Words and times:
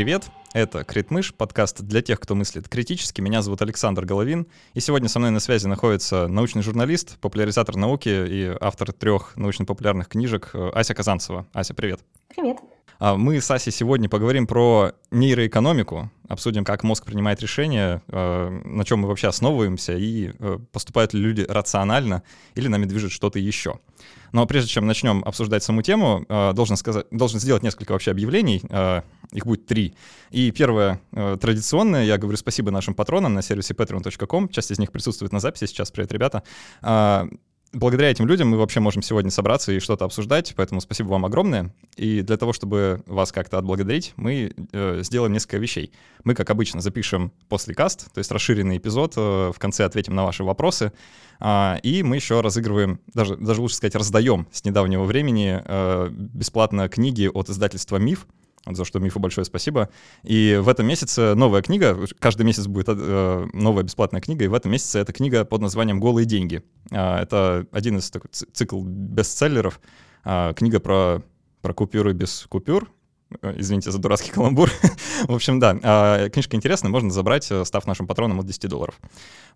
Привет, 0.00 0.30
это 0.54 0.82
Критмыш, 0.82 1.34
подкаст 1.34 1.82
для 1.82 2.00
тех, 2.00 2.18
кто 2.20 2.34
мыслит 2.34 2.70
критически. 2.70 3.20
Меня 3.20 3.42
зовут 3.42 3.60
Александр 3.60 4.06
Головин, 4.06 4.46
и 4.72 4.80
сегодня 4.80 5.10
со 5.10 5.18
мной 5.18 5.30
на 5.30 5.40
связи 5.40 5.66
находится 5.66 6.26
научный 6.26 6.62
журналист, 6.62 7.18
популяризатор 7.18 7.76
науки 7.76 8.08
и 8.08 8.56
автор 8.62 8.94
трех 8.94 9.36
научно-популярных 9.36 10.08
книжек 10.08 10.52
э, 10.54 10.70
Ася 10.70 10.94
Казанцева. 10.94 11.46
Ася, 11.52 11.74
привет. 11.74 12.00
Привет. 12.34 12.56
А, 12.98 13.16
мы 13.16 13.42
с 13.42 13.50
Асей 13.50 13.74
сегодня 13.74 14.08
поговорим 14.08 14.46
про 14.46 14.92
нейроэкономику, 15.10 16.10
обсудим, 16.28 16.64
как 16.64 16.82
мозг 16.82 17.04
принимает 17.04 17.42
решения, 17.42 18.02
э, 18.08 18.48
на 18.64 18.84
чем 18.86 19.00
мы 19.00 19.08
вообще 19.08 19.28
основываемся 19.28 19.92
и 19.98 20.32
э, 20.38 20.58
поступают 20.72 21.12
ли 21.12 21.20
люди 21.20 21.42
рационально 21.46 22.22
или 22.54 22.68
нами 22.68 22.86
движет 22.86 23.12
что-то 23.12 23.38
еще. 23.38 23.80
Но 24.32 24.46
прежде 24.46 24.70
чем 24.70 24.86
начнем 24.86 25.22
обсуждать 25.24 25.62
саму 25.62 25.82
тему, 25.82 26.24
э, 26.28 26.52
должен, 26.54 26.76
сказать, 26.76 27.06
должен 27.10 27.40
сделать 27.40 27.62
несколько 27.62 27.92
вообще 27.92 28.10
объявлений. 28.10 28.62
Их 29.32 29.46
будет 29.46 29.66
три. 29.66 29.94
И 30.30 30.50
первое, 30.50 31.00
традиционное, 31.12 32.04
я 32.04 32.18
говорю 32.18 32.36
спасибо 32.36 32.70
нашим 32.70 32.94
патронам 32.94 33.34
на 33.34 33.42
сервисе 33.42 33.74
patreon.com. 33.74 34.48
Часть 34.48 34.70
из 34.70 34.78
них 34.78 34.90
присутствует 34.90 35.32
на 35.32 35.40
записи 35.40 35.66
сейчас. 35.66 35.90
Привет, 35.90 36.12
ребята 36.12 36.42
благодаря 37.72 38.10
этим 38.10 38.26
людям 38.26 38.48
мы 38.48 38.58
вообще 38.58 38.80
можем 38.80 39.02
сегодня 39.02 39.30
собраться 39.30 39.72
и 39.72 39.78
что-то 39.78 40.04
обсуждать, 40.04 40.54
поэтому 40.56 40.80
спасибо 40.80 41.08
вам 41.08 41.24
огромное. 41.24 41.72
И 41.96 42.22
для 42.22 42.36
того, 42.36 42.52
чтобы 42.52 43.02
вас 43.06 43.32
как-то 43.32 43.58
отблагодарить, 43.58 44.12
мы 44.16 44.54
э, 44.72 45.00
сделаем 45.02 45.32
несколько 45.32 45.58
вещей. 45.58 45.92
Мы, 46.24 46.34
как 46.34 46.50
обычно, 46.50 46.80
запишем 46.80 47.32
после 47.48 47.74
каст, 47.74 48.12
то 48.12 48.18
есть 48.18 48.30
расширенный 48.30 48.78
эпизод, 48.78 49.14
э, 49.16 49.52
в 49.54 49.58
конце 49.58 49.84
ответим 49.84 50.14
на 50.14 50.24
ваши 50.24 50.44
вопросы, 50.44 50.92
э, 51.40 51.80
и 51.82 52.02
мы 52.02 52.16
еще 52.16 52.40
разыгрываем, 52.40 53.00
даже, 53.14 53.36
даже 53.36 53.60
лучше 53.60 53.76
сказать, 53.76 53.94
раздаем 53.94 54.46
с 54.52 54.64
недавнего 54.64 55.04
времени 55.04 55.60
э, 55.64 56.08
бесплатно 56.10 56.88
книги 56.88 57.30
от 57.32 57.48
издательства 57.48 57.96
«Миф», 57.96 58.26
за 58.66 58.84
что 58.84 58.98
Мифу 58.98 59.20
большое 59.20 59.44
спасибо. 59.44 59.88
И 60.22 60.58
в 60.60 60.68
этом 60.68 60.86
месяце 60.86 61.34
новая 61.34 61.62
книга, 61.62 61.98
каждый 62.18 62.42
месяц 62.42 62.66
будет 62.66 62.86
э, 62.88 63.46
новая 63.52 63.82
бесплатная 63.82 64.20
книга, 64.20 64.44
и 64.44 64.48
в 64.48 64.54
этом 64.54 64.72
месяце 64.72 64.98
это 64.98 65.12
книга 65.12 65.44
под 65.44 65.62
названием 65.62 66.00
«Голые 66.00 66.26
деньги». 66.26 66.62
Э, 66.90 67.16
это 67.16 67.66
один 67.72 67.98
из 67.98 68.10
такой 68.10 68.30
цикл 68.30 68.82
бестселлеров, 68.82 69.80
э, 70.24 70.52
книга 70.54 70.80
про, 70.80 71.22
про 71.62 71.72
купюры 71.72 72.12
без 72.12 72.46
купюр, 72.48 72.90
Э, 73.42 73.54
извините 73.56 73.90
за 73.90 73.98
дурацкий 73.98 74.32
каламбур. 74.32 74.70
в 75.28 75.34
общем, 75.34 75.60
да, 75.60 75.78
а, 75.82 76.28
книжка 76.28 76.56
интересная, 76.56 76.90
можно 76.90 77.10
забрать, 77.10 77.50
э, 77.50 77.64
став 77.64 77.86
нашим 77.86 78.06
патроном 78.06 78.40
от 78.40 78.46
10 78.46 78.68
долларов. 78.68 78.98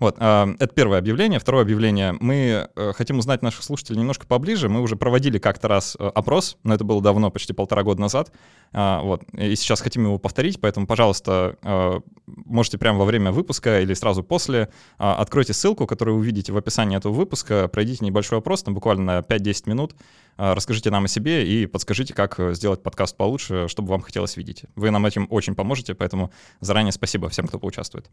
Вот, 0.00 0.16
а, 0.18 0.48
это 0.58 0.74
первое 0.74 0.98
объявление. 0.98 1.38
Второе 1.38 1.62
объявление. 1.62 2.14
Мы 2.20 2.68
э, 2.74 2.92
хотим 2.94 3.18
узнать 3.18 3.42
наших 3.42 3.62
слушателей 3.62 3.98
немножко 3.98 4.26
поближе. 4.26 4.68
Мы 4.68 4.80
уже 4.80 4.96
проводили 4.96 5.38
как-то 5.38 5.68
раз 5.68 5.96
опрос, 5.98 6.56
но 6.62 6.74
это 6.74 6.84
было 6.84 7.02
давно, 7.02 7.30
почти 7.30 7.52
полтора 7.52 7.82
года 7.82 8.00
назад. 8.00 8.32
А, 8.72 9.00
вот, 9.02 9.22
и 9.32 9.54
сейчас 9.56 9.80
хотим 9.80 10.04
его 10.04 10.18
повторить, 10.18 10.60
поэтому, 10.60 10.86
пожалуйста, 10.86 12.02
можете 12.26 12.78
прямо 12.78 12.98
во 12.98 13.04
время 13.04 13.30
выпуска 13.30 13.80
или 13.80 13.94
сразу 13.94 14.22
после 14.24 14.68
откройте 14.98 15.52
ссылку, 15.52 15.86
которую 15.86 16.16
увидите 16.16 16.52
в 16.52 16.56
описании 16.56 16.96
этого 16.96 17.12
выпуска, 17.12 17.68
пройдите 17.68 18.04
небольшой 18.04 18.38
опрос, 18.38 18.62
там 18.62 18.74
буквально 18.74 19.04
на 19.04 19.18
5-10 19.20 19.68
минут, 19.68 19.94
расскажите 20.36 20.90
нам 20.90 21.04
о 21.04 21.08
себе 21.08 21.46
и 21.46 21.66
подскажите, 21.66 22.14
как 22.14 22.40
сделать 22.54 22.82
подкаст 22.82 23.16
получше, 23.16 23.68
что 23.68 23.82
бы 23.82 23.90
вам 23.90 24.00
хотелось 24.00 24.36
видеть. 24.36 24.64
Вы 24.74 24.90
нам 24.90 25.06
этим 25.06 25.28
очень 25.30 25.54
поможете, 25.54 25.94
поэтому 25.94 26.32
заранее 26.60 26.92
спасибо 26.92 27.28
всем, 27.28 27.46
кто 27.46 27.58
поучаствует. 27.58 28.10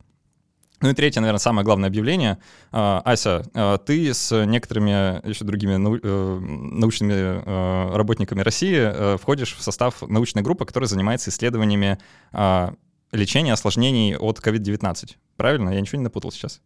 Ну 0.82 0.90
и 0.90 0.94
третье, 0.94 1.22
наверное, 1.22 1.40
самое 1.40 1.64
главное 1.64 1.90
объявление. 1.90 2.40
А, 2.72 3.02
Ася, 3.06 3.44
а, 3.54 3.78
ты 3.78 4.14
с 4.14 4.46
некоторыми 4.46 5.28
еще 5.28 5.46
другими 5.46 5.74
э, 5.74 6.40
научными 6.40 7.14
э, 7.14 7.96
работниками 7.96 8.42
России 8.42 8.78
э, 8.78 9.18
входишь 9.18 9.56
в 9.56 9.62
состав 9.62 10.02
научной 10.02 10.42
группы, 10.42 10.66
которая 10.66 10.88
занимается 10.88 11.30
исследованиями 11.30 12.00
а, 12.32 12.74
лечения 13.12 13.54
осложнений 13.54 14.18
от 14.18 14.40
COVID-19. 14.40 15.16
Правильно? 15.38 15.70
Я 15.70 15.82
ничего 15.82 16.00
не 16.00 16.04
напутал 16.04 16.32
сейчас? 16.32 16.62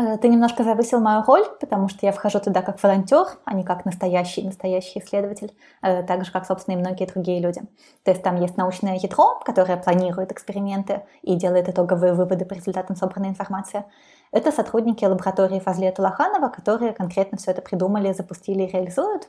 Э, 0.00 0.16
ты 0.16 0.28
немножко 0.28 0.64
завысил 0.64 1.00
мою 1.00 1.22
роль, 1.24 1.44
потому 1.60 1.88
что 1.88 2.06
я 2.06 2.12
вхожу 2.12 2.40
туда 2.40 2.62
как 2.62 2.82
волонтер, 2.82 3.26
а 3.44 3.52
не 3.52 3.64
как 3.64 3.84
настоящий, 3.84 4.42
настоящий 4.42 4.98
исследователь, 4.98 5.52
э, 5.82 6.02
так 6.04 6.24
же, 6.24 6.32
как, 6.32 6.46
собственно, 6.46 6.74
и 6.74 6.78
многие 6.78 7.06
другие 7.06 7.40
люди. 7.40 7.60
То 8.04 8.10
есть 8.10 8.22
там 8.22 8.40
есть 8.40 8.56
научное 8.56 8.96
ядро, 8.96 9.38
которое 9.44 9.76
планирует 9.76 10.32
эксперименты 10.32 11.02
и 11.22 11.34
делает 11.34 11.68
итоговые 11.68 12.14
выводы 12.14 12.46
по 12.46 12.54
результатам 12.54 12.96
собранной 12.96 13.28
информации. 13.28 13.84
Это 14.32 14.52
сотрудники 14.52 15.04
лаборатории 15.04 15.60
Фазлия 15.60 15.92
Тулаханова, 15.92 16.48
которые 16.48 16.92
конкретно 16.92 17.36
все 17.36 17.50
это 17.50 17.60
придумали, 17.60 18.12
запустили 18.12 18.62
и 18.62 18.72
реализуют. 18.72 19.28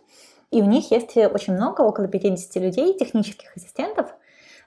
И 0.52 0.62
у 0.62 0.66
них 0.66 0.92
есть 0.92 1.18
очень 1.18 1.54
много, 1.54 1.82
около 1.82 2.08
50 2.08 2.56
людей, 2.62 2.98
технических 2.98 3.56
ассистентов, 3.58 4.14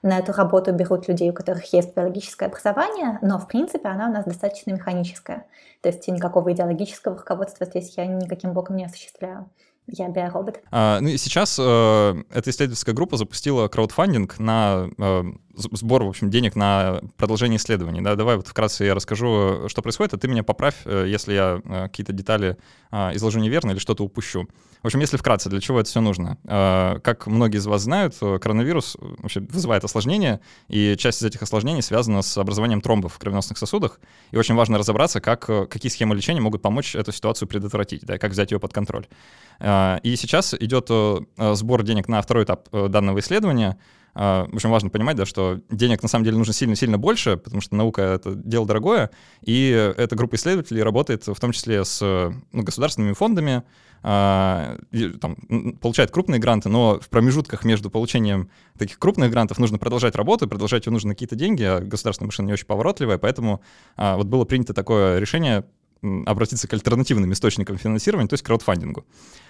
на 0.05 0.19
эту 0.19 0.33
работу 0.33 0.71
берут 0.71 1.07
людей, 1.07 1.31
у 1.31 1.33
которых 1.33 1.73
есть 1.73 1.95
биологическое 1.95 2.47
образование, 2.47 3.17
но 3.23 3.39
в 3.39 3.47
принципе 3.47 3.89
она 3.89 4.07
у 4.07 4.13
нас 4.13 4.23
достаточно 4.25 4.71
механическая. 4.71 5.47
То 5.81 5.89
есть 5.89 6.07
никакого 6.07 6.53
идеологического 6.53 7.17
руководства 7.17 7.65
здесь 7.65 7.97
я 7.97 8.05
никаким 8.05 8.53
боком 8.53 8.75
не 8.75 8.85
осуществляю. 8.85 9.49
Я 9.87 10.09
биоробот. 10.09 10.61
А, 10.71 10.99
ну 10.99 11.09
и 11.09 11.17
сейчас 11.17 11.57
э, 11.59 12.23
эта 12.31 12.49
исследовательская 12.49 12.93
группа 12.93 13.17
запустила 13.17 13.67
краудфандинг 13.67 14.39
на 14.39 14.89
э, 14.97 15.23
сбор, 15.55 16.03
в 16.03 16.09
общем, 16.09 16.29
денег 16.29 16.55
на 16.55 17.01
продолжение 17.17 17.57
исследований. 17.57 18.01
Да? 18.01 18.15
Давай 18.15 18.35
вот 18.35 18.47
вкратце 18.47 18.85
я 18.85 18.93
расскажу, 18.95 19.67
что 19.67 19.81
происходит, 19.81 20.13
а 20.13 20.17
ты 20.17 20.27
меня 20.27 20.43
поправь, 20.43 20.75
э, 20.85 21.05
если 21.07 21.33
я 21.33 21.61
э, 21.63 21.83
какие-то 21.83 22.13
детали 22.13 22.57
э, 22.91 23.15
изложу 23.15 23.39
неверно 23.39 23.71
или 23.71 23.79
что-то 23.79 24.03
упущу. 24.03 24.47
В 24.83 24.85
общем, 24.85 24.99
если 24.99 25.17
вкратце, 25.17 25.49
для 25.49 25.59
чего 25.61 25.79
это 25.79 25.89
все 25.89 26.01
нужно? 26.01 26.37
Э, 26.43 26.99
как 27.03 27.27
многие 27.27 27.57
из 27.57 27.65
вас 27.65 27.81
знают, 27.81 28.15
коронавирус 28.17 28.97
вообще 28.99 29.39
вызывает 29.39 29.83
осложнения, 29.83 30.41
и 30.67 30.95
часть 30.97 31.21
из 31.21 31.25
этих 31.25 31.41
осложнений 31.41 31.81
связана 31.81 32.21
с 32.21 32.37
образованием 32.37 32.81
тромбов 32.81 33.13
в 33.13 33.19
кровеносных 33.19 33.57
сосудах. 33.57 33.99
И 34.31 34.37
очень 34.37 34.55
важно 34.55 34.77
разобраться, 34.77 35.21
как, 35.21 35.45
какие 35.69 35.91
схемы 35.91 36.15
лечения 36.15 36.41
могут 36.41 36.61
помочь 36.61 36.95
эту 36.95 37.11
ситуацию 37.11 37.47
предотвратить, 37.47 38.05
да, 38.05 38.17
как 38.17 38.31
взять 38.31 38.51
ее 38.51 38.59
под 38.59 38.73
контроль. 38.73 39.07
И 39.63 40.15
сейчас 40.17 40.53
идет 40.53 40.89
сбор 41.37 41.83
денег 41.83 42.07
на 42.07 42.21
второй 42.21 42.43
этап 42.43 42.69
данного 42.71 43.19
исследования. 43.19 43.77
В 44.15 44.49
общем, 44.53 44.71
важно 44.71 44.89
понимать, 44.89 45.17
да, 45.17 45.25
что 45.25 45.59
денег 45.69 46.01
на 46.01 46.07
самом 46.07 46.23
деле 46.23 46.37
нужно 46.37 46.53
сильно-сильно 46.53 46.97
больше, 46.97 47.35
потому 47.35 47.59
что 47.59 47.75
наука— 47.75 48.01
это 48.03 48.33
дело 48.33 48.65
дорогое, 48.65 49.11
и 49.41 49.69
эта 49.97 50.15
группа 50.15 50.35
исследователей 50.35 50.83
работает 50.83 51.27
в 51.27 51.37
том 51.37 51.51
числе 51.51 51.83
с 51.83 52.01
ну, 52.01 52.63
государственными 52.63 53.11
фондами, 53.11 53.63
а, 54.07 54.77
там, 55.19 55.35
получает 55.81 56.11
крупные 56.11 56.39
гранты, 56.39 56.69
но 56.69 56.99
в 56.99 57.09
промежутках 57.09 57.65
между 57.65 57.89
получением 57.89 58.51
таких 58.77 58.99
крупных 58.99 59.31
грантов 59.31 59.57
нужно 59.57 59.79
продолжать 59.79 60.15
работу, 60.15 60.47
продолжать 60.47 60.85
ее 60.85 60.93
нужно 60.93 61.13
какие-то 61.13 61.35
деньги, 61.35 61.63
а 61.63 61.79
государственная 61.79 62.27
машина 62.27 62.45
не 62.45 62.53
очень 62.53 62.67
поворотливая, 62.67 63.17
поэтому 63.17 63.61
а, 63.97 64.15
вот 64.15 64.27
было 64.27 64.45
принято 64.45 64.75
такое 64.75 65.17
решение 65.17 65.65
обратиться 66.27 66.67
к 66.67 66.73
альтернативным 66.73 67.33
источникам 67.33 67.77
финансирования, 67.77 68.27
то 68.27 68.35
есть 68.35 68.43
краудфандингу. 68.43 69.07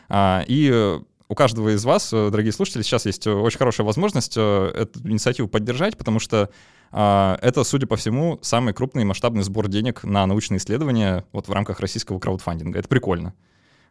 А, 0.08 0.46
и 0.48 1.02
у 1.28 1.36
каждого 1.36 1.76
из 1.76 1.84
вас, 1.86 2.12
дорогие 2.12 2.52
слушатели, 2.52 2.82
сейчас 2.82 3.06
есть 3.06 3.26
очень 3.28 3.58
хорошая 3.58 3.86
возможность 3.86 4.36
э, 4.38 4.72
эту 4.76 5.00
инициативу 5.08 5.48
поддержать, 5.48 5.98
потому 5.98 6.20
что 6.20 6.50
это, 6.92 7.64
судя 7.66 7.88
по 7.88 7.98
всему, 7.98 8.40
самый 8.42 8.74
крупный 8.74 9.04
масштабный 9.04 9.44
сбор 9.44 9.68
денег 9.68 10.04
на 10.04 10.26
научные 10.26 10.60
исследования 10.60 11.26
вот 11.34 11.50
в 11.50 11.52
рамках 11.52 11.82
российского 11.82 12.20
краудфандинга. 12.20 12.80
Это 12.80 12.88
прикольно. 12.88 13.34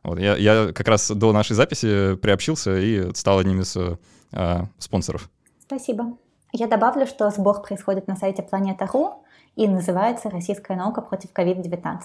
Вот, 0.05 0.19
я, 0.19 0.37
я 0.37 0.73
как 0.73 0.89
раз 0.89 1.11
до 1.11 1.33
нашей 1.33 1.55
записи 1.55 2.15
приобщился 2.15 2.79
и 2.79 3.13
стал 3.15 3.41
одним 3.41 3.61
из 3.61 3.77
э, 3.77 4.67
спонсоров. 4.79 5.29
Спасибо. 5.61 6.17
Я 6.53 6.69
добавлю, 6.69 7.07
что 7.07 7.31
сбор 7.31 7.63
происходит 7.63 8.07
на 8.07 8.17
сайте 8.17 8.43
Планета.ру 8.43 9.25
и 9.57 9.67
называется 9.67 10.31
«Российская 10.31 10.77
наука 10.77 11.01
против 11.01 11.31
COVID-19». 11.33 11.99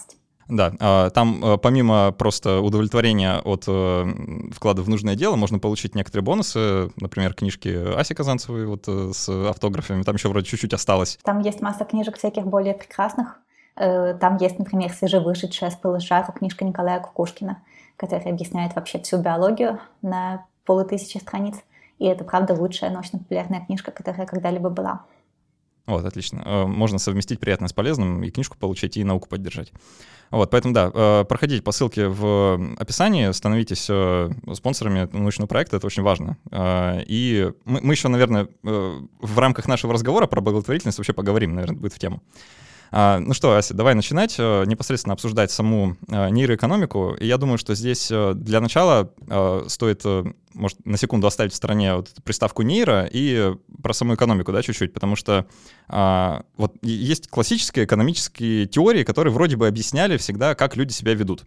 Да, 0.50 0.72
а, 0.80 1.10
там 1.10 1.44
э, 1.44 1.58
помимо 1.58 2.12
просто 2.12 2.60
удовлетворения 2.60 3.38
от 3.38 3.64
э, 3.66 4.50
вклада 4.52 4.82
в 4.82 4.88
нужное 4.88 5.14
дело, 5.14 5.36
можно 5.36 5.58
получить 5.58 5.94
некоторые 5.94 6.24
бонусы, 6.24 6.90
например, 6.96 7.34
книжки 7.34 7.68
Аси 7.96 8.14
Казанцевой 8.14 8.66
вот 8.66 8.84
э, 8.88 9.12
с 9.14 9.28
автографами, 9.28 10.02
там 10.02 10.16
еще 10.16 10.28
вроде 10.28 10.46
чуть-чуть 10.46 10.74
осталось. 10.74 11.18
Там 11.22 11.40
есть 11.40 11.60
масса 11.60 11.84
книжек 11.84 12.18
всяких 12.18 12.46
более 12.46 12.74
прекрасных. 12.74 13.38
Там 13.76 14.36
есть, 14.38 14.58
например, 14.58 14.90
свежевышедшая 14.92 15.70
с 15.70 15.74
пылу 15.74 15.98
книжка 15.98 16.64
Николая 16.66 17.00
Кукушкина 17.00 17.62
который 18.00 18.32
объясняет 18.32 18.74
вообще 18.74 18.98
всю 18.98 19.18
биологию 19.18 19.78
на 20.00 20.46
полутысячи 20.64 21.18
страниц. 21.18 21.56
И 21.98 22.06
это, 22.06 22.24
правда, 22.24 22.54
лучшая 22.54 22.90
научно-популярная 22.90 23.60
книжка, 23.66 23.90
которая 23.90 24.26
когда-либо 24.26 24.70
была. 24.70 25.04
Вот, 25.90 26.04
отлично. 26.04 26.42
Э, 26.44 26.66
можно 26.66 26.98
совместить 26.98 27.40
приятное 27.40 27.68
с 27.68 27.72
полезным, 27.72 28.22
и 28.22 28.30
книжку 28.30 28.56
получить, 28.56 28.96
и 28.96 29.02
науку 29.02 29.28
поддержать. 29.28 29.72
Вот, 30.30 30.48
поэтому, 30.48 30.72
да, 30.72 30.90
э, 30.94 31.24
проходите 31.24 31.62
по 31.62 31.72
ссылке 31.72 32.06
в 32.06 32.76
описании, 32.78 33.32
становитесь 33.32 33.88
э, 33.90 34.30
спонсорами 34.54 35.08
научного 35.12 35.48
проекта, 35.48 35.78
это 35.78 35.86
очень 35.88 36.04
важно. 36.04 36.36
И 37.08 37.50
мы, 37.64 37.80
мы 37.82 37.94
еще, 37.94 38.06
наверное, 38.06 38.48
в 38.62 39.38
рамках 39.38 39.66
нашего 39.66 39.92
разговора 39.92 40.28
про 40.28 40.40
благотворительность 40.40 40.98
вообще 40.98 41.12
поговорим, 41.12 41.54
наверное, 41.56 41.80
будет 41.80 41.92
в 41.92 41.98
тему. 41.98 42.22
А, 42.92 43.18
ну 43.20 43.34
что, 43.34 43.54
Ася, 43.56 43.74
давай 43.74 43.94
начинать 43.94 44.34
э, 44.38 44.64
непосредственно 44.66 45.14
обсуждать 45.14 45.50
саму 45.50 45.96
э, 46.08 46.30
нейроэкономику. 46.30 47.14
И 47.18 47.26
я 47.26 47.38
думаю, 47.38 47.56
что 47.56 47.74
здесь 47.74 48.10
э, 48.10 48.32
для 48.34 48.60
начала 48.60 49.12
стоит, 49.68 50.04
может, 50.54 50.84
на 50.84 50.96
секунду 50.96 51.26
оставить 51.26 51.52
в 51.52 51.56
стороне 51.56 51.94
вот 51.94 52.08
приставку 52.24 52.62
нейро 52.62 53.08
и 53.10 53.54
про 53.82 53.92
саму 53.92 54.14
экономику, 54.14 54.52
да, 54.52 54.62
чуть-чуть, 54.62 54.92
потому 54.92 55.14
что 55.14 55.46
а, 55.88 56.42
вот 56.56 56.74
есть 56.82 57.28
классические 57.28 57.84
экономические 57.84 58.66
теории, 58.66 59.04
которые 59.04 59.32
вроде 59.32 59.56
бы 59.56 59.68
объясняли 59.68 60.16
всегда, 60.16 60.54
как 60.54 60.76
люди 60.76 60.92
себя 60.92 61.14
ведут. 61.14 61.44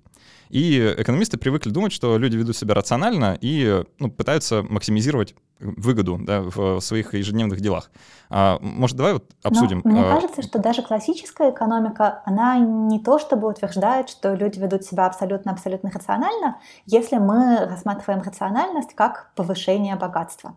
И 0.54 0.94
экономисты 1.00 1.40
привыкли 1.40 1.72
думать, 1.72 1.92
что 1.92 2.16
люди 2.20 2.38
ведут 2.38 2.56
себя 2.56 2.76
рационально 2.76 3.36
и 3.42 3.84
ну, 3.98 4.12
пытаются 4.12 4.62
максимизировать 4.62 5.34
выгоду 5.60 6.20
да, 6.22 6.42
в 6.42 6.80
своих 6.80 7.16
ежедневных 7.16 7.60
делах. 7.60 7.90
А, 8.30 8.60
может, 8.62 8.96
давай 8.96 9.14
вот 9.14 9.26
обсудим. 9.42 9.82
Но 9.84 9.90
мне 9.90 10.02
а, 10.02 10.14
кажется, 10.14 10.44
что 10.44 10.60
даже 10.60 10.84
классическая 10.84 11.50
экономика, 11.50 12.22
она 12.26 12.60
не 12.60 13.00
то 13.00 13.18
чтобы 13.18 13.50
утверждает, 13.50 14.10
что 14.10 14.36
люди 14.36 14.60
ведут 14.60 14.84
себя 14.84 15.08
абсолютно-абсолютно 15.08 15.90
рационально, 15.90 16.60
если 16.86 17.18
мы 17.18 17.66
рассматриваем 17.66 18.22
рациональность 18.22 18.94
как 18.94 19.32
повышение 19.36 19.96
богатства. 19.96 20.56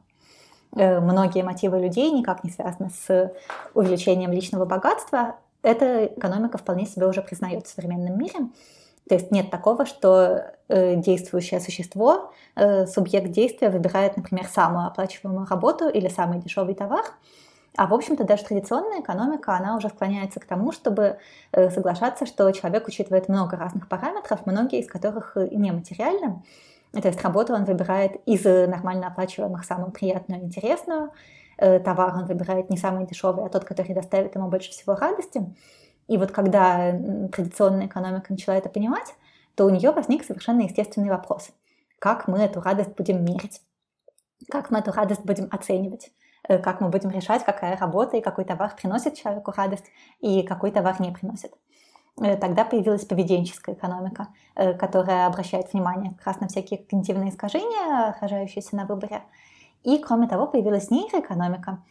Э, 0.77 1.01
многие 1.01 1.43
мотивы 1.43 1.81
людей 1.81 2.11
никак 2.11 2.45
не 2.45 2.51
связаны 2.51 2.91
с 2.91 3.33
увеличением 3.73 4.33
личного 4.33 4.67
богатства. 4.67 5.37
Эта 5.63 6.05
экономика 6.05 6.59
вполне 6.59 6.85
себе 6.85 7.07
уже 7.07 7.23
признает 7.23 7.67
в 7.67 7.71
современном 7.71 8.19
мире. 8.19 8.51
То 9.09 9.15
есть 9.15 9.31
нет 9.31 9.51
такого, 9.51 9.87
что 9.87 10.53
э, 10.69 10.97
действующее 10.97 11.61
существо, 11.61 12.33
э, 12.57 12.87
субъект 12.87 13.31
действия 13.31 13.71
выбирает, 13.71 14.17
например, 14.17 14.47
самую 14.47 14.87
оплачиваемую 14.87 15.47
работу 15.47 15.89
или 15.89 16.09
самый 16.09 16.41
дешевый 16.41 16.75
товар. 16.75 17.05
А 17.77 17.87
в 17.87 17.95
общем-то 17.95 18.25
даже 18.25 18.45
традиционная 18.45 19.01
экономика, 19.01 19.55
она 19.55 19.77
уже 19.77 19.91
склоняется 19.91 20.41
к 20.41 20.47
тому, 20.47 20.73
чтобы 20.73 21.19
э, 21.53 21.71
соглашаться, 21.71 22.27
что 22.27 22.51
человек 22.51 22.89
учитывает 22.89 23.29
много 23.29 23.57
разных 23.57 23.89
параметров, 23.89 24.41
многие 24.47 24.81
из 24.81 24.89
которых 24.89 25.37
нематериальны. 25.37 26.43
То 26.93 27.09
есть 27.09 27.23
работу 27.23 27.53
он 27.55 27.65
выбирает 27.65 28.17
из 28.27 28.45
нормально 28.45 29.09
оплачиваемых 29.09 29.65
самую 29.65 29.93
приятную 29.93 30.41
и 30.41 30.45
интересную, 30.45 31.13
э, 31.59 31.79
товар 31.79 32.15
он 32.17 32.27
выбирает 32.27 32.71
не 32.71 32.77
самый 32.77 33.07
дешевый, 33.07 33.45
а 33.45 33.49
тот, 33.49 33.65
который 33.65 33.95
доставит 33.95 34.35
ему 34.35 34.49
больше 34.49 34.71
всего 34.71 34.95
радости. 34.95 35.45
И 36.09 36.19
вот 36.19 36.31
когда 36.31 36.93
традиционная 37.33 37.87
экономика 37.87 38.27
начала 38.33 38.57
это 38.57 38.69
понимать, 38.69 39.15
то 39.55 39.65
у 39.65 39.71
нее 39.71 39.91
возник 39.91 40.25
совершенно 40.25 40.63
естественный 40.63 41.11
вопрос. 41.11 41.51
Как 41.99 42.29
мы 42.29 42.39
эту 42.39 42.61
радость 42.61 42.95
будем 42.97 43.25
мерить? 43.25 43.61
Как 44.51 44.71
мы 44.71 44.79
эту 44.79 44.93
радость 44.93 45.25
будем 45.25 45.49
оценивать? 45.51 46.11
Э, 46.49 46.59
как 46.59 46.81
мы 46.81 46.89
будем 46.89 47.11
решать, 47.11 47.45
какая 47.45 47.77
работа 47.77 48.17
и 48.17 48.21
какой 48.21 48.45
товар 48.45 48.75
приносит 48.77 49.15
человеку 49.15 49.53
радость 49.57 49.87
и 50.21 50.43
какой 50.43 50.71
товар 50.71 51.01
не 51.01 51.11
приносит? 51.11 51.53
Э, 52.21 52.37
тогда 52.37 52.65
появилась 52.65 53.07
поведенческая 53.07 53.75
экономика, 53.75 54.29
э, 54.55 54.75
которая 54.75 55.27
обращает 55.27 55.73
внимание 55.73 56.13
как 56.13 56.27
раз 56.27 56.41
на 56.41 56.49
всякие 56.49 56.79
когнитивные 56.79 57.31
искажения, 57.31 58.11
отражающиеся 58.11 58.77
на 58.77 58.85
выборе. 58.85 59.23
И, 59.83 59.99
кроме 59.99 60.29
того, 60.29 60.47
появилась 60.47 60.91
нейроэкономика, 60.91 61.83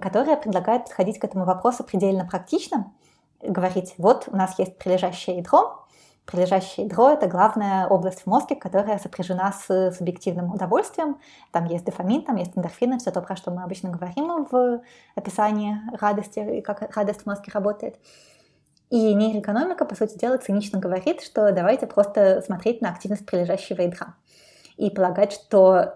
которая 0.00 0.36
предлагает 0.36 0.84
подходить 0.84 1.18
к 1.18 1.24
этому 1.24 1.44
вопросу 1.44 1.84
предельно 1.84 2.26
практично– 2.26 2.92
говорить, 3.42 3.94
вот 3.98 4.28
у 4.28 4.36
нас 4.36 4.58
есть 4.58 4.78
прилежащее 4.78 5.38
ядро, 5.38 5.84
Прилежащее 6.26 6.86
ядро— 6.86 7.10
это 7.12 7.26
главная 7.26 7.86
область 7.86 8.22
в 8.22 8.26
мозге, 8.26 8.56
которая 8.56 8.98
сопряжена 8.98 9.52
с 9.52 9.92
субъективным 9.92 10.54
удовольствием. 10.54 11.18
Там 11.52 11.66
есть 11.66 11.84
дофамин, 11.84 12.22
там 12.22 12.36
есть 12.36 12.56
эндорфины, 12.56 12.98
все 12.98 13.10
то, 13.10 13.20
про 13.20 13.36
что 13.36 13.50
мы 13.50 13.62
обычно 13.62 13.90
говорим 13.90 14.46
в 14.50 14.82
описании 15.14 15.76
радости 16.00 16.38
и 16.38 16.62
как 16.62 16.96
радость 16.96 17.22
в 17.22 17.26
мозге 17.26 17.52
работает. 17.52 17.98
И 18.88 19.12
нейроэкономика, 19.12 19.84
по 19.84 19.94
сути 19.94 20.16
дела, 20.16 20.38
цинично 20.38 20.78
говорит, 20.78 21.20
что 21.20 21.52
давайте 21.52 21.86
просто 21.86 22.40
смотреть 22.40 22.80
на 22.80 22.90
активность 22.90 23.26
прилежащего 23.26 23.82
ядра 23.82 24.14
и 24.78 24.88
полагать, 24.88 25.32
что 25.32 25.94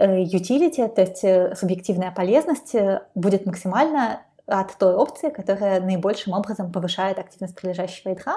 utility, 0.00 0.84
э, 0.84 0.88
то 0.88 1.00
есть 1.02 1.22
э, 1.22 1.54
субъективная 1.54 2.10
полезность, 2.10 2.74
э, 2.74 3.02
будет 3.14 3.46
максимально 3.46 4.22
от 4.50 4.76
той 4.76 4.94
опции, 4.94 5.30
которая 5.30 5.80
наибольшим 5.80 6.32
образом 6.32 6.72
повышает 6.72 7.18
активность 7.18 7.54
прилежащего 7.54 8.10
ядра, 8.10 8.36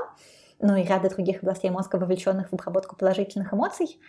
ну 0.60 0.76
и 0.76 0.84
ряда 0.84 1.10
других 1.10 1.42
областей 1.42 1.70
мозга, 1.72 1.98
вовлеченных 1.98 2.50
в 2.50 2.54
обработку 2.54 2.96
положительных 2.96 3.54
эмоций, 3.54 4.00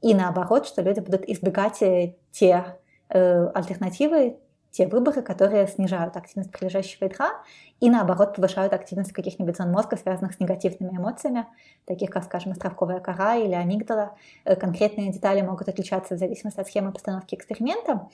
и 0.00 0.14
наоборот, 0.14 0.66
что 0.66 0.82
люди 0.82 1.00
будут 1.00 1.28
избегать 1.28 1.82
э, 1.82 2.14
те 2.32 2.76
э, 3.10 3.46
альтернативы, 3.54 4.38
те 4.70 4.86
выборы, 4.86 5.20
которые 5.20 5.66
снижают 5.66 6.16
активность 6.16 6.52
прилежащего 6.52 7.04
ядра 7.04 7.30
и, 7.80 7.90
наоборот, 7.90 8.36
повышают 8.36 8.72
активность 8.72 9.12
каких-нибудь 9.12 9.56
зон 9.56 9.72
мозга, 9.72 9.96
связанных 9.96 10.34
с 10.34 10.40
негативными 10.40 10.96
эмоциями, 10.96 11.46
таких 11.86 12.10
как, 12.10 12.24
скажем, 12.24 12.52
островковая 12.52 13.00
кора 13.00 13.36
или 13.36 13.52
амигдала. 13.52 14.16
Э, 14.44 14.56
конкретные 14.56 15.12
детали 15.12 15.42
могут 15.42 15.68
отличаться 15.68 16.14
в 16.14 16.18
зависимости 16.18 16.60
от 16.60 16.66
схемы 16.66 16.92
постановки 16.92 17.34
эксперимента, 17.34 18.08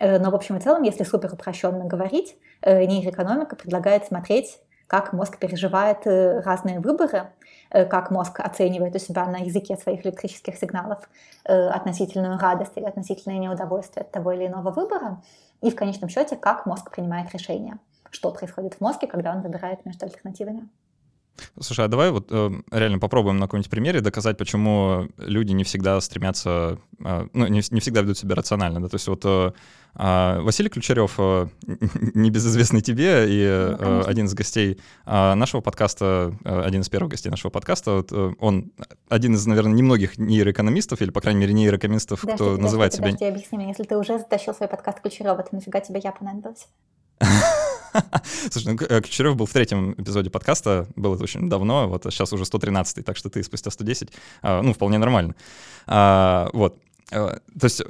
но 0.00 0.30
в 0.30 0.34
общем 0.34 0.56
и 0.56 0.60
целом, 0.60 0.82
если 0.82 1.04
супер 1.04 1.32
упрощенно 1.32 1.84
говорить, 1.84 2.36
э, 2.62 2.84
нейроэкономика 2.84 3.54
предлагает 3.54 4.06
смотреть, 4.06 4.58
как 4.86 5.12
мозг 5.12 5.38
переживает 5.38 6.06
э, 6.06 6.40
разные 6.40 6.80
выборы, 6.80 7.30
как 7.70 8.10
мозг 8.10 8.40
оценивает 8.40 8.96
у 8.96 8.98
себя 8.98 9.26
на 9.26 9.36
языке 9.36 9.76
своих 9.76 10.04
электрических 10.04 10.56
сигналов 10.56 11.08
относительную 11.44 12.36
радость 12.36 12.72
или 12.74 12.84
относительное 12.84 13.38
неудовольствие 13.38 14.02
от 14.02 14.10
того 14.10 14.32
или 14.32 14.48
иного 14.48 14.72
выбора, 14.72 15.22
и 15.60 15.70
в 15.70 15.76
конечном 15.76 16.08
счете, 16.08 16.34
как 16.34 16.66
мозг 16.66 16.90
принимает 16.90 17.32
решение, 17.32 17.78
что 18.10 18.32
происходит 18.32 18.74
в 18.74 18.80
мозге, 18.80 19.06
когда 19.06 19.30
он 19.30 19.42
выбирает 19.42 19.86
между 19.86 20.04
альтернативами. 20.04 20.68
Слушай, 21.58 21.86
а 21.86 21.88
давай 21.88 22.10
вот 22.10 22.28
э, 22.30 22.50
реально 22.70 22.98
попробуем 22.98 23.38
на 23.38 23.46
каком-нибудь 23.46 23.70
примере 23.70 24.00
доказать, 24.00 24.36
почему 24.36 25.08
люди 25.18 25.52
не 25.52 25.64
всегда 25.64 26.00
стремятся, 26.00 26.78
э, 27.04 27.26
ну, 27.32 27.46
не, 27.46 27.62
не 27.70 27.80
всегда 27.80 28.02
ведут 28.02 28.18
себя 28.18 28.34
рационально, 28.34 28.80
да, 28.80 28.88
то 28.88 28.96
есть 28.96 29.08
вот 29.08 29.22
э, 29.24 29.52
э, 29.94 30.40
Василий 30.40 30.68
Ключарев, 30.68 31.14
э, 31.18 31.48
небезызвестный 32.14 32.80
тебе 32.80 33.26
и 33.28 33.42
э, 33.42 33.76
ну, 33.80 34.06
один 34.06 34.26
из 34.26 34.34
гостей 34.34 34.78
э, 35.06 35.34
нашего 35.34 35.60
подкаста, 35.60 36.34
э, 36.44 36.62
один 36.62 36.82
из 36.82 36.88
первых 36.88 37.12
гостей 37.12 37.30
нашего 37.30 37.50
подкаста, 37.50 37.92
вот, 37.92 38.12
э, 38.12 38.34
он 38.38 38.72
один 39.08 39.34
из, 39.34 39.46
наверное, 39.46 39.72
немногих 39.72 40.18
нейроэкономистов, 40.18 41.00
или, 41.02 41.10
по 41.10 41.20
крайней 41.20 41.40
мере, 41.40 41.52
нейроэкономистов, 41.52 42.20
подожди, 42.20 42.36
кто 42.36 42.44
подожди, 42.44 42.62
называет 42.62 42.92
подожди, 42.92 43.16
себя... 43.16 43.18
Подожди, 43.18 43.38
объясни 43.38 43.58
мне, 43.58 43.68
если 43.68 43.84
ты 43.84 43.96
уже 43.96 44.18
затащил 44.18 44.54
свой 44.54 44.68
подкаст 44.68 45.00
Ключарева, 45.00 45.42
то 45.42 45.54
нафига 45.54 45.80
тебе 45.80 46.00
я 46.02 46.12
понадобилась? 46.12 46.68
Слушай, 48.50 48.72
ну 48.72 48.78
Кучерев 48.78 49.36
был 49.36 49.46
в 49.46 49.52
третьем 49.52 49.92
эпизоде 49.92 50.30
подкаста, 50.30 50.86
было 50.96 51.14
это 51.14 51.24
очень 51.24 51.48
давно, 51.48 51.88
вот 51.88 52.06
а 52.06 52.10
сейчас 52.10 52.32
уже 52.32 52.44
113, 52.44 53.04
так 53.04 53.16
что 53.16 53.30
ты 53.30 53.42
спустя 53.42 53.70
110, 53.70 54.10
а, 54.42 54.62
ну, 54.62 54.72
вполне 54.72 54.98
нормально. 54.98 55.34
А, 55.86 56.50
вот. 56.52 56.78
То 57.10 57.40
есть 57.62 57.82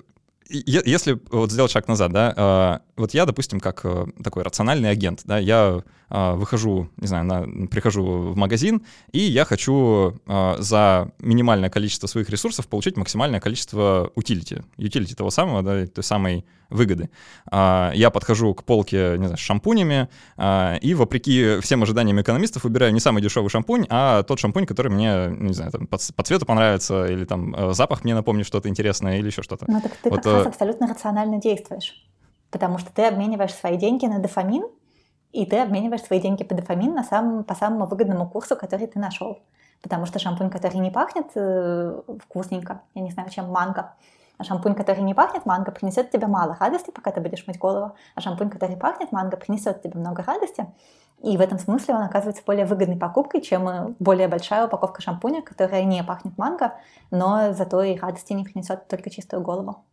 если 0.49 1.21
вот 1.31 1.53
сделать 1.53 1.71
шаг 1.71 1.87
назад, 1.87 2.13
да, 2.13 2.83
вот 3.01 3.15
я, 3.15 3.27
допустим, 3.27 3.61
как 3.61 3.81
э, 3.85 4.07
такой 4.23 4.43
рациональный 4.43 4.91
агент, 4.91 5.23
да, 5.25 5.39
я 5.39 5.83
выхожу, 6.13 6.89
не 6.97 7.07
знаю, 7.07 7.25
на, 7.25 7.69
прихожу 7.69 8.03
в 8.03 8.37
магазин, 8.37 8.83
и 9.13 9.21
я 9.21 9.45
хочу 9.45 10.21
за 10.59 11.13
минимальное 11.21 11.71
количество 11.71 12.09
своих 12.09 12.29
ресурсов 12.31 12.67
получить 12.67 12.97
максимальное 12.97 13.39
количество 13.39 14.11
утилити, 14.17 14.65
утилити 14.77 15.15
того 15.15 15.31
самого, 15.31 15.63
да, 15.63 15.87
той 15.87 16.03
самой 16.03 16.45
выгоды. 16.71 17.11
А, 17.51 17.93
я 17.95 18.11
подхожу 18.11 18.55
к 18.55 18.65
полке, 18.65 19.17
не 19.19 19.27
знаю, 19.27 19.37
с 19.37 19.41
шампунями, 19.41 20.09
а, 20.37 20.77
и 20.81 20.95
вопреки 20.95 21.61
всем 21.61 21.83
ожиданиям 21.83 22.21
экономистов 22.21 22.65
выбираю 22.65 22.93
не 22.93 23.01
самый 23.01 23.23
дешевый 23.23 23.51
шампунь, 23.51 23.87
а 23.91 24.23
тот 24.23 24.39
шампунь, 24.39 24.67
который 24.67 24.91
мне, 24.91 25.29
не 25.39 25.53
знаю, 25.53 25.73
там, 25.73 25.87
по, 25.87 25.99
по 26.17 26.23
цвету 26.23 26.47
понравится, 26.47 27.07
или 27.07 27.25
там 27.25 27.55
э, 27.55 27.73
запах 27.75 28.05
мне 28.05 28.15
напомнит 28.15 28.47
что-то 28.47 28.69
интересное, 28.69 29.19
или 29.19 29.27
еще 29.27 29.43
что-то. 29.43 29.67
Ну 29.69 29.81
так 29.81 29.97
ты 29.97 30.11
вот, 30.11 30.23
как 30.23 30.33
раз 30.33 30.47
э, 30.47 30.49
абсолютно 30.49 30.87
рационально 30.87 31.41
действуешь, 31.41 31.95
потому 32.51 32.79
что 32.79 32.93
ты 32.93 33.07
обмениваешь 33.07 33.55
свои 33.55 33.77
деньги 33.77 34.07
на 34.07 34.19
дофамин, 34.19 34.65
и 35.33 35.47
ты 35.47 35.59
обмениваешь 35.59 36.03
свои 36.03 36.21
деньги 36.21 36.45
по 36.45 36.55
дофамин 36.55 36.95
на 36.95 37.05
самом, 37.05 37.45
по 37.45 37.55
самому 37.55 37.87
выгодному 37.87 38.29
курсу, 38.29 38.57
который 38.57 38.87
ты 38.87 38.99
нашел. 38.99 39.39
Потому 39.83 40.07
что 40.07 40.19
шампунь, 40.19 40.51
который 40.51 40.79
не 40.79 40.91
пахнет 40.91 41.29
э, 41.35 42.01
вкусненько, 42.25 42.83
я 42.95 43.03
не 43.03 43.11
знаю, 43.11 43.31
чем 43.31 43.51
манго, 43.51 43.95
а 44.41 44.45
шампунь, 44.45 44.75
который 44.75 45.03
не 45.03 45.13
пахнет 45.13 45.45
манго, 45.45 45.71
принесет 45.71 46.11
тебе 46.11 46.27
мало 46.27 46.57
радости, 46.59 46.91
пока 46.91 47.11
ты 47.11 47.21
будешь 47.21 47.47
мыть 47.47 47.59
голову. 47.59 47.95
А 48.15 48.21
шампунь, 48.23 48.49
который 48.49 48.75
пахнет 48.75 49.13
манго, 49.13 49.37
принесет 49.37 49.83
тебе 49.83 50.01
много 50.01 50.23
радости. 50.23 50.67
И 51.23 51.37
в 51.37 51.43
этом 51.43 51.59
смысле 51.59 51.95
он 51.95 52.03
оказывается 52.03 52.43
более 52.47 52.65
выгодной 52.65 52.97
покупкой, 52.97 53.43
чем 53.43 53.95
более 53.99 54.29
большая 54.29 54.67
упаковка 54.67 55.03
шампуня, 55.03 55.43
которая 55.43 55.85
не 55.85 56.03
пахнет 56.03 56.39
манго, 56.39 56.73
но 57.11 57.53
зато 57.53 57.83
и 57.83 57.99
радости 57.99 58.33
не 58.33 58.45
принесет 58.45 58.89
только 58.89 59.11
чистую 59.11 59.43
голову. 59.43 59.85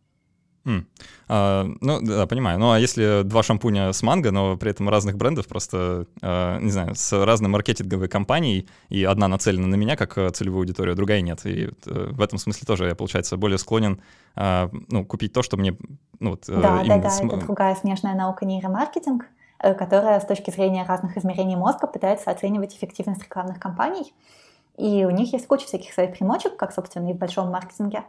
Mm. 0.68 0.84
А, 1.28 1.66
ну, 1.80 2.00
да, 2.02 2.26
понимаю. 2.26 2.58
Ну, 2.58 2.72
а 2.72 2.78
если 2.78 3.22
два 3.22 3.42
шампуня 3.42 3.92
с 3.92 4.02
манго, 4.02 4.30
но 4.30 4.56
при 4.58 4.70
этом 4.70 4.88
разных 4.90 5.16
брендов, 5.16 5.48
просто, 5.48 6.06
а, 6.20 6.58
не 6.58 6.70
знаю, 6.70 6.94
с 6.94 7.24
разной 7.24 7.48
маркетинговой 7.48 8.08
компанией, 8.08 8.68
и 8.90 9.02
одна 9.04 9.28
нацелена 9.28 9.66
на 9.66 9.76
меня 9.76 9.96
как 9.96 10.18
э, 10.18 10.28
целевую 10.30 10.60
аудиторию, 10.60 10.92
а 10.92 10.96
другая 10.96 11.22
нет. 11.22 11.40
И 11.46 11.70
э, 11.86 12.08
в 12.12 12.20
этом 12.20 12.38
смысле 12.38 12.66
тоже 12.66 12.86
я, 12.86 12.94
получается, 12.94 13.38
более 13.38 13.56
склонен 13.56 14.02
а, 14.36 14.70
ну, 14.88 15.06
купить 15.06 15.32
то, 15.32 15.42
что 15.42 15.56
мне... 15.56 15.74
Ну, 16.20 16.30
вот, 16.30 16.46
э, 16.48 16.60
да, 16.60 16.84
да, 16.86 16.98
да, 16.98 17.10
см... 17.10 17.36
это 17.36 17.46
другая 17.46 17.74
смежная 17.74 18.14
наука 18.14 18.44
нейромаркетинг, 18.44 19.24
которая 19.58 20.20
с 20.20 20.26
точки 20.26 20.50
зрения 20.50 20.84
разных 20.86 21.16
измерений 21.16 21.56
мозга 21.56 21.86
пытается 21.86 22.30
оценивать 22.30 22.76
эффективность 22.76 23.24
рекламных 23.24 23.58
кампаний. 23.58 24.12
И 24.76 25.06
у 25.06 25.10
них 25.10 25.32
есть 25.32 25.46
куча 25.46 25.66
всяких 25.66 25.94
своих 25.94 26.12
примочек, 26.12 26.56
как, 26.56 26.72
собственно, 26.72 27.10
и 27.10 27.14
в 27.14 27.16
большом 27.16 27.50
маркетинге. 27.50 28.04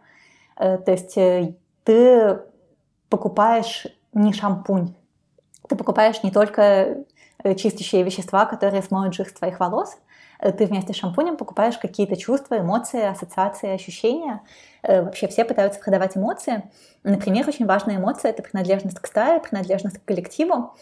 То 0.55 0.83
есть 0.85 1.17
ты 1.83 2.39
покупаешь 3.09 3.87
не 4.13 4.33
шампунь, 4.33 4.95
ты 5.67 5.75
покупаешь 5.75 6.23
не 6.23 6.31
только 6.31 7.03
чистящие 7.43 8.03
вещества, 8.03 8.45
которые 8.45 8.81
смоют 8.81 9.13
жир 9.13 9.27
с 9.27 9.33
твоих 9.33 9.59
волос, 9.59 9.97
Э, 10.39 10.51
ты 10.51 10.65
вместе 10.65 10.93
с 10.93 10.97
шампунем 10.97 11.37
покупаешь 11.37 11.77
какие-то 11.77 12.15
чувства, 12.15 12.59
эмоции, 12.59 13.03
ассоциации, 13.03 13.69
ощущения. 13.69 14.41
Э, 14.81 15.03
вообще 15.03 15.27
все 15.27 15.45
пытаются 15.45 15.79
продавать 15.79 16.17
эмоции. 16.17 16.63
Например, 17.03 17.47
очень 17.47 17.65
важная 17.65 17.97
эмоция— 17.97 18.31
это 18.31 18.41
принадлежность 18.41 18.99
к 18.99 19.07
стае, 19.07 19.39
принадлежность 19.39 19.99
к 19.99 20.05
коллективу. 20.05 20.75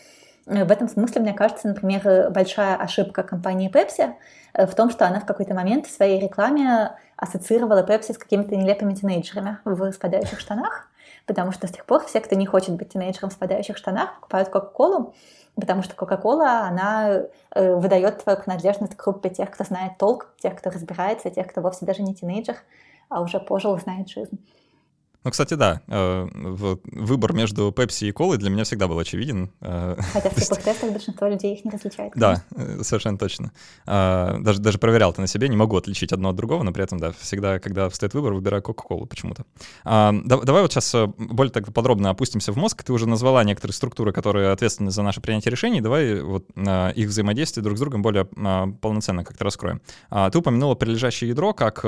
Э, 0.46 0.64
в 0.64 0.72
этом 0.72 0.88
смысле, 0.88 1.22
мне 1.22 1.34
кажется, 1.34 1.68
например, 1.68 2.30
большая 2.32 2.76
ошибка 2.76 3.24
компании 3.24 3.72
Pepsi 3.72 4.14
в 4.54 4.74
том, 4.76 4.90
что 4.90 5.06
она 5.06 5.20
в 5.20 5.26
какой-то 5.26 5.54
момент 5.54 5.88
в 5.88 5.92
своей 5.92 6.20
рекламе 6.20 6.96
ассоциировала 7.16 7.86
Pepsi 7.86 8.14
с 8.14 8.18
какими-то 8.18 8.56
нелепыми 8.56 8.94
тинейджерами 8.94 9.60
в 9.66 9.92
спадающих 9.92 10.40
штанах, 10.40 10.90
потому 11.28 11.52
что 11.52 11.68
с 11.68 11.72
тех 11.72 11.86
пор 11.86 12.04
все, 12.06 12.22
кто 12.22 12.36
не 12.36 12.48
хочет 12.48 12.76
быть 12.76 12.90
тинейджером 12.90 13.30
в 13.30 13.34
спадающих 13.34 13.78
штанах, 13.78 14.16
покупают 14.16 14.50
Кока-Колу, 14.50 15.14
потому 15.56 15.84
что 15.84 15.94
Кока-Кола, 15.96 16.62
она 16.62 17.26
э, 17.52 17.76
выдает 17.76 18.24
твою 18.24 18.40
принадлежность 18.40 18.96
к 18.96 19.04
группе 19.04 19.30
тех, 19.30 19.52
кто 19.52 19.64
знает 19.66 19.98
толк, 20.00 20.34
тех, 20.40 20.56
кто 20.56 20.72
разбирается, 20.72 21.30
тех, 21.30 21.48
кто 21.48 21.62
вовсе 21.62 21.86
даже 21.86 22.02
не 22.02 22.16
тинейджер, 22.16 22.56
а 23.10 23.22
уже 23.22 23.40
пожил 23.40 23.76
и 23.76 23.80
знает 23.80 24.10
жизнь. 24.10 24.40
Ну, 25.28 25.32
кстати, 25.32 25.56
да, 25.56 25.82
э, 25.90 26.26
выбор 26.86 27.34
между 27.34 27.74
Пепси 27.74 28.06
и 28.06 28.12
Колой 28.14 28.38
для 28.38 28.50
меня 28.50 28.64
всегда 28.64 28.88
был 28.88 28.98
очевиден. 28.98 29.52
Э, 29.60 29.98
Хотя 30.14 30.30
в 30.30 30.36
типах 30.42 30.64
тестах 30.64 30.90
большинство 30.90 31.28
людей 31.28 31.54
их 31.54 31.66
не 31.66 31.72
различает. 31.72 32.14
Да, 32.16 32.46
э, 32.56 32.80
совершенно 32.84 33.18
точно. 33.18 33.52
Даже, 33.86 34.62
даже 34.62 34.78
проверял 34.78 35.12
это 35.12 35.20
на 35.20 35.28
себе, 35.28 35.50
не 35.50 35.58
могу 35.58 35.76
отличить 35.76 36.14
одно 36.14 36.30
от 36.30 36.38
другого, 36.38 36.64
но 36.64 36.72
при 36.72 36.82
этом, 36.82 36.98
да, 36.98 37.12
всегда, 37.20 37.60
когда 37.60 37.90
встает 37.90 38.14
выбор, 38.14 38.36
выбираю 38.36 38.64
Кока-Колу 38.64 39.06
почему-то. 39.06 39.44
Давай 39.84 40.62
вот 40.62 40.72
сейчас 40.72 40.96
более 41.18 41.52
так 41.52 41.74
подробно 41.74 42.10
опустимся 42.10 42.54
в 42.54 42.56
мозг. 42.56 42.84
Ты 42.84 42.94
уже 42.94 43.06
назвала 43.06 43.44
некоторые 43.44 43.74
структуры, 43.74 44.14
которые 44.14 44.52
ответственны 44.52 44.92
за 44.92 45.02
наше 45.02 45.20
принятие 45.20 45.52
решений. 45.52 45.82
Давай 45.82 46.22
вот 46.22 46.46
их 46.56 47.08
взаимодействие 47.10 47.66
друг 47.66 47.76
с 47.76 47.82
другом 47.82 48.02
более 48.02 48.24
полноценно 48.24 49.26
как-то 49.26 49.44
раскроем. 49.44 49.82
Ты 50.10 50.38
упомянула 50.38 50.76
прилежащее 50.76 51.32
ядро 51.32 51.54
как 51.54 51.84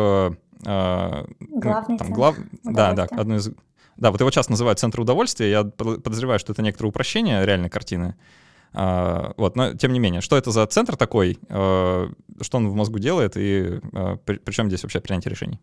а, 0.65 1.25
Главный 1.39 1.97
там, 1.97 2.11
глав... 2.11 2.35
Да, 2.63 2.93
да, 2.93 3.07
одно 3.11 3.35
из... 3.35 3.51
Да, 3.97 4.11
вот 4.11 4.19
его 4.19 4.29
часто 4.31 4.51
называют 4.51 4.79
центр 4.79 5.01
удовольствия. 5.01 5.51
Я 5.51 5.63
подозреваю, 5.63 6.39
что 6.39 6.53
это 6.53 6.61
некоторое 6.61 6.89
упрощение 6.89 7.45
реальной 7.45 7.69
картины. 7.69 8.15
А, 8.73 9.33
вот, 9.37 9.55
но 9.55 9.73
тем 9.73 9.93
не 9.93 9.99
менее, 9.99 10.21
что 10.21 10.37
это 10.37 10.51
за 10.51 10.65
центр 10.67 10.95
такой, 10.95 11.37
а, 11.49 12.09
что 12.41 12.57
он 12.57 12.69
в 12.69 12.75
мозгу 12.75 12.99
делает 12.99 13.33
и 13.35 13.79
при, 14.25 14.37
при 14.37 14.51
чем 14.53 14.67
здесь 14.67 14.83
вообще 14.83 14.99
принятие 14.99 15.31
решений? 15.31 15.59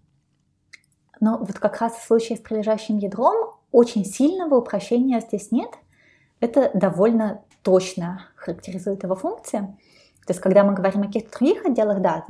Ну, 1.21 1.39
вот 1.39 1.59
как 1.59 1.81
раз 1.81 1.95
в 1.95 2.07
случае 2.07 2.37
с 2.37 2.41
прилежащим 2.41 2.99
ядром 2.99 3.55
очень 3.73 4.05
сильного 4.05 4.57
упрощения 4.57 5.21
здесь 5.21 5.51
нет. 5.51 5.71
Это 6.41 6.71
довольно 6.75 7.43
точно 7.63 8.27
характеризует 8.37 9.03
его 9.03 9.15
функции. 9.15 9.61
То 10.27 10.33
есть, 10.33 10.41
когда 10.41 10.65
мы 10.65 10.75
говорим 10.75 11.03
о 11.03 11.07
каких-то 11.07 11.39
других 11.39 11.65
отделах, 11.65 12.01
да, 12.01 12.25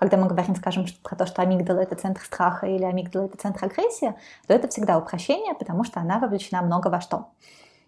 когда 0.00 0.16
мы 0.16 0.28
говорим, 0.28 0.56
скажем, 0.56 0.86
про 1.02 1.14
то, 1.14 1.26
что 1.26 1.42
амигдала— 1.42 1.78
это 1.80 1.94
центр 1.94 2.22
страха 2.22 2.66
или 2.66 2.84
амигдала— 2.84 3.24
это 3.26 3.36
центр 3.36 3.66
агрессии, 3.66 4.14
то 4.46 4.54
это 4.54 4.66
всегда 4.66 4.96
упрощение, 4.96 5.52
потому 5.52 5.84
что 5.84 6.00
она 6.00 6.18
вовлечена 6.18 6.62
много 6.62 6.88
во 6.88 7.02
что. 7.02 7.26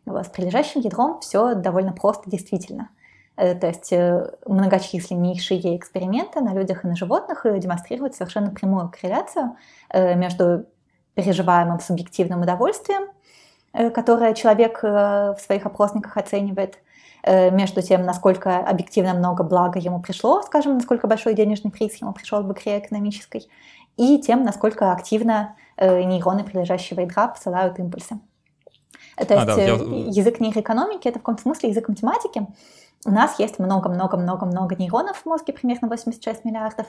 С 0.05 0.29
прилежащим 0.29 0.83
ядром 0.83 1.21
все 1.21 1.55
довольно 1.55 1.95
просто 1.95 2.29
действительно. 2.29 2.91
Э, 3.37 3.55
то 3.55 3.67
есть 3.67 3.95
э, 3.95 4.31
многочисленнейшие 4.45 5.75
эксперименты 5.75 6.43
на 6.43 6.53
людях 6.53 6.85
и 6.85 6.87
на 6.87 6.97
животных 6.97 7.47
э, 7.47 7.59
демонстрируют 7.59 8.15
совершенно 8.15 8.51
прямую 8.51 8.91
корреляцию 8.91 9.57
между 9.95 10.67
переживаемым 11.15 11.81
субъективным 11.81 12.43
удовольствием, 12.43 13.05
которое 13.73 14.35
человек 14.35 14.83
в 14.83 15.37
своих 15.39 15.65
опросниках 15.65 16.19
оценивает, 16.19 16.77
Э, 16.77 16.92
между 17.25 17.83
тем, 17.83 18.03
насколько 18.03 18.59
объективно 18.59 19.15
много 19.15 19.45
блага 19.45 19.79
ему 19.79 20.01
пришло, 20.01 20.43
скажем, 20.43 20.75
насколько 20.75 21.07
большой 21.07 21.35
денежный 21.35 21.71
приз 21.71 21.95
ему 21.97 22.13
пришел 22.13 22.43
в 22.43 22.53
игре 22.53 22.79
экономической, 22.79 23.49
и 23.97 24.19
тем, 24.19 24.45
насколько 24.45 24.93
активно 24.93 25.55
э, 25.77 26.03
нейроны 26.03 26.45
прилежащего 26.45 27.01
ядра 27.01 27.29
посылают 27.29 27.79
импульсы. 27.79 28.19
То 29.17 29.35
есть 29.35 29.49
а, 29.49 29.57
да, 29.57 29.63
я... 29.63 29.75
Э, 29.75 29.77
язык 30.09 30.41
нейроэкономики— 30.41 31.09
это 31.09 31.19
в 31.19 31.23
каком-то 31.23 31.43
смысле 31.43 31.71
язык 31.71 31.89
математики. 31.89 32.47
У 33.05 33.11
нас 33.11 33.39
есть 33.39 33.59
много-много-много-много 33.59 34.77
нейронов 34.77 35.19
в 35.19 35.27
мозге, 35.27 35.53
примерно 35.53 35.89
86 35.89 36.45
миллиардов. 36.45 36.87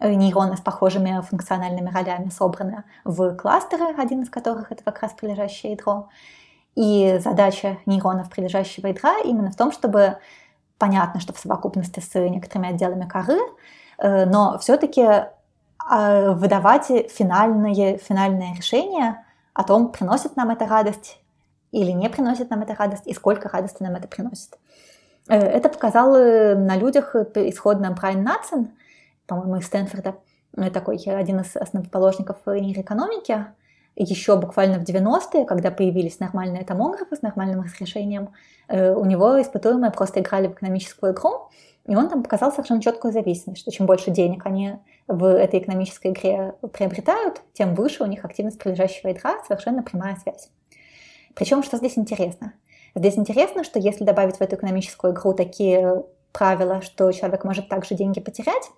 Нейроны 0.00 0.56
с 0.56 0.60
похожими 0.60 1.20
функциональными 1.20 1.90
ролями 1.90 2.30
собраны 2.30 2.84
в 3.04 3.34
кластеры, 3.34 3.94
один 3.98 4.22
из 4.22 4.30
которых— 4.30 4.70
это 4.72 4.82
как 4.82 5.02
раз 5.02 5.12
прилежащее 5.12 5.72
ядро. 5.72 6.08
И 6.74 7.18
задача 7.20 7.78
нейронов 7.86 8.30
прилежащего 8.30 8.86
ядра 8.86 9.18
именно 9.24 9.50
в 9.50 9.56
том, 9.56 9.72
чтобы 9.72 10.18
понятно, 10.78 11.20
что 11.20 11.32
в 11.32 11.38
совокупности 11.38 12.00
с 12.00 12.14
некоторыми 12.14 12.70
отделами 12.70 13.06
коры, 13.06 13.38
э, 13.98 14.24
но 14.26 14.58
все-таки 14.58 15.06
а, 15.78 16.32
выдавать 16.32 16.86
финальные, 16.86 17.98
финальное 17.98 18.54
решение 18.54 19.24
о 19.54 19.64
том, 19.64 19.90
приносит 19.90 20.36
нам 20.36 20.50
это 20.50 20.66
радость 20.66 21.20
или 21.72 21.90
не 21.90 22.08
приносит 22.08 22.50
нам 22.50 22.62
это 22.62 22.74
радость, 22.74 23.06
и 23.06 23.14
сколько 23.14 23.48
радости 23.48 23.82
нам 23.82 23.94
это 23.94 24.08
приносит. 24.08 24.58
Э, 25.28 25.36
это 25.36 25.68
показал 25.68 26.14
э, 26.14 26.54
на 26.54 26.76
людях 26.76 27.14
исходно 27.34 27.90
Брайан 27.92 28.22
Натсон, 28.22 28.70
по-моему, 29.26 29.56
из 29.56 29.66
Стэнфорда, 29.66 30.16
такой 30.72 30.96
один 30.96 31.40
из 31.40 31.56
основоположников 31.56 32.38
нейроэкономики, 32.46 33.46
еще 34.02 34.36
буквально 34.36 34.78
в 34.78 34.82
90-е, 34.82 35.44
когда 35.44 35.70
появились 35.70 36.20
нормальные 36.20 36.64
томографы 36.64 37.16
с 37.16 37.22
нормальным 37.22 37.62
разрешением, 37.62 38.30
э, 38.68 38.92
у 38.92 39.04
него 39.04 39.40
испытуемые 39.40 39.90
просто 39.90 40.20
играли 40.20 40.48
в 40.48 40.52
экономическую 40.52 41.12
игру, 41.12 41.48
и 41.86 41.96
он 41.96 42.08
там 42.08 42.22
показал 42.22 42.52
совершенно 42.52 42.80
четкую 42.80 43.12
зависимость, 43.12 43.62
что 43.62 43.70
чем 43.70 43.86
больше 43.86 44.10
денег 44.10 44.46
они 44.46 44.76
в 45.08 45.24
этой 45.24 45.60
экономической 45.60 46.12
игре 46.12 46.54
приобретают, 46.72 47.42
тем 47.52 47.74
выше 47.74 48.02
у 48.02 48.06
них 48.06 48.24
активность 48.24 48.58
прилежащего 48.58 49.08
ядра, 49.08 49.42
совершенно 49.46 49.82
прямая 49.82 50.16
связь. 50.16 50.50
Причем, 51.34 51.62
что 51.62 51.76
здесь 51.76 51.98
интересно? 51.98 52.54
Здесь 52.94 53.16
интересно, 53.16 53.64
что 53.64 53.78
если 53.78 54.04
добавить 54.04 54.36
в 54.36 54.40
эту 54.40 54.56
экономическую 54.56 55.12
игру 55.12 55.32
такие 55.32 56.04
правила, 56.32 56.82
что 56.82 57.10
человек 57.12 57.44
может 57.44 57.68
также 57.68 57.94
деньги 57.94 58.20
потерять, 58.20 58.70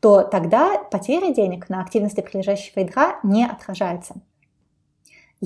то 0.00 0.22
тогда 0.22 0.78
потеря 0.90 1.32
денег 1.32 1.68
на 1.68 1.80
активности 1.80 2.20
прилежащего 2.20 2.80
ядра 2.80 3.18
не 3.22 3.46
отражается. 3.46 4.14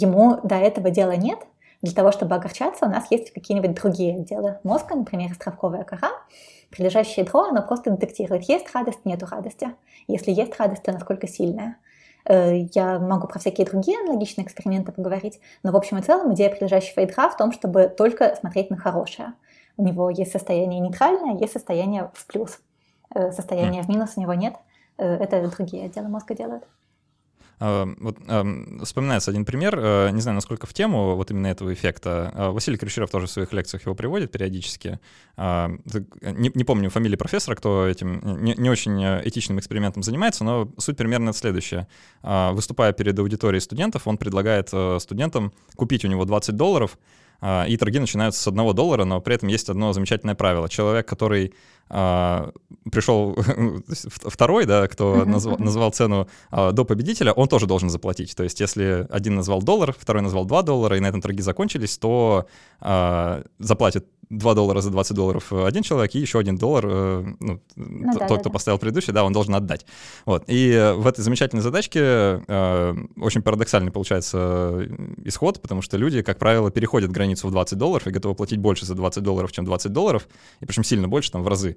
Ему 0.01 0.39
до 0.45 0.55
этого 0.55 0.91
дела 0.91 1.17
нет. 1.17 1.41
Для 1.83 1.93
того, 1.93 2.13
чтобы 2.13 2.37
огорчаться, 2.37 2.87
у 2.87 2.89
нас 2.89 3.11
есть 3.11 3.33
какие-нибудь 3.33 3.75
другие 3.75 4.17
отделы 4.17 4.59
мозга, 4.63 4.95
например, 4.95 5.33
островковая 5.33 5.83
кора. 5.83 6.11
Прилежащее 6.71 7.25
ядро, 7.25 7.45
оно 7.45 7.63
просто 7.63 7.91
детектирует, 7.91 8.45
есть 8.45 8.73
радость, 8.75 9.05
нету 9.05 9.27
радости. 9.27 9.75
Если 10.07 10.31
есть 10.31 10.59
радость, 10.59 10.85
то 10.85 10.93
насколько 10.93 11.27
сильная. 11.27 11.79
Э, 12.27 12.61
я 12.75 13.01
могу 13.01 13.27
про 13.27 13.41
всякие 13.41 13.67
другие 13.67 13.99
аналогичные 13.99 14.45
эксперименты 14.45 14.93
поговорить, 14.93 15.41
но 15.65 15.73
в 15.73 15.77
общем 15.77 15.99
и 15.99 16.03
целом 16.03 16.33
идея 16.35 16.51
прилежащего 16.51 17.01
ядра 17.01 17.29
в 17.29 17.37
том, 17.37 17.53
чтобы 17.53 17.89
только 17.89 18.37
смотреть 18.37 18.71
на 18.71 18.77
хорошее. 18.77 19.33
У 19.77 19.83
него 19.83 20.11
есть 20.11 20.31
состояние 20.31 20.79
нейтральное, 20.79 21.39
есть 21.39 21.55
состояние 21.55 22.11
в 22.15 22.27
плюс. 22.27 22.61
Э, 23.15 23.33
состояния 23.33 23.83
в 23.83 23.89
минус 23.89 24.13
у 24.17 24.21
него 24.21 24.35
нет. 24.35 24.55
Э, 24.97 25.15
это 25.17 25.49
другие 25.49 25.87
отделы 25.87 26.09
мозга 26.09 26.35
делают. 26.35 26.65
А, 27.61 27.89
вот 27.99 28.19
вспоминается 28.85 29.31
один 29.31 29.45
пример, 29.45 29.79
э, 29.79 30.11
не 30.11 30.21
знаю, 30.21 30.37
насколько 30.37 30.67
в 30.67 30.75
тему 30.75 31.17
вот 31.17 31.31
именно 31.31 31.49
этого 31.49 31.73
эффекта. 31.73 32.33
А, 32.35 32.51
Василий 32.53 32.77
Крючеров 32.77 33.11
тоже 33.11 33.27
в 33.27 33.31
своих 33.31 33.53
лекциях 33.53 33.85
его 33.85 33.95
приводит 33.95 34.31
периодически. 34.31 35.01
А, 35.37 35.71
не, 36.23 36.51
не 36.55 36.65
помню 36.65 36.91
фамилии 36.91 37.17
профессора, 37.17 37.57
кто 37.57 37.87
этим 37.87 38.43
не, 38.43 38.55
не 38.55 38.71
очень 38.71 39.03
этичным 39.25 39.59
экспериментом 39.59 40.03
занимается, 40.03 40.45
но 40.45 40.71
суть 40.79 40.97
примерно 40.97 41.33
следующая. 41.33 41.89
Выступая 42.23 42.93
перед 42.93 43.19
аудиторией 43.19 43.61
студентов, 43.61 44.07
он 44.07 44.19
предлагает 44.19 44.69
студентам 45.01 45.53
купить 45.77 46.05
у 46.05 46.09
него 46.09 46.25
20 46.25 46.57
долларов, 46.57 46.99
и 47.41 47.77
торги 47.77 47.99
начинаются 47.99 48.43
с 48.43 48.47
одного 48.49 48.73
доллара, 48.73 49.05
но 49.05 49.21
при 49.21 49.35
этом 49.35 49.49
есть 49.49 49.69
одно 49.69 49.93
замечательное 49.93 50.35
правило. 50.35 50.69
Человек, 50.69 51.07
который 51.07 51.55
а, 51.91 52.51
пришел 52.91 53.37
второй, 54.27 54.67
да, 54.67 54.87
кто 54.89 55.25
назвал, 55.25 55.59
назвал 55.59 55.91
цену 55.91 56.29
а, 56.51 56.73
до 56.73 56.85
победителя, 56.85 57.33
он 57.33 57.49
тоже 57.49 57.67
должен 57.67 57.89
заплатить. 57.89 58.37
То 58.37 58.43
есть 58.43 58.61
если 58.61 59.07
один 59.11 59.35
назвал 59.35 59.63
доллар, 59.63 59.95
второй 59.99 60.23
назвал 60.23 60.45
2 60.45 60.63
доллара, 60.63 60.97
и 60.97 61.01
на 61.01 61.07
этом 61.07 61.21
торги 61.21 61.43
закончились, 61.43 61.97
то 61.99 62.47
а, 62.81 63.43
заплатит 63.59 64.07
2 64.31 64.55
доллара 64.55 64.83
за 64.83 64.91
20 64.91 65.17
долларов 65.17 65.53
один 65.53 65.83
человек, 65.83 66.15
и 66.15 66.19
еще 66.19 66.39
один 66.39 66.57
доллар, 66.57 66.87
ну, 66.87 67.63
ну, 67.77 68.13
тот, 68.13 68.29
да, 68.29 68.37
кто 68.37 68.45
да. 68.45 68.51
поставил 68.51 68.79
предыдущий, 68.79 69.15
да, 69.15 69.25
он 69.25 69.33
должен 69.33 69.55
отдать. 69.55 69.87
Вот. 70.27 70.45
И 70.49 70.93
в 70.97 71.07
этой 71.07 71.23
замечательной 71.23 71.63
задачке 71.63 72.01
э, 72.47 72.95
очень 73.17 73.41
парадоксальный 73.41 73.91
получается 73.91 74.87
исход, 75.25 75.63
потому 75.63 75.81
что 75.81 75.97
люди, 75.97 76.21
как 76.21 76.39
правило, 76.39 76.71
переходят 76.71 77.11
границу 77.11 77.28
в 77.37 77.51
20 77.51 77.79
долларов 77.79 78.07
и 78.07 78.11
готовы 78.11 78.35
платить 78.35 78.59
больше 78.59 78.87
за 78.87 78.95
20 78.95 79.23
долларов, 79.23 79.53
чем 79.53 79.65
20 79.65 79.93
долларов, 79.93 80.29
и 80.61 80.67
причем 80.67 80.85
сильно 80.85 81.09
больше, 81.09 81.31
там, 81.31 81.43
в 81.43 81.49
разы. 81.49 81.77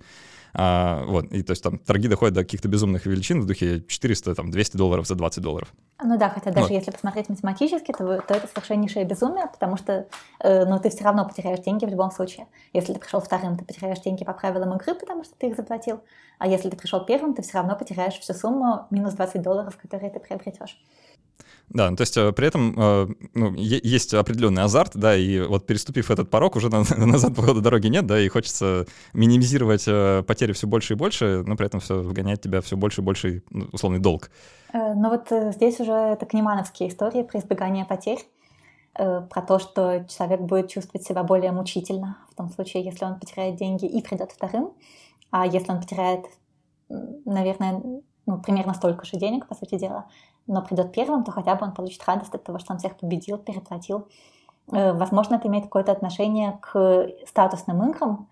А, 0.53 1.05
вот, 1.05 1.31
и 1.31 1.43
то 1.43 1.51
есть 1.51 1.63
там 1.63 1.77
торги 1.77 2.07
доходят 2.07 2.33
до 2.33 2.43
каких-то 2.43 2.67
безумных 2.67 3.05
величин 3.05 3.41
в 3.41 3.45
духе 3.45 3.83
400, 3.87 4.35
там, 4.35 4.51
200 4.51 4.75
долларов 4.75 5.07
за 5.07 5.15
20 5.15 5.41
долларов. 5.41 5.73
Ну 6.03 6.17
да, 6.17 6.29
хотя 6.29 6.51
даже 6.51 6.67
вот. 6.67 6.73
если 6.73 6.91
посмотреть 6.91 7.29
математически, 7.29 7.91
то, 7.91 8.21
то 8.21 8.33
это 8.33 8.47
совершеннейшее 8.47 9.05
безумие, 9.05 9.47
потому 9.47 9.77
что 9.77 10.07
э, 10.39 10.65
ну, 10.65 10.79
ты 10.79 10.89
все 10.89 11.03
равно 11.03 11.25
потеряешь 11.25 11.59
деньги 11.59 11.85
в 11.85 11.89
любом 11.89 12.11
случае. 12.11 12.47
Если 12.73 12.93
ты 12.93 12.99
пришел 12.99 13.21
вторым, 13.21 13.57
ты 13.57 13.63
потеряешь 13.63 13.99
деньги 13.99 14.25
по 14.25 14.33
правилам 14.33 14.75
игры, 14.75 14.95
потому 14.95 15.23
что 15.23 15.33
ты 15.37 15.47
их 15.47 15.55
заплатил. 15.55 16.01
А 16.37 16.47
если 16.47 16.69
ты 16.69 16.75
пришел 16.75 17.05
первым, 17.05 17.33
ты 17.33 17.43
все 17.43 17.53
равно 17.53 17.75
потеряешь 17.75 18.19
всю 18.19 18.33
сумму 18.33 18.87
минус 18.89 19.13
20 19.13 19.41
долларов, 19.41 19.77
которые 19.77 20.09
ты 20.11 20.19
приобретешь. 20.19 20.77
Да, 21.73 21.89
ну, 21.89 21.95
то 21.95 22.01
есть 22.01 22.17
э, 22.17 22.33
при 22.33 22.47
этом 22.47 22.75
э, 22.77 23.07
ну, 23.33 23.53
есть 23.55 24.13
определенный 24.13 24.63
азарт, 24.63 24.91
да, 24.95 25.15
и 25.15 25.39
вот 25.39 25.65
переступив 25.65 26.11
этот 26.11 26.29
порог, 26.29 26.57
уже 26.57 26.69
назад 26.97 27.33
походу 27.33 27.61
дороги 27.61 27.87
нет, 27.87 28.05
да, 28.05 28.19
и 28.19 28.27
хочется 28.27 28.85
минимизировать 29.13 29.85
э, 29.87 30.23
потери 30.27 30.51
все 30.51 30.67
больше 30.67 30.93
и 30.93 30.97
больше, 30.97 31.43
но 31.45 31.55
при 31.55 31.67
этом 31.67 31.79
все 31.79 32.01
вгоняет 32.01 32.41
тебя 32.41 32.61
все 32.61 32.75
больше 32.75 33.01
и 33.01 33.03
больше 33.03 33.43
ну, 33.49 33.67
условный 33.71 33.99
долг. 33.99 34.31
Ну 34.73 35.09
вот 35.09 35.27
здесь 35.53 35.79
уже 35.81 35.91
это 35.91 36.25
кнемановские 36.25 36.89
истории 36.89 37.23
про 37.23 37.39
избегание 37.39 37.83
потерь, 37.83 38.19
про 38.93 39.41
то, 39.45 39.59
что 39.59 40.05
человек 40.07 40.39
будет 40.41 40.69
чувствовать 40.69 41.05
себя 41.05 41.23
более 41.23 41.51
мучительно 41.51 42.17
в 42.31 42.35
том 42.35 42.49
случае, 42.49 42.85
если 42.85 43.03
он 43.03 43.19
потеряет 43.19 43.57
деньги 43.57 43.85
и 43.85 44.01
придет 44.01 44.31
вторым, 44.31 44.71
а 45.29 45.45
если 45.45 45.71
он 45.71 45.81
потеряет, 45.81 46.25
наверное, 46.87 47.81
ну, 48.25 48.41
примерно 48.41 48.73
столько 48.73 49.05
же 49.05 49.17
денег, 49.17 49.47
по 49.47 49.55
сути 49.55 49.77
дела, 49.77 50.05
но 50.47 50.61
придет 50.61 50.91
первым, 50.91 51.23
то 51.23 51.31
хотя 51.31 51.55
бы 51.55 51.65
он 51.65 51.73
получит 51.73 52.03
радость 52.05 52.33
от 52.33 52.43
того, 52.43 52.59
что 52.59 52.73
он 52.73 52.79
всех 52.79 52.97
победил, 52.97 53.37
переплатил. 53.37 54.07
Э, 54.71 54.93
возможно, 54.93 55.35
это 55.35 55.47
имеет 55.47 55.65
какое-то 55.65 55.91
отношение 55.91 56.57
к 56.61 57.09
статусным 57.27 57.89
играм, 57.89 58.27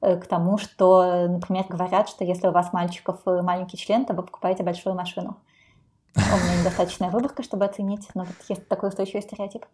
э, 0.00 0.16
к 0.16 0.26
тому, 0.26 0.58
что, 0.58 1.28
например, 1.28 1.66
говорят, 1.68 2.08
что 2.08 2.24
если 2.24 2.48
у 2.48 2.52
вас 2.52 2.72
мальчиков 2.72 3.20
э, 3.26 3.42
маленький 3.42 3.76
член, 3.76 4.04
то 4.04 4.14
вы 4.14 4.22
покупаете 4.22 4.62
большую 4.62 4.94
машину. 4.94 5.36
У 6.16 6.18
меня 6.18 6.60
недостаточная 6.60 7.10
выборка, 7.10 7.42
чтобы 7.42 7.64
оценить, 7.64 8.08
но 8.14 8.24
вот 8.24 8.34
есть 8.48 8.66
такой 8.66 8.88
устойчивый 8.88 9.22
стереотип. 9.22 9.64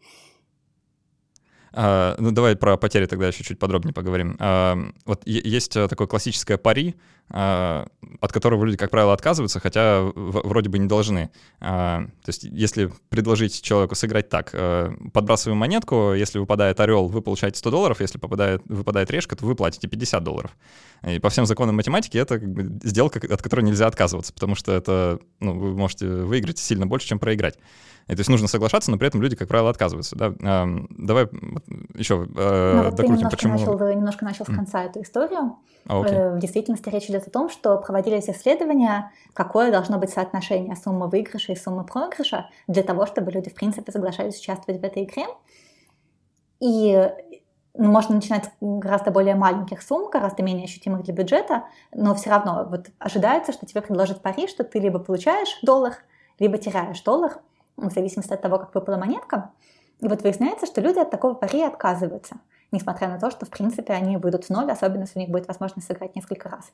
А, 1.72 2.14
ну, 2.18 2.30
давай 2.30 2.56
про 2.56 2.76
потери 2.76 3.06
тогда 3.06 3.28
еще 3.28 3.42
чуть 3.42 3.58
подробнее 3.58 3.94
поговорим. 3.94 4.36
А, 4.38 4.76
вот 5.06 5.22
есть 5.26 5.72
такое 5.72 6.06
классическое 6.06 6.58
пари, 6.58 6.94
от 7.28 8.32
которого 8.32 8.64
люди, 8.64 8.76
как 8.76 8.90
правило, 8.90 9.12
отказываются, 9.12 9.58
хотя 9.60 10.02
вроде 10.14 10.68
бы 10.68 10.78
не 10.78 10.86
должны. 10.86 11.30
То 11.58 12.08
есть 12.26 12.44
если 12.44 12.90
предложить 13.08 13.62
человеку 13.62 13.94
сыграть 13.94 14.28
так, 14.28 14.50
э, 14.52 14.92
подбрасываем 15.12 15.58
монетку, 15.58 16.12
если 16.14 16.38
выпадает 16.38 16.78
орел, 16.80 17.08
вы 17.08 17.20
получаете 17.22 17.58
100 17.58 17.70
долларов, 17.70 18.00
если 18.00 18.18
попадает, 18.18 18.62
выпадает 18.66 19.10
решка, 19.10 19.36
то 19.36 19.44
вы 19.44 19.54
платите 19.54 19.88
50 19.88 20.22
долларов. 20.22 20.50
И 21.06 21.18
по 21.18 21.30
всем 21.30 21.46
законам 21.46 21.76
математики 21.76 22.16
это 22.16 22.38
как 22.38 22.48
бы 22.48 22.78
сделка, 22.82 23.20
от 23.32 23.42
которой 23.42 23.62
нельзя 23.62 23.86
отказываться, 23.86 24.32
потому 24.32 24.54
что 24.54 24.72
это, 24.72 25.18
ну, 25.40 25.58
вы 25.58 25.76
можете 25.76 26.06
выиграть 26.06 26.58
сильно 26.58 26.86
больше, 26.86 27.08
чем 27.08 27.18
проиграть. 27.18 27.58
И 28.08 28.14
то 28.14 28.20
есть 28.20 28.30
нужно 28.30 28.46
соглашаться, 28.46 28.92
но 28.92 28.98
при 28.98 29.08
этом 29.08 29.20
люди, 29.20 29.34
как 29.34 29.48
правило, 29.48 29.68
отказываются. 29.68 30.14
Да? 30.14 30.32
А, 30.42 30.66
давай 30.90 31.24
еще 31.94 32.26
э, 32.36 32.72
ну, 32.76 32.84
вот 32.84 32.94
докрутим, 32.94 32.96
ты 32.96 33.06
немножко 33.06 33.30
почему... 33.30 33.52
Начал, 33.58 33.88
немножко 33.96 34.24
начал 34.24 34.44
с 34.44 34.48
конца 34.48 34.84
mm. 34.84 34.90
эту 34.90 35.02
историю. 35.02 35.56
А, 35.86 36.00
okay. 36.00 36.36
В 36.36 36.38
действительности 36.38 36.88
речь 36.88 37.04
идет 37.04 37.15
о 37.24 37.30
том, 37.30 37.48
что 37.48 37.76
проводились 37.78 38.28
исследования, 38.28 39.12
какое 39.32 39.70
должно 39.70 39.98
быть 39.98 40.10
соотношение 40.10 40.76
суммы 40.76 41.08
выигрыша 41.08 41.52
и 41.52 41.56
суммы 41.56 41.84
проигрыша 41.84 42.50
для 42.66 42.82
того, 42.82 43.06
чтобы 43.06 43.30
люди, 43.30 43.50
в 43.50 43.54
принципе, 43.54 43.92
соглашались 43.92 44.38
участвовать 44.38 44.80
в 44.80 44.84
этой 44.84 45.04
игре. 45.04 45.26
И 46.60 47.10
ну, 47.78 47.90
можно 47.90 48.14
начинать 48.14 48.44
с 48.44 48.50
гораздо 48.60 49.10
более 49.10 49.34
маленьких 49.34 49.82
сумм, 49.82 50.10
гораздо 50.10 50.42
менее 50.42 50.64
ощутимых 50.64 51.02
для 51.02 51.12
бюджета, 51.12 51.64
но 51.92 52.14
все 52.14 52.30
равно 52.30 52.66
вот 52.70 52.86
ожидается, 52.98 53.52
что 53.52 53.66
тебе 53.66 53.82
предложат 53.82 54.22
пари, 54.22 54.46
что 54.48 54.64
ты 54.64 54.78
либо 54.78 54.98
получаешь 54.98 55.58
доллар, 55.62 55.94
либо 56.38 56.56
теряешь 56.56 57.02
доллар 57.02 57.38
в 57.76 57.90
зависимости 57.90 58.32
от 58.32 58.40
того, 58.40 58.58
как 58.58 58.74
выпала 58.74 58.96
монетка. 58.96 59.50
И 60.00 60.08
вот 60.08 60.22
выясняется, 60.22 60.66
что 60.66 60.80
люди 60.80 60.98
от 60.98 61.10
такого 61.10 61.34
пари 61.34 61.62
отказываются, 61.62 62.36
несмотря 62.72 63.08
на 63.08 63.18
то, 63.18 63.30
что, 63.30 63.44
в 63.44 63.50
принципе, 63.50 63.92
они 63.92 64.16
выйдут 64.16 64.44
в 64.44 64.50
ноль, 64.50 64.70
особенно 64.70 65.02
если 65.02 65.18
у 65.18 65.22
них 65.22 65.30
будет 65.30 65.48
возможность 65.48 65.86
сыграть 65.86 66.16
несколько 66.16 66.48
раз. 66.48 66.72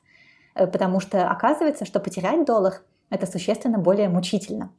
Э, 0.55 0.67
потому 0.67 0.99
что 0.99 1.29
оказывается, 1.29 1.85
что 1.85 1.99
потерять 1.99 2.45
доллар– 2.45 2.81
это 3.09 3.25
существенно 3.25 3.77
более 3.77 4.09
мучительно, 4.09 4.71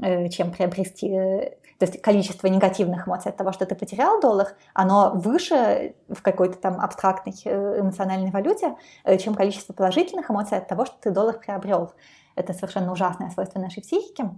э, 0.00 0.28
чем 0.28 0.52
приобрести... 0.52 1.08
Э, 1.10 1.56
то 1.78 1.86
есть 1.86 2.02
количество 2.02 2.46
негативных 2.46 3.08
эмоций 3.08 3.30
от 3.30 3.38
того, 3.38 3.52
что 3.52 3.64
ты 3.64 3.74
потерял 3.74 4.20
доллар, 4.20 4.48
оно 4.74 5.12
выше 5.14 5.94
в 6.08 6.20
какой-то 6.20 6.58
там 6.58 6.78
абстрактной 6.78 7.32
эмоциональной 7.32 8.30
валюте, 8.30 8.76
чем 9.18 9.34
количество 9.34 9.72
положительных 9.72 10.30
эмоций 10.30 10.58
от 10.58 10.68
того, 10.68 10.84
что 10.84 10.96
ты 11.00 11.10
доллар 11.10 11.38
приобрел. 11.38 11.92
Это 12.34 12.52
совершенно 12.52 12.92
ужасное 12.92 13.30
свойство 13.30 13.60
нашей 13.60 13.82
психики 13.82 14.28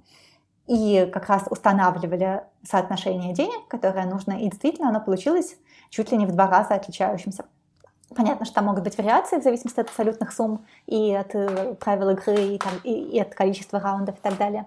и 0.68 1.10
как 1.12 1.26
раз 1.28 1.42
устанавливали 1.50 2.44
соотношение 2.62 3.34
денег, 3.34 3.66
которое 3.66 4.06
нужно, 4.06 4.34
и 4.34 4.48
действительно 4.48 4.90
оно 4.90 5.00
получилось 5.00 5.56
чуть 5.90 6.12
ли 6.12 6.18
не 6.18 6.26
в 6.26 6.32
два 6.32 6.46
раза 6.46 6.74
отличающимся. 6.74 7.44
Понятно, 8.14 8.44
что 8.44 8.56
там 8.56 8.66
могут 8.66 8.84
быть 8.84 8.96
вариации 8.98 9.38
в 9.38 9.42
зависимости 9.42 9.80
от 9.80 9.88
абсолютных 9.88 10.32
сумм 10.32 10.64
и 10.86 11.14
от 11.14 11.34
э, 11.34 11.74
правил 11.74 12.10
игры, 12.10 12.34
и, 12.34 12.58
там, 12.58 12.72
и, 12.84 12.92
и 12.92 13.20
от 13.20 13.34
количества 13.34 13.80
раундов 13.80 14.18
и 14.18 14.20
так 14.20 14.36
далее. 14.36 14.66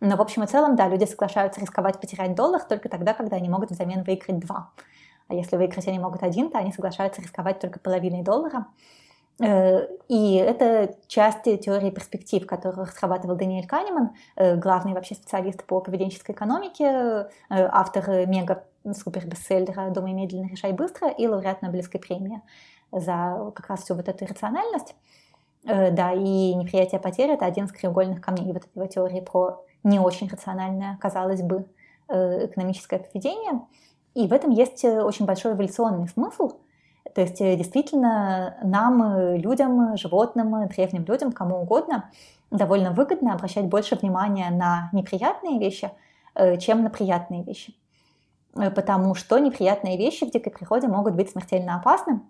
Но 0.00 0.16
в 0.16 0.20
общем 0.20 0.42
и 0.42 0.46
целом, 0.46 0.76
да, 0.76 0.88
люди 0.88 1.04
соглашаются 1.04 1.60
рисковать 1.60 2.00
потерять 2.00 2.34
доллар 2.34 2.62
только 2.62 2.88
тогда, 2.88 3.14
когда 3.14 3.36
они 3.36 3.48
могут 3.48 3.70
взамен 3.70 4.02
выиграть 4.02 4.38
два. 4.40 4.70
А 5.28 5.34
если 5.34 5.56
выиграть 5.56 5.88
они 5.88 5.98
могут 5.98 6.22
один, 6.22 6.50
то 6.50 6.58
они 6.58 6.72
соглашаются 6.72 7.22
рисковать 7.22 7.58
только 7.58 7.78
половиной 7.78 8.22
доллара. 8.22 8.66
Э, 9.40 9.86
и 10.08 10.34
это 10.36 10.94
часть 11.06 11.44
теории 11.44 11.90
перспектив, 11.90 12.46
которых 12.46 12.92
срабатывал 12.92 13.36
Даниэль 13.36 13.66
Канеман, 13.66 14.10
э, 14.36 14.56
главный 14.56 14.92
вообще 14.92 15.14
специалист 15.14 15.64
по 15.64 15.80
поведенческой 15.80 16.34
экономике, 16.34 17.28
автор 17.48 18.26
мега-супер-бестселлера 18.26 19.90
«Думай 19.90 20.12
медленно, 20.12 20.48
решай 20.48 20.72
быстро» 20.72 21.08
и 21.08 21.26
лауреат 21.26 21.62
Нобелевской 21.62 21.98
премии 21.98 22.42
за 22.94 23.52
как 23.54 23.68
раз 23.68 23.82
всю 23.82 23.94
вот 23.94 24.08
эту 24.08 24.24
иррациональность. 24.24 24.94
Да, 25.64 26.12
и 26.12 26.54
неприятие 26.54 27.00
потери— 27.00 27.32
это 27.34 27.46
один 27.46 27.64
из 27.64 27.72
краеугольных 27.72 28.20
камней 28.20 28.52
вот 28.52 28.64
этой 28.74 28.88
теории 28.88 29.20
про 29.20 29.64
не 29.82 29.98
очень 29.98 30.28
рациональное, 30.28 30.98
казалось 31.00 31.40
бы, 31.40 31.64
экономическое 32.06 32.98
поведение. 32.98 33.62
И 34.12 34.26
в 34.28 34.32
этом 34.34 34.50
есть 34.50 34.84
очень 34.84 35.24
большой 35.24 35.54
эволюционный 35.54 36.08
смысл— 36.08 36.52
то 37.14 37.20
есть 37.20 37.40
э, 37.40 37.56
действительно 37.56 38.56
нам, 38.62 39.02
э, 39.02 39.38
людям, 39.38 39.96
животным, 39.96 40.66
древним 40.68 41.04
людям, 41.04 41.32
кому 41.32 41.60
угодно, 41.60 42.10
довольно 42.50 42.90
выгодно 42.90 43.34
обращать 43.34 43.66
больше 43.66 43.96
внимания 43.96 44.50
на 44.50 44.88
неприятные 44.92 45.58
вещи, 45.58 45.90
э, 46.34 46.56
чем 46.58 46.82
на 46.82 46.90
приятные 46.90 47.42
вещи. 47.44 47.74
Потому 48.52 49.14
что 49.14 49.38
неприятные 49.38 49.98
вещи 49.98 50.26
в 50.26 50.30
дикой 50.30 50.52
природе 50.52 50.86
могут 50.86 51.14
быть 51.14 51.30
смертельно 51.30 51.76
опасны. 51.76 52.20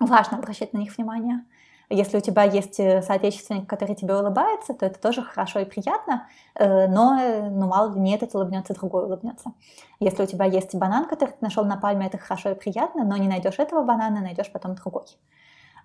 Важно 0.00 0.38
обращать 0.38 0.72
на 0.72 0.78
них 0.78 0.96
внимание– 0.96 1.44
если 1.92 2.18
у 2.18 2.20
тебя 2.20 2.44
есть 2.44 2.78
э, 2.78 3.02
соотечественник, 3.02 3.68
который 3.68 3.96
тебе 3.96 4.14
улыбается, 4.14 4.74
то 4.74 4.86
это 4.86 5.00
тоже 5.00 5.22
хорошо 5.22 5.58
и 5.58 5.64
приятно, 5.64 6.28
э, 6.54 6.86
но, 6.86 7.18
э, 7.20 7.50
ну, 7.50 7.66
мало 7.66 7.92
ли 7.92 8.00
не 8.00 8.14
этот 8.14 8.32
улыбнется, 8.32 8.74
другой 8.74 9.06
улыбнется. 9.06 9.52
Если 9.98 10.22
у 10.22 10.26
тебя 10.26 10.44
есть 10.44 10.72
банан, 10.76 11.08
который 11.08 11.30
ты 11.30 11.38
нашел 11.40 11.64
на 11.64 11.76
пальме, 11.76 12.06
это 12.06 12.16
хорошо 12.16 12.50
и 12.50 12.54
приятно, 12.54 13.02
но 13.04 13.16
не 13.16 13.26
найдешь 13.26 13.58
этого 13.58 13.82
банана, 13.82 14.20
найдешь 14.20 14.52
потом 14.52 14.76
другой. 14.76 15.06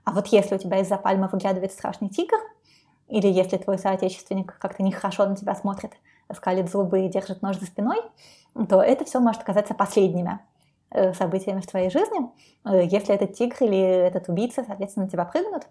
А 0.03 0.11
вот 0.11 0.27
если 0.27 0.53
у 0.53 0.59
тебя 0.59 0.79
из-за 0.81 0.97
пальмы 0.97 1.27
выглядывает 1.27 1.71
страшный 1.71 2.09
тигр, 2.09 2.37
или 3.07 3.27
если 3.27 3.57
твой 3.57 3.79
соотечественник 3.79 4.59
как-то 4.59 4.83
нехорошо 4.83 5.25
на 5.25 5.35
тебя 5.35 5.55
смотрит, 5.55 5.93
скалит 6.31 6.69
зубы 6.69 7.07
и 7.07 7.09
держит 7.09 7.41
нож 7.41 7.57
за 7.57 7.65
спиной, 7.65 7.97
то 8.69 8.79
это 8.79 9.05
все 9.05 9.19
может 9.19 9.41
оказаться 9.41 9.73
последними 9.73 10.39
событиями 11.13 11.59
в 11.59 11.67
твоей 11.67 11.89
жизни. 11.89 12.29
Если 12.65 13.13
этот 13.13 13.33
тигр 13.33 13.55
или 13.61 13.79
этот 13.79 14.29
убийца, 14.29 14.63
соответственно, 14.65 15.09
тебя 15.09 15.25
прыгнут, 15.25 15.67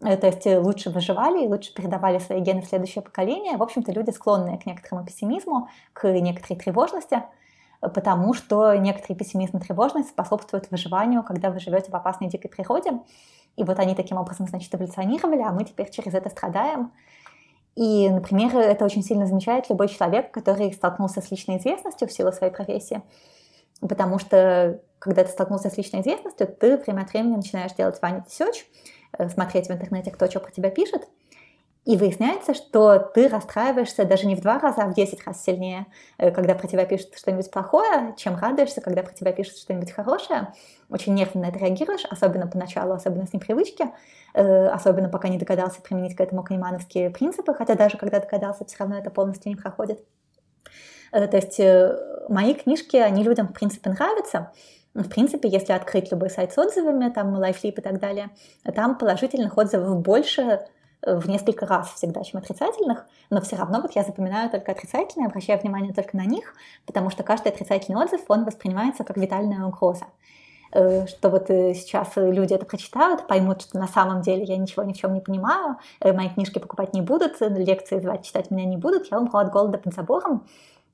Э, 0.00 0.16
то 0.16 0.26
есть 0.26 0.46
э, 0.46 0.58
лучше 0.58 0.90
выживали 0.90 1.44
и 1.44 1.48
лучше 1.48 1.72
передавали 1.72 2.18
свои 2.18 2.40
гены 2.40 2.62
в 2.62 2.66
следующее 2.66 3.02
поколение. 3.02 3.56
В 3.56 3.62
общем-то, 3.62 3.92
люди 3.92 4.10
склонны 4.10 4.58
к 4.58 4.66
некоторому 4.66 5.06
пессимизму, 5.06 5.68
к 5.92 6.08
некоторой 6.08 6.58
тревожности, 6.58 7.22
э, 7.80 7.88
потому 7.88 8.34
что 8.34 8.74
некоторый 8.74 9.14
пессимизм 9.14 9.56
и 9.56 9.60
тревожность 9.60 10.10
способствуют 10.10 10.70
выживанию, 10.70 11.22
когда 11.22 11.50
вы 11.50 11.60
живете 11.60 11.90
в 11.90 11.94
опасной 11.94 12.28
дикой 12.28 12.48
природе. 12.48 13.00
И 13.56 13.64
вот 13.64 13.78
они 13.78 13.94
таким 13.94 14.18
образом, 14.18 14.46
значит, 14.46 14.74
эволюционировали, 14.74 15.40
а 15.40 15.50
мы 15.50 15.64
теперь 15.64 15.90
через 15.90 16.12
это 16.12 16.28
страдаем. 16.28 16.92
И, 17.74 18.08
например, 18.10 18.54
это 18.56 18.84
очень 18.84 19.02
сильно 19.02 19.26
замечает 19.26 19.68
любой 19.70 19.88
человек, 19.88 20.30
который 20.30 20.72
столкнулся 20.72 21.22
с 21.22 21.30
личной 21.30 21.58
известностью 21.58 22.08
в 22.08 22.12
силу 22.12 22.32
своей 22.32 22.52
профессии. 22.52 23.02
Потому 23.80 24.18
что, 24.18 24.80
когда 24.98 25.24
ты 25.24 25.30
столкнулся 25.30 25.70
с 25.70 25.76
личной 25.76 26.00
известностью, 26.00 26.46
ты 26.48 26.78
время 26.78 27.02
от 27.02 27.12
времени 27.12 27.36
начинаешь 27.36 27.72
делать 27.72 27.98
vanity 28.00 28.28
search, 28.28 28.64
э, 29.18 29.28
смотреть 29.28 29.68
в 29.68 29.72
интернете, 29.72 30.10
кто 30.10 30.26
что 30.28 30.40
про 30.40 30.50
тебя 30.50 30.70
пишет, 30.70 31.06
и 31.86 31.96
выясняется, 31.96 32.52
что 32.52 32.98
ты 32.98 33.28
расстраиваешься 33.28 34.04
даже 34.04 34.26
не 34.26 34.34
в 34.34 34.40
два 34.40 34.58
раза, 34.58 34.82
а 34.82 34.86
в 34.88 34.94
десять 34.94 35.24
раз 35.24 35.42
сильнее, 35.42 35.86
э, 36.18 36.32
когда 36.32 36.56
про 36.56 36.66
тебя 36.66 36.84
пишут 36.84 37.16
что-нибудь 37.16 37.48
плохое, 37.50 38.12
чем 38.16 38.36
радуешься, 38.36 38.80
когда 38.80 39.04
про 39.04 39.12
тебя 39.12 39.32
пишут 39.32 39.56
что-нибудь 39.56 39.92
хорошее. 39.92 40.52
Очень 40.90 41.14
нервно 41.14 41.42
на 41.42 41.46
это 41.46 41.60
реагируешь, 41.60 42.04
особенно 42.10 42.48
поначалу, 42.48 42.92
особенно 42.92 43.26
с 43.26 43.32
непривычки, 43.32 43.86
э, 44.34 44.66
особенно 44.66 45.08
пока 45.08 45.28
не 45.28 45.38
догадался 45.38 45.80
применить 45.80 46.16
к 46.16 46.20
этому 46.20 46.42
канемановские 46.42 47.10
принципы, 47.10 47.54
хотя 47.54 47.76
даже 47.76 47.96
когда 47.98 48.18
догадался, 48.18 48.64
все 48.64 48.78
равно 48.80 48.98
это 48.98 49.10
полностью 49.10 49.50
не 49.50 49.56
проходит. 49.56 50.04
Э, 51.12 51.26
то 51.26 51.36
есть 51.36 51.60
мои 52.28 52.54
книжки, 52.54 52.96
они 52.96 53.22
людям 53.22 53.48
в 53.48 53.52
принципе 53.52 53.90
нравятся, 53.90 54.52
в 54.94 55.08
принципе, 55.08 55.48
если 55.48 55.72
открыть 55.72 56.10
любой 56.10 56.30
сайт 56.30 56.52
с 56.52 56.58
отзывами, 56.58 57.10
там, 57.10 57.34
лайфлип 57.34 57.78
и 57.78 57.82
так 57.82 58.00
далее, 58.00 58.30
там 58.74 58.96
положительных 58.96 59.56
отзывов 59.58 60.00
больше, 60.00 60.66
в 61.02 61.28
несколько 61.28 61.66
раз 61.66 61.92
всегда, 61.94 62.24
чем 62.24 62.40
отрицательных, 62.40 63.06
но 63.30 63.40
все 63.40 63.56
равно 63.56 63.80
вот 63.80 63.92
я 63.94 64.02
запоминаю 64.02 64.50
только 64.50 64.72
отрицательные, 64.72 65.28
обращаю 65.28 65.60
внимание 65.60 65.92
только 65.92 66.16
на 66.16 66.24
них, 66.24 66.54
потому 66.86 67.10
что 67.10 67.22
каждый 67.22 67.52
отрицательный 67.52 68.02
отзыв, 68.02 68.22
он 68.28 68.44
воспринимается 68.44 69.04
как 69.04 69.16
витальная 69.16 69.64
угроза. 69.66 70.06
Э, 70.72 71.06
что 71.06 71.30
вот 71.30 71.48
э, 71.48 71.74
сейчас 71.74 72.12
люди 72.16 72.52
это 72.52 72.66
прочитают, 72.66 73.26
поймут, 73.26 73.62
что 73.62 73.78
на 73.78 73.86
самом 73.86 74.22
деле 74.22 74.44
я 74.44 74.56
ничего 74.56 74.82
ни 74.82 74.92
в 74.92 74.96
чем 74.96 75.14
не 75.14 75.20
понимаю, 75.20 75.76
э, 76.00 76.12
мои 76.12 76.28
книжки 76.28 76.58
покупать 76.58 76.92
не 76.92 77.02
будут, 77.02 77.40
лекции 77.40 78.00
звать, 78.00 78.24
читать 78.24 78.50
меня 78.50 78.64
не 78.64 78.76
будут, 78.76 79.10
я 79.10 79.18
умру 79.18 79.38
от 79.38 79.50
голода 79.50 79.78
под 79.78 79.94
забором. 79.94 80.46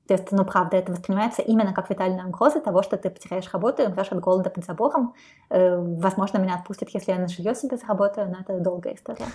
То 0.07 0.15
есть, 0.15 0.31
ну, 0.31 0.43
правда, 0.43 0.77
это 0.77 0.91
воспринимается 0.91 1.41
именно 1.41 1.73
как 1.73 1.89
витальная 1.89 2.25
угроза 2.25 2.59
того, 2.59 2.83
что 2.83 2.97
ты 2.97 3.09
потеряешь 3.09 3.51
работу 3.53 3.83
и 3.83 3.87
умрешь 3.87 4.11
от 4.11 4.19
голода 4.19 4.49
под 4.49 4.65
забором. 4.65 5.13
Возможно, 5.49 6.39
меня 6.39 6.55
отпустят, 6.55 6.89
если 6.93 7.11
я 7.11 7.19
на 7.19 7.29
жилье 7.29 7.55
себе 7.55 7.77
заработаю, 7.77 8.29
но 8.29 8.39
это 8.41 8.59
долгая 8.59 8.95
история. 8.95 9.27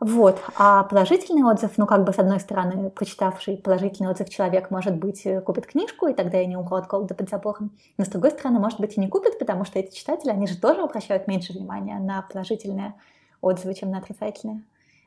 Вот. 0.00 0.38
А 0.58 0.82
положительный 0.84 1.44
отзыв, 1.44 1.78
ну, 1.78 1.86
как 1.86 2.04
бы, 2.04 2.12
с 2.12 2.18
одной 2.18 2.40
стороны, 2.40 2.90
прочитавший 2.90 3.56
положительный 3.56 4.10
отзыв 4.10 4.28
человек, 4.28 4.70
может 4.70 4.96
быть, 4.96 5.24
э, 5.24 5.40
купит 5.40 5.66
книжку, 5.66 6.08
и 6.08 6.12
тогда 6.12 6.36
я 6.36 6.46
не 6.46 6.56
умру 6.56 6.76
от 6.76 6.86
голода 6.88 7.14
под 7.14 7.30
забором. 7.30 7.70
Но, 7.96 8.04
с 8.04 8.08
другой 8.08 8.32
стороны, 8.32 8.58
может 8.58 8.80
быть, 8.80 8.98
и 8.98 9.00
не 9.00 9.08
купит, 9.08 9.38
потому 9.38 9.64
что 9.64 9.78
эти 9.78 9.96
читатели, 9.96 10.30
они 10.30 10.46
же 10.46 10.60
тоже 10.60 10.82
обращают 10.82 11.26
меньше 11.26 11.54
внимания 11.54 11.98
на 12.00 12.20
положительные 12.20 12.94
отзывы, 13.40 13.72
чем 13.72 13.92
на 13.92 13.98
отрицательные. 13.98 14.62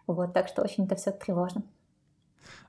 Вот, 0.08 0.34
так 0.34 0.48
что 0.48 0.64
очень 0.64 0.86
это 0.86 0.96
все 0.96 1.12
тревожно. 1.12 1.62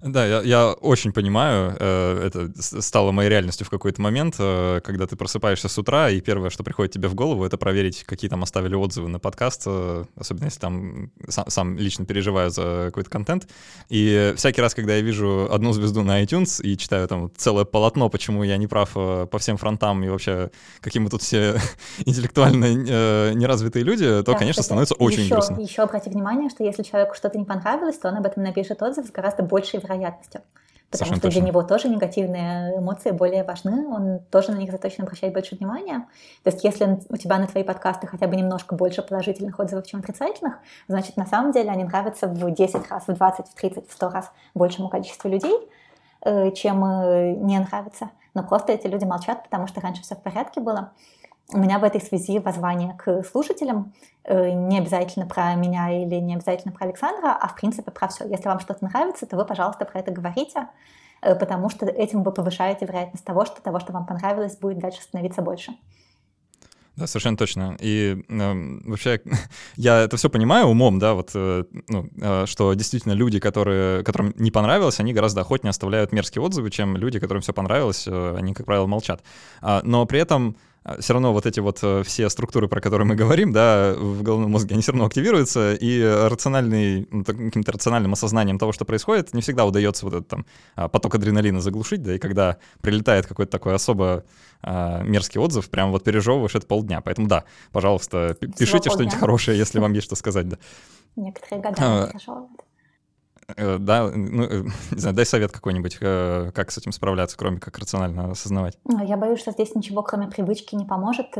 Да, 0.00 0.24
я, 0.24 0.42
я 0.42 0.72
очень 0.72 1.12
понимаю, 1.12 1.76
э, 1.78 2.26
это 2.26 2.50
стало 2.62 3.10
моей 3.10 3.28
реальностью 3.28 3.66
в 3.66 3.70
какой-то 3.70 4.00
момент, 4.00 4.36
э, 4.38 4.80
когда 4.84 5.08
ты 5.08 5.16
просыпаешься 5.16 5.68
с 5.68 5.76
утра, 5.76 6.08
и 6.08 6.20
первое, 6.20 6.50
что 6.50 6.62
приходит 6.62 6.92
тебе 6.92 7.08
в 7.08 7.16
голову, 7.16 7.44
это 7.44 7.58
проверить, 7.58 8.04
какие 8.04 8.30
там 8.30 8.44
оставили 8.44 8.76
отзывы 8.76 9.08
на 9.08 9.18
подкаст, 9.18 9.64
э, 9.66 10.04
особенно 10.16 10.44
если 10.44 10.60
там 10.60 11.10
сам, 11.28 11.50
сам 11.50 11.78
лично 11.78 12.04
переживаю 12.06 12.50
за 12.50 12.84
какой-то 12.86 13.10
контент. 13.10 13.48
И 13.88 14.34
всякий 14.36 14.60
раз, 14.60 14.74
когда 14.74 14.94
я 14.94 15.00
вижу 15.00 15.48
одну 15.50 15.72
звезду 15.72 16.04
на 16.04 16.22
iTunes 16.22 16.62
и 16.62 16.78
читаю 16.78 17.08
там 17.08 17.32
целое 17.36 17.64
полотно, 17.64 18.08
почему 18.08 18.44
я 18.44 18.56
не 18.56 18.68
прав 18.68 18.92
по 18.92 19.38
всем 19.38 19.56
фронтам 19.56 20.04
и 20.04 20.08
вообще 20.08 20.50
какие 20.80 21.02
мы 21.02 21.10
тут 21.10 21.22
все 21.22 21.60
интеллектуально 22.06 23.34
неразвитые 23.34 23.82
люди, 23.84 24.04
то, 24.04 24.32
да, 24.32 24.34
конечно, 24.34 24.62
становится 24.62 24.94
очень 24.94 25.22
еще, 25.22 25.34
грустно. 25.34 25.60
Еще 25.60 25.82
обрати 25.82 26.08
внимание, 26.08 26.50
что 26.50 26.62
если 26.62 26.84
человеку 26.84 27.16
что-то 27.16 27.36
не 27.36 27.44
понравилось, 27.44 27.98
то 27.98 28.08
он 28.08 28.16
об 28.16 28.26
этом 28.26 28.44
напишет 28.44 28.80
отзыв 28.80 29.06
с 29.06 29.10
гораздо 29.10 29.42
большей 29.68 29.80
вероятностью. 29.80 30.42
Потому 30.90 31.10
Совершенно 31.10 31.16
что 31.18 31.28
точно. 31.28 31.40
для 31.40 31.50
него 31.50 31.62
тоже 31.64 31.88
негативные 31.90 32.78
эмоции 32.78 33.10
более 33.10 33.44
важны, 33.44 33.86
он 33.88 34.20
тоже 34.30 34.52
на 34.52 34.56
них 34.56 34.72
заточен 34.72 35.04
обращать 35.04 35.34
больше 35.34 35.54
внимания. 35.54 36.06
То 36.44 36.50
есть 36.50 36.64
если 36.64 36.98
у 37.10 37.16
тебя 37.18 37.38
на 37.38 37.46
твои 37.46 37.62
подкасты 37.62 38.06
хотя 38.06 38.26
бы 38.26 38.36
немножко 38.36 38.74
больше 38.74 39.02
положительных 39.02 39.60
отзывов, 39.60 39.86
чем 39.86 40.00
отрицательных, 40.00 40.54
значит, 40.88 41.18
на 41.18 41.26
самом 41.26 41.52
деле 41.52 41.70
они 41.70 41.84
нравятся 41.84 42.26
в 42.26 42.50
10 42.50 42.90
раз, 42.90 43.06
в 43.06 43.12
20, 43.12 43.46
в 43.48 43.54
30, 43.54 43.86
в 43.86 43.92
100 43.92 44.08
раз 44.08 44.32
большему 44.54 44.88
количеству 44.88 45.28
людей, 45.28 45.58
э, 46.22 46.52
чем 46.52 46.82
э, 46.82 47.32
не 47.34 47.58
нравятся. 47.58 48.08
Но 48.32 48.42
просто 48.42 48.72
эти 48.72 48.86
люди 48.86 49.04
молчат, 49.04 49.42
потому 49.42 49.66
что 49.66 49.82
раньше 49.82 50.00
все 50.00 50.14
в 50.14 50.22
порядке 50.22 50.60
было. 50.60 50.92
У 51.50 51.58
меня 51.58 51.78
в 51.78 51.84
этой 51.84 52.00
связи 52.00 52.38
воззвание 52.38 52.94
к 52.98 53.22
слушателям, 53.24 53.94
э, 54.24 54.50
не 54.50 54.78
обязательно 54.78 55.26
про 55.26 55.54
меня 55.54 55.90
или 55.90 56.16
не 56.16 56.34
обязательно 56.34 56.74
про 56.74 56.84
Александра, 56.84 57.34
а 57.40 57.48
в 57.48 57.54
принципе 57.54 57.90
про 57.90 58.08
все. 58.08 58.28
Если 58.28 58.48
вам 58.48 58.60
что-то 58.60 58.84
нравится, 58.84 59.24
то 59.24 59.36
вы, 59.36 59.46
пожалуйста, 59.46 59.86
про 59.86 60.00
это 60.00 60.10
говорите, 60.10 60.68
э, 61.22 61.34
потому 61.34 61.70
что 61.70 61.86
этим 61.86 62.22
вы 62.22 62.32
повышаете 62.32 62.84
вероятность 62.84 63.24
того, 63.24 63.46
что 63.46 63.62
того, 63.62 63.80
что 63.80 63.94
вам 63.94 64.04
понравилось, 64.04 64.58
будет 64.58 64.78
дальше 64.78 65.00
становиться 65.00 65.40
больше. 65.40 65.72
Да, 66.96 67.06
совершенно 67.06 67.36
точно. 67.36 67.76
И 67.80 68.24
э, 68.28 68.80
вообще 68.84 69.22
я 69.76 70.02
это 70.02 70.18
все 70.18 70.28
понимаю 70.28 70.66
умом, 70.66 70.98
да, 70.98 71.14
вот, 71.14 71.30
э, 71.34 71.64
ну, 71.88 72.10
э, 72.20 72.44
что 72.44 72.74
действительно 72.74 73.12
люди, 73.12 73.38
которые, 73.40 74.04
которым 74.04 74.34
не 74.36 74.50
понравилось, 74.50 75.00
они 75.00 75.14
гораздо 75.14 75.40
охотнее 75.40 75.70
оставляют 75.70 76.12
мерзкие 76.12 76.42
отзывы, 76.42 76.70
чем 76.70 76.96
люди, 76.98 77.20
которым 77.20 77.40
все 77.40 77.54
понравилось, 77.54 78.06
э, 78.06 78.34
они, 78.36 78.52
как 78.52 78.66
правило, 78.66 78.86
молчат. 78.86 79.22
А, 79.62 79.80
но 79.82 80.04
при 80.04 80.20
этом 80.20 80.56
все 81.00 81.12
равно 81.12 81.32
вот 81.32 81.46
эти 81.46 81.60
вот 81.60 81.78
э, 81.82 82.02
все 82.04 82.28
структуры, 82.28 82.68
про 82.68 82.80
которые 82.80 83.06
мы 83.06 83.14
говорим, 83.14 83.52
да, 83.52 83.94
в 83.96 84.22
головном 84.22 84.52
мозге, 84.52 84.74
они 84.74 84.82
все 84.82 84.92
равно 84.92 85.06
активируются, 85.06 85.74
и 85.74 86.02
рациональный, 86.02 87.06
ну, 87.10 87.24
каким-то 87.24 87.72
рациональным 87.72 88.12
осознанием 88.12 88.58
того, 88.58 88.72
что 88.72 88.84
происходит, 88.84 89.34
не 89.34 89.42
всегда 89.42 89.64
удается 89.64 90.04
вот 90.06 90.14
этот 90.14 90.28
там 90.28 90.46
а, 90.76 90.88
поток 90.88 91.14
адреналина 91.14 91.60
заглушить, 91.60 92.02
да, 92.02 92.14
и 92.14 92.18
когда 92.18 92.58
прилетает 92.80 93.26
какой-то 93.26 93.50
такой 93.50 93.74
особо 93.74 94.24
а, 94.62 95.02
мерзкий 95.02 95.40
отзыв, 95.40 95.70
прям 95.70 95.90
вот 95.92 96.04
пережевываешь 96.04 96.54
это 96.54 96.66
полдня. 96.66 97.00
Поэтому 97.00 97.28
да, 97.28 97.44
пожалуйста, 97.72 98.36
пишите 98.58 98.90
что-нибудь 98.90 99.14
хорошее, 99.14 99.58
если 99.58 99.78
вам 99.78 99.92
есть 99.94 100.06
что 100.06 100.16
сказать, 100.16 100.48
да. 100.48 100.58
Некоторые 101.16 101.62
года 101.62 102.10
пережевывают. 102.12 102.67
Э, 103.56 103.78
да, 103.78 104.10
ну, 104.14 104.44
э, 104.44 104.62
не 104.90 105.00
знаю, 105.00 105.16
дай 105.16 105.24
совет 105.24 105.52
какой-нибудь, 105.52 105.98
э, 106.00 106.50
как 106.54 106.70
с 106.70 106.78
этим 106.78 106.92
справляться, 106.92 107.36
кроме 107.36 107.58
как 107.58 107.78
рационально 107.78 108.30
осознавать. 108.32 108.78
Ну, 108.84 109.04
я 109.04 109.16
боюсь, 109.16 109.40
что 109.40 109.52
здесь 109.52 109.74
ничего, 109.74 110.02
кроме 110.02 110.28
привычки, 110.28 110.74
не 110.74 110.84
поможет. 110.84 111.32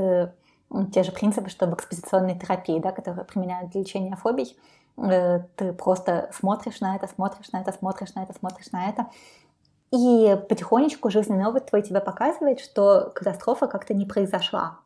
Те 0.92 1.02
же 1.02 1.12
принципы, 1.12 1.48
что 1.48 1.66
в 1.66 1.74
экспозиционной 1.74 2.38
терапии, 2.38 2.78
да, 2.78 2.92
которые 2.92 3.24
применяют 3.24 3.70
для 3.70 3.80
лечения 3.80 4.16
фобий, 4.16 4.54
ты 4.96 5.72
просто 5.72 6.28
смотришь 6.34 6.80
на 6.80 6.96
это, 6.96 7.08
смотришь 7.08 7.50
на 7.52 7.62
это, 7.62 7.72
смотришь 7.72 8.14
на 8.14 8.24
это, 8.24 8.34
смотришь 8.34 8.70
на 8.72 8.90
это, 8.90 9.06
и 9.90 10.36
потихонечку 10.48 11.08
жизненный 11.08 11.46
опыт 11.46 11.66
твой 11.70 11.80
тебе 11.80 12.00
показывает, 12.00 12.60
что 12.60 13.10
катастрофа 13.14 13.66
как-то 13.66 13.94
не 13.94 14.04
произошла. 14.04 14.80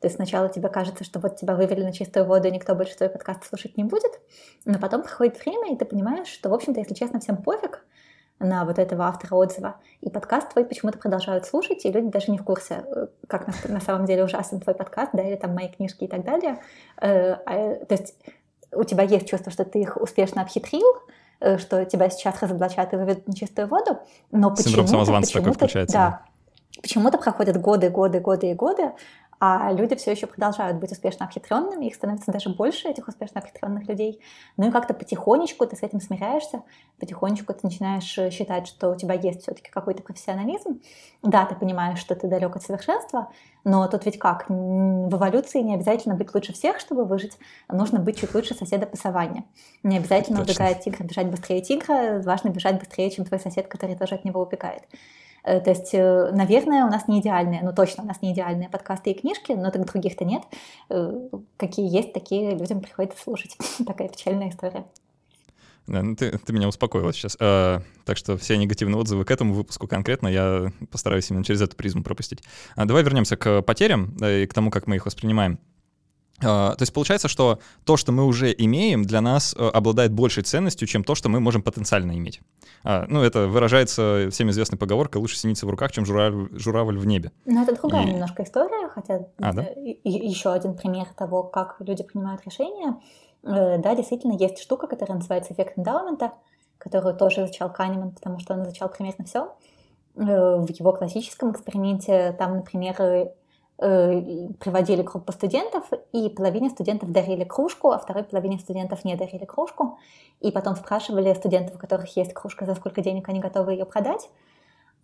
То 0.00 0.06
есть 0.06 0.16
сначала 0.16 0.48
тебе 0.48 0.68
кажется, 0.68 1.04
что 1.04 1.20
вот 1.20 1.36
тебя 1.36 1.54
вывели 1.54 1.82
на 1.82 1.92
чистую 1.92 2.24
воду, 2.24 2.48
и 2.48 2.50
никто 2.50 2.74
больше 2.74 2.96
твой 2.96 3.10
подкаст 3.10 3.44
слушать 3.44 3.76
не 3.76 3.84
будет, 3.84 4.18
но 4.64 4.78
потом 4.78 5.02
проходит 5.02 5.38
время, 5.44 5.72
и 5.72 5.76
ты 5.76 5.84
понимаешь, 5.84 6.28
что, 6.28 6.48
в 6.48 6.54
общем-то, 6.54 6.80
если 6.80 6.94
честно, 6.94 7.20
всем 7.20 7.36
пофиг 7.36 7.84
на 8.38 8.64
вот 8.64 8.78
этого 8.78 9.04
автора 9.04 9.34
отзыва, 9.34 9.76
и 10.00 10.08
подкаст 10.08 10.52
твой 10.52 10.64
почему-то 10.64 10.98
продолжают 10.98 11.44
слушать, 11.44 11.84
и 11.84 11.92
люди 11.92 12.08
даже 12.08 12.30
не 12.30 12.38
в 12.38 12.44
курсе, 12.44 12.82
э, 12.86 13.06
как 13.26 13.46
на, 13.46 13.52
на 13.74 13.80
самом 13.80 14.06
деле 14.06 14.24
ужасен 14.24 14.60
твой 14.60 14.74
подкаст, 14.74 15.10
да, 15.12 15.22
или 15.22 15.36
там 15.36 15.54
мои 15.54 15.68
книжки 15.68 16.04
и 16.04 16.08
так 16.08 16.24
далее. 16.24 16.62
Э, 17.02 17.32
а, 17.44 17.84
то 17.84 17.94
есть 17.94 18.14
у 18.72 18.84
тебя 18.84 19.02
есть 19.02 19.28
чувство, 19.28 19.52
что 19.52 19.66
ты 19.66 19.80
их 19.80 19.98
успешно 19.98 20.40
обхитрил, 20.40 20.86
э, 21.40 21.58
что 21.58 21.84
тебя 21.84 22.08
сейчас 22.08 22.40
разоблачат 22.40 22.94
и 22.94 22.96
выведут 22.96 23.28
на 23.28 23.34
чистую 23.34 23.68
воду, 23.68 23.98
но 24.30 24.48
почему-то... 24.50 24.82
почему 24.82 24.86
такой 25.42 25.52
Да, 25.92 26.10
да. 26.10 26.22
Почему-то 26.80 27.18
проходят 27.18 27.60
годы, 27.60 27.90
годы, 27.90 28.20
годы 28.20 28.50
и 28.50 28.54
годы, 28.54 28.92
а 29.42 29.72
люди 29.72 29.96
все 29.96 30.10
еще 30.10 30.26
продолжают 30.26 30.76
быть 30.76 30.92
успешно 30.92 31.24
обхитренными, 31.24 31.86
их 31.86 31.94
становится 31.94 32.30
даже 32.30 32.50
больше, 32.50 32.88
этих 32.88 33.08
успешно 33.08 33.40
обхитренных 33.40 33.88
людей. 33.88 34.20
Ну 34.58 34.68
и 34.68 34.70
как-то 34.70 34.92
потихонечку 34.92 35.66
ты 35.66 35.76
с 35.76 35.82
этим 35.82 35.98
смиряешься, 36.02 36.62
потихонечку 36.98 37.54
ты 37.54 37.60
начинаешь 37.62 38.18
э, 38.18 38.30
считать, 38.30 38.66
что 38.66 38.90
у 38.90 38.96
тебя 38.96 39.14
есть 39.14 39.40
все-таки 39.40 39.70
какой-то 39.70 40.02
профессионализм. 40.02 40.82
Да, 41.22 41.46
ты 41.46 41.54
понимаешь, 41.54 41.98
что 41.98 42.14
ты 42.14 42.28
далек 42.28 42.54
от 42.54 42.62
совершенства, 42.62 43.32
но 43.64 43.88
тут 43.88 44.04
ведь 44.04 44.18
как? 44.18 44.44
В 44.50 45.16
эволюции 45.16 45.60
не 45.60 45.74
обязательно 45.74 46.16
быть 46.16 46.34
лучше 46.34 46.52
всех, 46.52 46.78
чтобы 46.78 47.06
выжить, 47.06 47.38
нужно 47.70 47.98
быть 47.98 48.20
чуть 48.20 48.34
лучше 48.34 48.54
соседа 48.54 48.84
по 48.84 48.98
саванне. 48.98 49.44
Не 49.82 49.96
обязательно 49.96 50.42
убегает 50.42 50.80
тигр, 50.80 51.02
бежать 51.02 51.30
быстрее 51.30 51.62
тигра, 51.62 52.20
важно 52.22 52.50
бежать 52.50 52.78
быстрее, 52.78 53.10
чем 53.10 53.24
твой 53.24 53.40
сосед, 53.40 53.68
который 53.68 53.96
тоже 53.96 54.16
от 54.16 54.24
него 54.26 54.42
убегает. 54.42 54.82
Э, 55.44 55.60
то 55.60 55.70
есть, 55.70 55.90
э, 55.92 56.30
наверное, 56.32 56.84
у 56.84 56.90
нас 56.90 57.08
не 57.08 57.20
идеальные, 57.20 57.62
ну 57.62 57.72
точно 57.72 58.04
у 58.04 58.06
нас 58.06 58.22
не 58.22 58.32
идеальные 58.32 58.68
подкасты 58.68 59.10
и 59.10 59.14
книжки, 59.18 59.52
но 59.52 59.70
других-то 59.70 60.24
нет. 60.24 60.42
Э, 60.88 61.28
какие 61.56 61.94
есть, 61.94 62.12
такие 62.12 62.56
людям 62.56 62.80
приходится 62.80 63.22
слушать. 63.22 63.56
Такая 63.86 64.08
печальная 64.08 64.50
история. 64.50 64.84
Да, 65.86 66.02
ну 66.02 66.14
ты, 66.14 66.38
ты 66.38 66.52
меня 66.52 66.68
успокоила 66.68 67.12
сейчас. 67.12 67.36
А, 67.40 67.82
так 68.04 68.16
что 68.16 68.36
все 68.36 68.56
негативные 68.56 68.96
отзывы 68.96 69.24
к 69.24 69.30
этому 69.30 69.54
выпуску 69.54 69.88
конкретно 69.88 70.28
я 70.28 70.70
постараюсь 70.90 71.28
именно 71.30 71.44
через 71.44 71.62
эту 71.62 71.74
призму 71.74 72.04
пропустить. 72.04 72.42
А, 72.76 72.84
давай 72.84 73.02
вернемся 73.02 73.36
к 73.36 73.62
потерям 73.62 74.14
да, 74.16 74.32
и 74.32 74.46
к 74.46 74.54
тому, 74.54 74.70
как 74.70 74.86
мы 74.86 74.96
их 74.96 75.06
воспринимаем. 75.06 75.58
То 76.40 76.76
есть 76.80 76.92
получается, 76.92 77.28
что 77.28 77.58
то, 77.84 77.96
что 77.96 78.12
мы 78.12 78.24
уже 78.24 78.54
имеем, 78.56 79.04
для 79.04 79.20
нас 79.20 79.54
обладает 79.56 80.12
большей 80.12 80.42
ценностью, 80.42 80.88
чем 80.88 81.04
то, 81.04 81.14
что 81.14 81.28
мы 81.28 81.40
можем 81.40 81.62
потенциально 81.62 82.12
иметь. 82.12 82.40
Ну, 82.84 83.22
это 83.22 83.46
выражается 83.46 84.28
всем 84.30 84.50
известной 84.50 84.78
поговоркой 84.78 85.20
«лучше 85.20 85.36
синица 85.36 85.66
в 85.66 85.70
руках, 85.70 85.92
чем 85.92 86.06
журавль, 86.06 86.48
журавль 86.52 86.98
в 86.98 87.06
небе». 87.06 87.32
Но 87.44 87.62
это 87.62 87.74
другая 87.74 88.04
и... 88.04 88.12
немножко 88.12 88.42
история, 88.42 88.88
хотя 88.88 89.26
а, 89.38 89.52
да? 89.52 89.66
еще 90.04 90.52
один 90.52 90.74
пример 90.74 91.06
того, 91.16 91.42
как 91.42 91.76
люди 91.80 92.02
принимают 92.02 92.44
решения. 92.44 92.96
Да, 93.42 93.94
действительно, 93.94 94.36
есть 94.36 94.60
штука, 94.60 94.86
которая 94.86 95.18
называется 95.18 95.52
эффект 95.52 95.78
эндаумента, 95.78 96.32
которую 96.78 97.14
тоже 97.16 97.44
изучал 97.44 97.72
Канеман, 97.72 98.12
потому 98.12 98.38
что 98.38 98.54
он 98.54 98.64
изучал 98.64 98.88
примерно 98.88 99.24
все. 99.24 99.54
В 100.14 100.68
его 100.70 100.92
классическом 100.92 101.52
эксперименте 101.52 102.34
там, 102.38 102.56
например, 102.56 102.96
Э, 102.98 103.28
приводили 103.80 105.00
группу 105.00 105.32
студентов, 105.32 105.84
и 106.12 106.28
половине 106.28 106.68
студентов 106.68 107.10
дарили 107.10 107.44
кружку, 107.44 107.90
а 107.90 107.98
второй 107.98 108.24
половине 108.24 108.58
студентов 108.58 109.04
не 109.04 109.16
дарили 109.16 109.46
кружку. 109.46 109.98
И 110.40 110.52
потом 110.52 110.76
спрашивали 110.76 111.32
студентов, 111.32 111.76
у 111.76 111.78
которых 111.78 112.14
есть 112.16 112.34
кружка, 112.34 112.66
за 112.66 112.74
сколько 112.74 113.00
денег 113.00 113.28
они 113.30 113.40
готовы 113.40 113.72
ее 113.72 113.86
продать, 113.86 114.28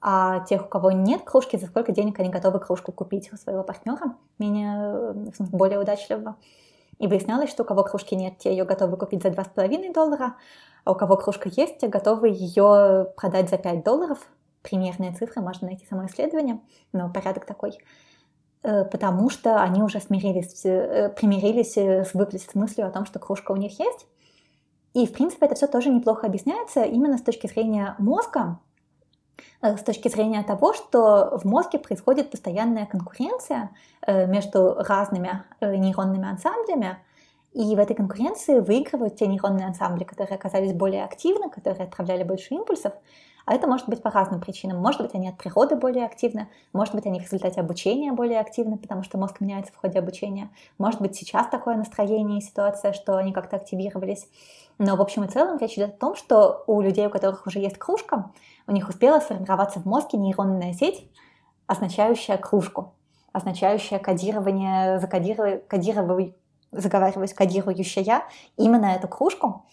а 0.03 0.41
тех, 0.41 0.67
у 0.67 0.69
кого 0.69 0.91
нет 0.91 1.23
кружки, 1.23 1.57
за 1.57 1.67
сколько 1.67 1.93
денег 1.93 2.21
они 2.21 2.29
готовы 2.29 2.61
кружку 2.61 2.93
купить 2.93 3.33
у 3.33 3.37
своего 3.37 3.63
партнера, 3.63 4.15
менее, 4.39 5.33
смысле, 5.35 5.57
более 5.57 5.81
удачливого. 5.81 6.37
И 6.99 7.07
выяснялось, 7.07 7.51
что 7.51 7.63
у 7.63 7.67
кого 7.67 7.83
кружки 7.83 8.15
нет, 8.15 8.37
те 8.39 8.51
ее 8.51 8.65
готовы 8.65 8.99
купить 8.99 9.23
за 9.23 9.31
2,5 9.31 9.93
доллара, 9.95 10.37
а 10.85 10.93
у 10.93 10.95
кого 10.95 11.17
кружка 11.17 11.49
есть, 11.49 11.79
те 11.79 11.89
готовы 11.89 12.29
ее 12.29 13.11
продать 13.17 13.49
за 13.49 13.57
5 13.57 13.83
долларов. 13.83 14.19
Примерные 14.63 15.13
цифры, 15.13 15.41
можно 15.41 15.69
найти 15.69 15.87
само 15.87 16.07
исследование, 16.07 16.61
но 16.93 17.11
порядок 17.11 17.47
такой. 17.47 17.79
Э, 18.67 18.85
потому 18.85 19.31
что 19.31 19.63
они 19.63 19.81
уже 19.81 20.01
смирились, 20.01 20.65
э, 20.65 21.09
примирились 21.11 21.77
э, 21.77 22.05
с, 22.05 22.11
с 22.11 22.55
мыслью 22.57 22.89
о 22.89 22.91
том, 22.91 23.07
что 23.07 23.21
кружка 23.21 23.53
у 23.53 23.57
них 23.57 23.79
есть. 23.79 24.07
И, 24.93 25.07
в 25.07 25.13
принципе, 25.13 25.47
это 25.47 25.55
все 25.55 25.69
тоже 25.69 25.91
неплохо 25.91 26.27
объясняется 26.27 26.83
именно 26.83 27.17
с 27.17 27.23
точки 27.23 27.47
зрения 27.47 27.95
мозга, 27.99 28.59
с 29.61 29.83
точки 29.83 30.09
зрения 30.09 30.43
того, 30.43 30.73
что 30.73 31.39
в 31.39 31.45
мозге 31.45 31.79
происходит 31.79 32.31
постоянная 32.31 32.87
конкуренция 32.87 33.71
между 34.07 34.75
разными 34.79 35.43
нейронными 35.61 36.27
ансамблями, 36.27 36.97
и 37.53 37.77
в 37.77 37.79
этой 37.79 37.95
конкуренции 37.95 38.61
выигрывают 38.61 39.17
те 39.17 39.27
нейронные 39.27 39.67
ансамбли, 39.67 40.05
которые 40.05 40.37
оказались 40.37 40.73
более 40.73 41.05
активны, 41.05 41.51
которые 41.51 41.85
отправляли 41.85 42.23
больше 42.23 42.55
импульсов, 42.55 42.95
а 43.47 43.55
это 43.55 43.69
может 43.69 43.89
быть 43.89 44.03
по 44.03 44.11
разным 44.11 44.41
причинам. 44.41 44.79
Может 44.79 45.01
быть, 45.01 45.15
они 45.15 45.29
от 45.29 45.39
природы 45.39 45.77
более 45.77 46.05
активны, 46.05 46.49
может 46.73 46.95
быть, 46.95 47.07
они 47.07 47.21
в 47.21 47.23
результате 47.23 47.61
обучения 47.61 48.13
более 48.13 48.41
активны, 48.41 48.77
потому 48.77 49.05
что 49.05 49.19
мозг 49.19 49.41
меняется 49.41 49.73
в 49.73 49.77
ходе 49.77 50.01
обучения. 50.01 50.51
Может 50.79 51.01
быть, 51.01 51.15
сейчас 51.15 51.47
такое 51.47 51.77
настроение 51.77 52.39
и 52.39 52.43
ситуация, 52.43 52.93
что 52.93 53.17
они 53.17 53.33
как-то 53.33 53.57
активировались. 53.57 54.29
Но 54.79 54.97
в 54.97 55.01
общем 55.01 55.25
и 55.25 55.29
целом 55.29 55.59
речь 55.59 55.75
идет 55.75 55.95
о 55.95 55.99
том, 55.99 56.17
что 56.17 56.65
у 56.67 56.81
людей, 56.81 57.07
у 57.07 57.11
которых 57.11 57.47
уже 57.47 57.61
есть 57.61 57.79
кружка, 57.79 58.33
у 58.67 58.73
них 58.73 58.89
успела 58.89 59.21
сформироваться 59.21 59.79
в 59.79 59.87
мозге 59.87 60.19
нейронная 60.19 60.73
сеть, 60.73 61.09
означающая 61.69 62.37
кружку, 62.37 62.95
означающая 63.33 64.01
кодирование, 64.01 64.99
закодирование, 64.99 65.59
кодирование, 65.59 66.35
заговариваюсь, 66.73 67.33
кодирующая 67.33 68.25
именно 68.57 68.87
эту 68.87 69.07
кружку, 69.07 69.65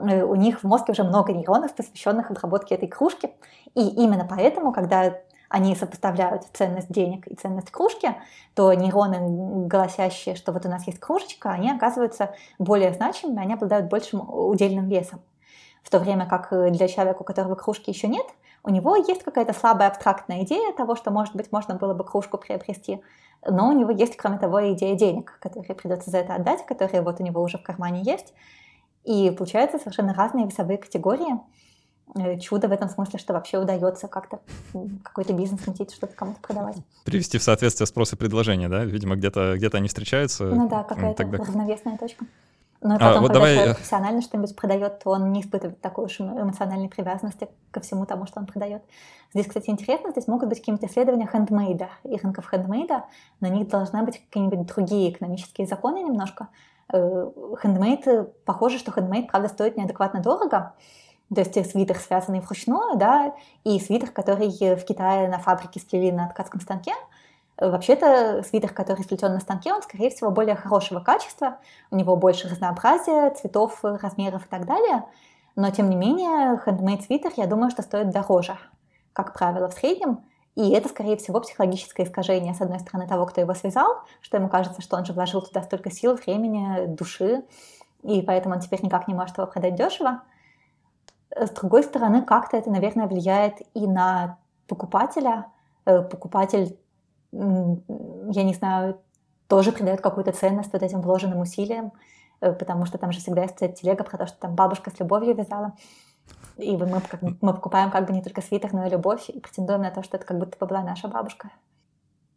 у 0.00 0.34
них 0.34 0.62
в 0.62 0.66
мозге 0.66 0.92
уже 0.92 1.04
много 1.04 1.32
нейронов, 1.32 1.74
посвященных 1.74 2.30
обработке 2.30 2.74
этой 2.74 2.88
кружки. 2.88 3.30
И 3.74 3.88
именно 3.88 4.26
поэтому, 4.28 4.72
когда 4.72 5.18
они 5.48 5.74
сопоставляют 5.74 6.44
ценность 6.52 6.92
денег 6.92 7.26
и 7.26 7.34
ценность 7.34 7.70
кружки, 7.70 8.14
то 8.54 8.72
нейроны, 8.72 9.66
голосящие, 9.66 10.36
что 10.36 10.52
вот 10.52 10.64
у 10.64 10.68
нас 10.68 10.86
есть 10.86 11.00
кружечка, 11.00 11.50
они 11.50 11.70
оказываются 11.70 12.34
более 12.58 12.92
значимыми, 12.92 13.42
они 13.42 13.54
обладают 13.54 13.88
большим 13.88 14.22
удельным 14.28 14.88
весом. 14.88 15.20
В 15.82 15.90
то 15.90 15.98
время 15.98 16.26
как 16.26 16.50
для 16.72 16.88
человека, 16.88 17.22
у 17.22 17.24
которого 17.24 17.54
кружки 17.56 17.90
еще 17.90 18.06
нет, 18.06 18.26
у 18.62 18.70
него 18.70 18.94
есть 18.94 19.24
какая-то 19.24 19.52
слабая 19.52 19.88
абстрактная 19.88 20.42
идея 20.44 20.72
того, 20.72 20.94
что, 20.94 21.10
может 21.10 21.34
быть, 21.34 21.50
можно 21.50 21.74
было 21.74 21.94
бы 21.94 22.04
кружку 22.04 22.38
приобрести, 22.38 23.02
но 23.44 23.68
у 23.68 23.72
него 23.72 23.90
есть, 23.90 24.16
кроме 24.16 24.38
того, 24.38 24.72
идея 24.74 24.94
денег, 24.94 25.38
которые 25.40 25.74
придется 25.74 26.10
за 26.10 26.18
это 26.18 26.34
отдать, 26.34 26.66
которые 26.66 27.02
вот 27.02 27.20
у 27.20 27.22
него 27.22 27.42
уже 27.42 27.58
в 27.58 27.62
кармане 27.62 28.02
есть, 28.02 28.34
и 29.04 29.30
получается 29.30 29.78
совершенно 29.78 30.14
разные 30.14 30.46
весовые 30.46 30.78
категории. 30.78 31.40
Э, 32.14 32.38
чудо 32.38 32.68
в 32.68 32.72
этом 32.72 32.88
смысле, 32.88 33.18
что 33.18 33.32
вообще 33.32 33.58
удается 33.58 34.08
как-то 34.08 34.40
какой-то 35.02 35.32
бизнес 35.32 35.66
мутить, 35.66 35.92
что-то 35.92 36.14
кому-то 36.14 36.40
продавать. 36.40 36.76
Привести 37.04 37.38
в 37.38 37.42
соответствие 37.42 37.86
спрос 37.86 38.12
и 38.12 38.16
предложение, 38.16 38.68
да? 38.68 38.84
Видимо, 38.84 39.16
где-то 39.16 39.54
где 39.56 39.68
они 39.72 39.88
встречаются. 39.88 40.44
Ну 40.44 40.68
да, 40.68 40.82
какая-то 40.82 41.16
тогда... 41.16 41.38
равновесная 41.38 41.96
точка. 41.96 42.26
Но 42.82 42.94
потом, 42.94 43.08
а, 43.08 43.20
вот 43.20 43.28
когда 43.28 43.34
давай... 43.34 43.54
человек 43.56 43.76
профессионально 43.76 44.22
что-нибудь 44.22 44.56
продает, 44.56 44.98
то 45.00 45.10
он 45.10 45.32
не 45.32 45.42
испытывает 45.42 45.80
такой 45.82 46.06
уж 46.06 46.18
эмоциональной 46.18 46.88
привязанности 46.88 47.48
ко 47.70 47.80
всему 47.80 48.06
тому, 48.06 48.26
что 48.26 48.40
он 48.40 48.46
продает. 48.46 48.82
Здесь, 49.34 49.46
кстати, 49.46 49.68
интересно, 49.68 50.10
здесь 50.12 50.26
могут 50.26 50.48
быть 50.48 50.60
какие-то 50.60 50.86
исследования 50.86 51.28
хендмейда 51.30 51.90
и 52.04 52.16
рынков 52.16 52.48
хендмейда, 52.50 53.04
на 53.40 53.48
них 53.48 53.68
должны 53.68 54.02
быть 54.02 54.18
какие-нибудь 54.24 54.66
другие 54.66 55.10
экономические 55.10 55.66
законы 55.66 55.98
немножко, 55.98 56.48
хендмейд, 56.92 58.06
э, 58.06 58.24
похоже, 58.44 58.78
что 58.78 58.92
хендмейд, 58.92 59.28
правда, 59.28 59.48
стоит 59.48 59.76
неадекватно 59.76 60.20
дорого. 60.20 60.74
То 61.32 61.40
есть 61.40 61.70
свитер, 61.70 61.96
связанный 61.96 62.40
вручную, 62.40 62.96
да, 62.96 63.34
и 63.62 63.78
свитер, 63.78 64.10
который 64.10 64.48
в 64.48 64.84
Китае 64.84 65.28
на 65.28 65.38
фабрике 65.38 65.78
сплели 65.78 66.10
на 66.10 66.28
ткацком 66.28 66.60
станке. 66.60 66.92
Вообще-то 67.56 68.42
свитер, 68.42 68.72
который 68.72 69.04
сплетен 69.04 69.32
на 69.34 69.40
станке, 69.40 69.72
он, 69.72 69.82
скорее 69.82 70.10
всего, 70.10 70.30
более 70.30 70.56
хорошего 70.56 70.98
качества, 71.00 71.58
у 71.90 71.96
него 71.96 72.16
больше 72.16 72.48
разнообразия, 72.48 73.30
цветов, 73.30 73.78
размеров 73.82 74.46
и 74.46 74.48
так 74.48 74.66
далее. 74.66 75.04
Но, 75.56 75.70
тем 75.70 75.90
не 75.90 75.96
менее, 75.96 76.58
хендмейд 76.64 77.02
свитер, 77.02 77.32
я 77.36 77.46
думаю, 77.46 77.70
что 77.70 77.82
стоит 77.82 78.10
дороже, 78.10 78.56
как 79.12 79.34
правило, 79.34 79.68
в 79.68 79.74
среднем. 79.74 80.24
И 80.60 80.72
это, 80.72 80.90
скорее 80.90 81.16
всего, 81.16 81.40
психологическое 81.40 82.02
искажение, 82.02 82.52
с 82.52 82.60
одной 82.60 82.80
стороны, 82.80 83.08
того, 83.08 83.24
кто 83.24 83.40
его 83.40 83.54
связал, 83.54 84.02
что 84.20 84.36
ему 84.36 84.50
кажется, 84.50 84.82
что 84.82 84.98
он 84.98 85.06
же 85.06 85.14
вложил 85.14 85.40
туда 85.40 85.62
столько 85.62 85.90
сил, 85.90 86.16
времени, 86.16 86.84
души, 86.84 87.44
и 88.02 88.20
поэтому 88.20 88.56
он 88.56 88.60
теперь 88.60 88.84
никак 88.84 89.08
не 89.08 89.14
может 89.14 89.38
его 89.38 89.46
продать 89.46 89.74
дешево. 89.74 90.20
С 91.34 91.48
другой 91.52 91.82
стороны, 91.82 92.20
как-то 92.20 92.58
это, 92.58 92.70
наверное, 92.70 93.06
влияет 93.06 93.62
и 93.72 93.86
на 93.86 94.36
покупателя. 94.66 95.46
Э, 95.86 96.02
покупатель, 96.02 96.78
я 97.32 98.42
не 98.42 98.52
знаю, 98.52 99.00
тоже 99.48 99.72
придает 99.72 100.02
какую-то 100.02 100.32
ценность 100.32 100.74
вот 100.74 100.82
этим 100.82 101.00
вложенным 101.00 101.40
усилиям, 101.40 101.92
э, 102.42 102.52
потому 102.52 102.84
что 102.84 102.98
там 102.98 103.12
же 103.12 103.20
всегда 103.20 103.44
есть 103.44 103.56
телега 103.56 104.04
про 104.04 104.18
то, 104.18 104.26
что 104.26 104.38
там 104.38 104.54
бабушка 104.54 104.90
с 104.90 105.00
любовью 105.00 105.34
вязала. 105.34 105.72
И 106.62 106.76
мы, 106.76 107.00
как, 107.00 107.22
мы 107.22 107.54
покупаем 107.54 107.90
как 107.90 108.06
бы 108.06 108.12
не 108.12 108.22
только 108.22 108.42
свитер, 108.42 108.72
но 108.72 108.86
и 108.86 108.90
любовь, 108.90 109.28
и 109.28 109.40
претендуем 109.40 109.82
на 109.82 109.90
то, 109.90 110.02
что 110.02 110.16
это 110.16 110.26
как 110.26 110.38
будто 110.38 110.58
бы 110.58 110.66
была 110.66 110.82
наша 110.82 111.08
бабушка. 111.08 111.50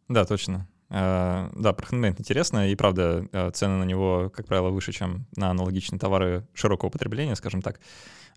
Да, 0.08 0.24
точно. 0.24 0.66
Uh, 0.90 1.50
да, 1.56 1.72
про 1.72 1.86
хендмейд 1.86 2.20
интересно, 2.20 2.68
и 2.68 2.76
правда, 2.76 3.26
uh, 3.32 3.50
цены 3.52 3.78
на 3.78 3.84
него, 3.84 4.30
как 4.32 4.46
правило, 4.46 4.68
выше, 4.68 4.92
чем 4.92 5.26
на 5.34 5.50
аналогичные 5.50 5.98
товары 5.98 6.46
широкого 6.52 6.90
потребления, 6.90 7.34
скажем 7.34 7.62
так. 7.62 7.80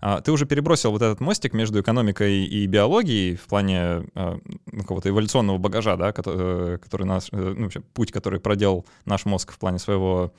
Uh, 0.00 0.20
ты 0.22 0.32
уже 0.32 0.46
перебросил 0.46 0.90
вот 0.90 1.02
этот 1.02 1.20
мостик 1.20 1.52
между 1.52 1.80
экономикой 1.80 2.46
и 2.46 2.66
биологией 2.66 3.36
в 3.36 3.46
плане 3.46 4.06
ну, 4.14 4.80
какого-то 4.80 5.10
эволюционного 5.10 5.58
багажа, 5.58 5.96
да, 5.96 6.12
который, 6.12 6.78
который 6.78 7.04
нас, 7.06 7.28
э, 7.32 7.36
ну, 7.36 7.64
вообще, 7.64 7.80
путь, 7.80 8.12
который 8.12 8.40
проделал 8.40 8.86
наш 9.04 9.24
мозг 9.26 9.52
в 9.52 9.58
плане 9.58 9.78
своего 9.78 10.32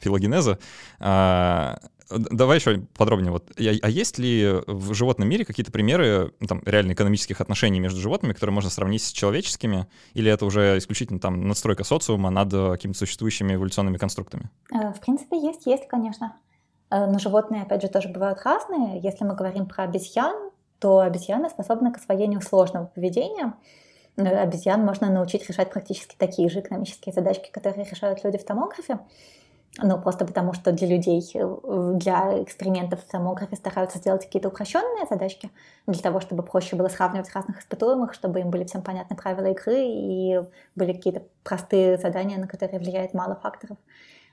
филогенеза. 0.00 0.58
Давай 2.10 2.58
еще 2.58 2.80
подробнее. 2.96 3.30
Вот, 3.32 3.50
а, 3.56 3.88
есть 3.88 4.18
ли 4.18 4.62
в 4.66 4.94
животном 4.94 5.28
мире 5.28 5.44
какие-то 5.44 5.70
примеры 5.70 6.32
ну, 6.40 6.46
там, 6.46 6.62
реально 6.64 6.92
экономических 6.92 7.40
отношений 7.40 7.80
между 7.80 8.00
животными, 8.00 8.32
которые 8.32 8.54
можно 8.54 8.70
сравнить 8.70 9.02
с 9.02 9.12
человеческими? 9.12 9.86
Или 10.14 10.30
это 10.30 10.46
уже 10.46 10.78
исключительно 10.78 11.20
там 11.20 11.46
надстройка 11.46 11.84
социума 11.84 12.30
над 12.30 12.52
э, 12.52 12.70
какими-то 12.72 12.98
существующими 12.98 13.54
эволюционными 13.54 13.98
конструктами? 13.98 14.50
Э, 14.72 14.92
в 14.92 15.00
принципе, 15.00 15.36
есть, 15.38 15.66
есть, 15.66 15.86
конечно. 15.86 16.34
Э, 16.90 17.06
но 17.06 17.18
животные, 17.18 17.62
опять 17.62 17.82
же, 17.82 17.88
тоже 17.88 18.08
бывают 18.08 18.40
разные. 18.42 19.00
Если 19.00 19.24
мы 19.24 19.34
говорим 19.34 19.66
про 19.66 19.84
обезьян, 19.84 20.50
то 20.78 21.00
обезьяны 21.00 21.50
способны 21.50 21.92
к 21.92 21.96
освоению 21.96 22.40
сложного 22.40 22.86
поведения. 22.86 23.54
Обезьян 24.16 24.84
можно 24.84 25.10
научить 25.10 25.48
решать 25.48 25.70
практически 25.70 26.16
такие 26.16 26.48
же 26.48 26.60
экономические 26.60 27.12
задачки, 27.12 27.50
которые 27.52 27.84
решают 27.84 28.24
люди 28.24 28.38
в 28.38 28.44
томографе. 28.44 28.98
Ну, 29.80 29.96
просто 30.00 30.24
потому 30.24 30.54
что 30.54 30.72
для 30.72 30.88
людей, 30.88 31.22
э, 31.34 31.92
для 31.94 32.42
экспериментов 32.42 33.00
в 33.00 33.08
томографе 33.08 33.54
стараются 33.54 33.98
сделать 33.98 34.24
какие-то 34.24 34.48
упрощенные 34.48 35.06
задачки, 35.08 35.50
для 35.86 36.02
того, 36.02 36.20
чтобы 36.20 36.42
проще 36.42 36.74
было 36.74 36.88
сравнивать 36.88 37.32
разных 37.32 37.60
испытуемых, 37.60 38.12
чтобы 38.12 38.40
им 38.40 38.50
были 38.50 38.64
всем 38.64 38.82
понятны 38.82 39.14
правила 39.16 39.46
игры 39.46 39.76
и 39.86 40.40
были 40.74 40.92
какие-то 40.94 41.22
простые 41.44 41.96
задания, 41.96 42.38
на 42.38 42.48
которые 42.48 42.80
влияет 42.80 43.14
мало 43.14 43.36
факторов. 43.36 43.76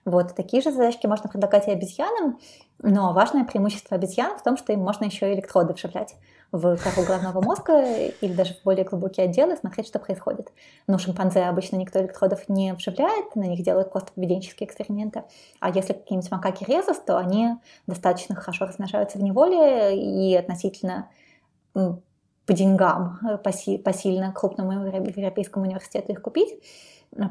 Вот 0.06 0.36
такие 0.36 0.62
же 0.62 0.72
задачки 0.72 1.08
можно 1.08 1.30
предлагать 1.30 1.68
и 1.68 1.72
обезьянам, 1.72 2.40
но 2.80 3.12
важное 3.12 3.44
преимущество 3.44 3.98
обезьян 3.98 4.38
в 4.38 4.44
том, 4.44 4.56
что 4.56 4.72
им 4.72 4.82
можно 4.82 5.06
еще 5.06 5.34
электроды 5.34 5.74
вживлять 5.74 6.16
в 6.52 6.78
кору 6.78 7.08
головного 7.08 7.42
мозга 7.42 7.84
или 8.22 8.34
даже 8.34 8.54
в 8.54 8.64
более 8.64 8.86
глубокие 8.86 9.26
отделы, 9.26 9.58
смотреть, 9.58 9.88
что 9.88 9.98
происходит. 9.98 10.54
Но 10.86 11.00
шимпанзе 11.00 11.42
обычно 11.46 11.78
никто 11.78 12.00
электродов 12.00 12.48
не 12.48 12.74
вживляет, 12.74 13.36
на 13.36 13.46
них 13.46 13.64
делают 13.64 13.92
просто 13.92 14.14
поведенческие 14.14 14.68
эксперименты. 14.68 15.24
А 15.60 15.72
если 15.72 15.94
какие-нибудь 15.94 16.32
макаки 16.32 16.64
резус, 16.66 17.00
то 17.00 17.18
они 17.18 17.56
достаточно 17.88 18.36
хорошо 18.36 18.66
размножаются 18.66 19.18
в 19.18 19.24
неволе 19.24 19.98
и 19.98 20.36
относительно 20.36 21.10
по 21.74 22.54
деньгам 22.54 23.20
посильно 23.44 24.32
крупному 24.32 24.72
европейскому 24.72 25.66
университету 25.66 26.12
их 26.12 26.22
купить. 26.22 26.54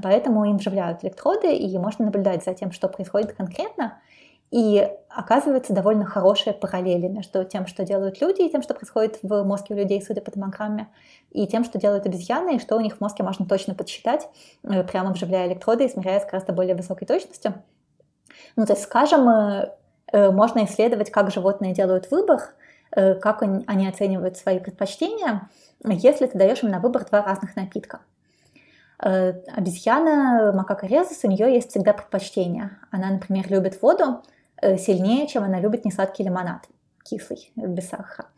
Поэтому 0.02 0.44
им 0.44 0.56
вживляют 0.56 1.04
электроды, 1.04 1.54
и 1.54 1.78
можно 1.78 2.06
наблюдать 2.06 2.44
за 2.44 2.54
тем, 2.54 2.72
что 2.72 2.88
происходит 2.88 3.32
конкретно. 3.32 3.98
И 4.50 4.88
оказывается 5.08 5.72
довольно 5.72 6.04
хорошие 6.04 6.54
параллели 6.54 7.08
между 7.08 7.44
тем, 7.44 7.66
что 7.66 7.84
делают 7.84 8.20
люди, 8.20 8.42
и 8.42 8.50
тем, 8.50 8.62
что 8.62 8.72
происходит 8.74 9.18
в 9.22 9.42
мозге 9.42 9.74
у 9.74 9.78
людей, 9.78 10.00
судя 10.00 10.20
по 10.20 10.30
томограмме, 10.30 10.88
и 11.32 11.46
тем, 11.46 11.64
что 11.64 11.78
делают 11.78 12.06
обезьяны, 12.06 12.56
и 12.56 12.60
что 12.60 12.76
у 12.76 12.80
них 12.80 12.96
в 12.96 13.00
мозге 13.00 13.24
можно 13.24 13.46
точно 13.46 13.74
подсчитать, 13.74 14.28
э, 14.62 14.84
прямо 14.84 15.12
вживляя 15.12 15.48
электроды 15.48 15.84
и 15.84 15.88
смиряя 15.88 16.20
с 16.20 16.26
гораздо 16.26 16.52
более 16.52 16.76
высокой 16.76 17.04
точностью. 17.04 17.54
Ну, 18.54 18.64
то 18.64 18.74
есть, 18.74 18.84
скажем, 18.84 19.28
э, 19.28 19.74
э, 20.12 20.30
можно 20.30 20.64
исследовать, 20.64 21.10
как 21.10 21.32
животные 21.32 21.74
делают 21.74 22.10
выбор, 22.10 22.54
как 22.92 23.42
они 23.42 23.88
оценивают 23.88 24.36
свои 24.36 24.60
предпочтения, 24.60 25.50
если 25.82 26.26
ты 26.26 26.38
даешь 26.38 26.62
им 26.62 26.70
на 26.70 26.78
выбор 26.78 27.04
два 27.04 27.22
разных 27.22 27.56
напитка. 27.56 28.02
Обезьяна, 28.98 30.52
макака 30.54 30.86
резус, 30.86 31.24
у 31.24 31.28
нее 31.28 31.52
есть 31.54 31.70
всегда 31.70 31.92
предпочтение. 31.92 32.78
Она, 32.90 33.10
например, 33.10 33.50
любит 33.50 33.82
воду, 33.82 34.22
Э, 34.64 34.78
сильнее, 34.78 35.26
чем 35.26 35.44
она 35.44 35.60
любит 35.60 35.84
несладкий 35.84 36.24
лимонад, 36.24 36.68
кислый, 37.02 37.52
без 37.56 37.88
сахара. 37.88 38.28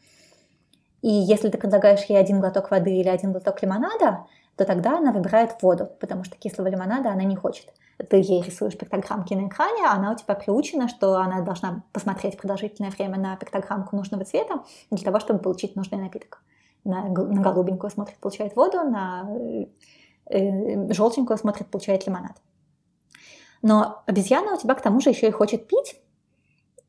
И 1.02 1.08
если 1.08 1.50
ты 1.50 1.58
предлагаешь 1.58 2.04
ей 2.04 2.18
один 2.18 2.40
глоток 2.40 2.70
воды 2.72 2.96
или 2.96 3.08
один 3.08 3.30
глоток 3.30 3.62
лимонада, 3.62 4.26
то 4.56 4.64
тогда 4.64 4.98
она 4.98 5.12
выбирает 5.12 5.62
воду, 5.62 5.88
потому 6.00 6.24
что 6.24 6.36
кислого 6.36 6.66
лимонада 6.66 7.10
она 7.10 7.22
не 7.22 7.36
хочет. 7.36 7.72
Ты 8.10 8.16
ей 8.16 8.42
рисуешь 8.42 8.76
пиктограммки 8.76 9.34
на 9.34 9.46
экране, 9.46 9.86
а 9.86 9.92
она 9.92 10.12
у 10.12 10.16
тебя 10.16 10.34
приучена, 10.34 10.88
что 10.88 11.16
она 11.16 11.42
должна 11.42 11.84
посмотреть 11.92 12.38
продолжительное 12.38 12.90
время 12.90 13.18
на 13.18 13.36
пиктограммку 13.36 13.94
нужного 13.94 14.24
цвета 14.24 14.64
для 14.90 15.04
того, 15.04 15.20
чтобы 15.20 15.38
получить 15.38 15.76
нужный 15.76 15.98
напиток. 15.98 16.42
На, 16.82 17.04
на 17.04 17.42
голубенькую 17.42 17.90
смотрит, 17.90 18.18
получает 18.18 18.56
воду, 18.56 18.78
на 18.82 19.28
э, 19.28 19.62
э 19.62 19.66
желтенькую 20.28 21.38
смотрит, 21.38 21.68
получает 21.68 22.06
лимонад. 22.06 22.36
Но 23.62 24.02
обезьяна 24.06 24.54
у 24.54 24.58
тебя 24.58 24.74
к 24.74 24.82
тому 24.82 25.00
же 25.00 25.10
еще 25.10 25.28
и 25.28 25.32
хочет 25.32 25.66
пить, 25.66 26.00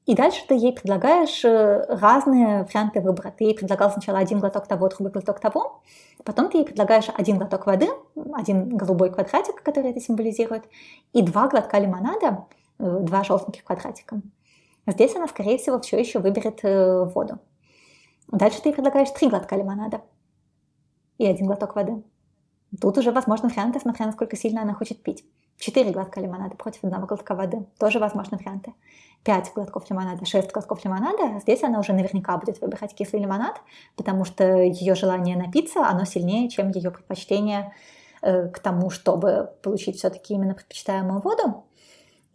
и 0.08 0.15
дальше 0.15 0.41
ты 0.47 0.56
ей 0.56 0.71
предлагаешь 0.71 1.43
э, 1.43 1.86
разные 1.89 2.63
варианты 2.63 3.02
выбора. 3.02 3.34
Ты 3.38 3.43
ей 3.43 3.54
предлагал 3.54 3.91
сначала 3.91 4.19
один 4.19 4.39
глоток 4.39 4.65
того, 4.65 4.88
другой 4.88 5.12
глоток 5.12 5.41
того. 5.41 5.82
Потом 6.23 6.50
ты 6.50 6.60
ей 6.60 6.65
предлагаешь 6.65 7.10
один 7.13 7.38
глоток 7.38 7.65
воды, 7.65 7.89
один 8.34 8.69
голубой 8.69 9.12
квадратик, 9.12 9.62
который 9.62 9.91
это 9.91 10.00
символизирует, 10.00 10.63
и 11.12 11.21
два 11.21 11.50
глотка 11.50 11.78
лимонада, 11.78 12.45
э, 12.80 13.00
два 13.02 13.26
желтеньких 13.26 13.65
квадратика. 13.65 14.21
Здесь 14.88 15.13
она, 15.17 15.28
скорее 15.28 15.58
всего, 15.58 15.78
все 15.82 16.00
еще 16.00 16.19
выберет 16.19 16.62
э, 16.63 17.04
воду. 17.04 17.39
Дальше 18.32 18.62
ты 18.62 18.69
ей 18.69 18.76
предлагаешь 18.76 19.12
три 19.12 19.28
глотка 19.28 19.58
лимонада 19.58 20.02
и 21.17 21.26
один 21.26 21.47
глоток 21.47 21.76
воды. 21.76 22.02
Тут 22.82 22.98
уже 22.98 23.12
возможны 23.12 23.50
варианты, 23.50 23.80
смотря 23.80 24.06
насколько 24.06 24.36
сильно 24.36 24.62
она 24.62 24.74
хочет 24.74 25.02
пить. 25.02 25.24
Четыре 25.58 25.92
глотка 25.92 26.22
лимонада 26.22 26.56
против 26.56 26.84
одного 26.84 27.08
глотка 27.08 27.34
воды. 27.34 27.66
Тоже 27.80 28.00
возможны 28.00 28.38
варианты. 28.38 28.74
5 29.24 29.52
глотков 29.56 29.90
лимонада, 29.90 30.26
6 30.26 30.52
глотков 30.54 30.86
лимонада, 30.86 31.40
здесь 31.40 31.63
она 31.63 31.80
уже 31.80 31.92
наверняка 31.92 32.38
будет 32.38 32.62
выбирать 32.62 32.94
кислый 32.94 33.22
лимонад, 33.22 33.60
потому 33.96 34.24
что 34.24 34.46
ее 34.62 34.96
желание 34.96 35.36
напиться, 35.36 35.86
оно 35.86 36.06
сильнее, 36.06 36.50
чем 36.50 36.70
ее 36.70 36.92
предпочтение 36.92 37.74
э, 38.22 38.48
к 38.48 38.60
тому, 38.60 38.90
чтобы 38.90 39.52
получить 39.63 39.98
все-таки 39.98 40.34
именно 40.34 40.54
предпочитаемую 40.54 41.20
воду. 41.22 41.66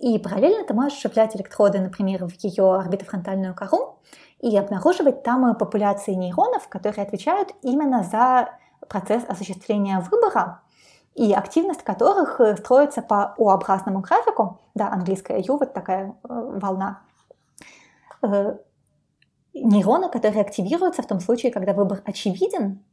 И 0.00 0.18
параллельно 0.18 0.64
ты 0.64 0.74
можешь 0.74 0.98
вживлять 0.98 1.34
электроды, 1.36 1.78
например, 1.78 2.26
в 2.26 2.34
ее 2.44 2.74
орбитофронтальную 2.74 3.54
кору 3.54 4.00
и 4.40 4.54
обнаруживать 4.56 5.22
там 5.22 5.54
популяции 5.56 6.12
нейронов, 6.12 6.68
которые 6.68 7.06
отвечают 7.06 7.52
именно 7.62 8.02
за 8.02 8.50
процесс 8.92 9.24
осуществления 9.26 10.00
выбора, 10.00 10.60
и 11.14 11.32
активность 11.32 11.82
которых 11.82 12.40
э, 12.40 12.56
строится 12.56 13.00
по 13.00 13.34
U-образному 13.38 14.00
графику, 14.00 14.60
да, 14.74 14.88
английская 14.92 15.40
U, 15.40 15.56
вот 15.56 15.72
такая 15.72 16.08
э, 16.08 16.58
волна, 16.62 17.00
э, 18.22 18.56
нейроны, 19.54 20.10
которые 20.10 20.42
активируются 20.42 21.02
в 21.02 21.06
том 21.06 21.20
случае, 21.20 21.52
когда 21.52 21.72
выбор 21.72 22.02
очевиден, 22.04 22.84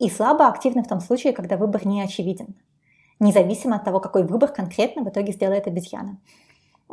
и 0.00 0.10
слабо 0.10 0.48
активны 0.48 0.82
в 0.82 0.88
том 0.88 1.00
случае, 1.00 1.32
когда 1.32 1.56
выбор 1.56 1.86
не 1.86 2.02
очевиден, 2.02 2.56
независимо 3.20 3.76
от 3.76 3.84
того, 3.84 4.00
какой 4.00 4.24
выбор 4.24 4.50
конкретно 4.50 5.04
в 5.04 5.08
итоге 5.08 5.32
сделает 5.32 5.68
обезьяна. 5.68 6.18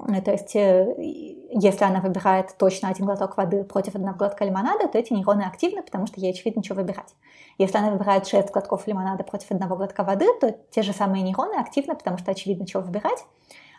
Э, 0.07 0.21
то 0.21 0.31
есть, 0.31 0.55
э, 0.55 0.95
если 0.97 1.83
она 1.83 2.01
выбирает 2.01 2.55
точно 2.57 2.89
один 2.89 3.05
глоток 3.05 3.37
воды 3.37 3.63
против 3.63 3.95
одного 3.95 4.17
глотка 4.17 4.45
лимонада, 4.45 4.87
то 4.87 4.97
эти 4.97 5.13
нейроны 5.13 5.43
активны, 5.43 5.83
потому 5.83 6.07
что 6.07 6.19
ей 6.19 6.31
очевидно, 6.31 6.63
что 6.63 6.75
выбирать. 6.75 7.15
Если 7.57 7.77
она 7.77 7.91
выбирает 7.91 8.27
6 8.27 8.51
глотков 8.51 8.87
лимонада 8.87 9.23
против 9.23 9.51
одного 9.51 9.75
глотка 9.75 10.03
воды, 10.03 10.27
то 10.39 10.55
те 10.71 10.81
же 10.81 10.93
самые 10.93 11.23
нейроны 11.23 11.55
активны, 11.55 11.95
потому 11.95 12.17
что 12.17 12.31
очевидно, 12.31 12.65
чего 12.65 12.81
выбирать. 12.81 13.25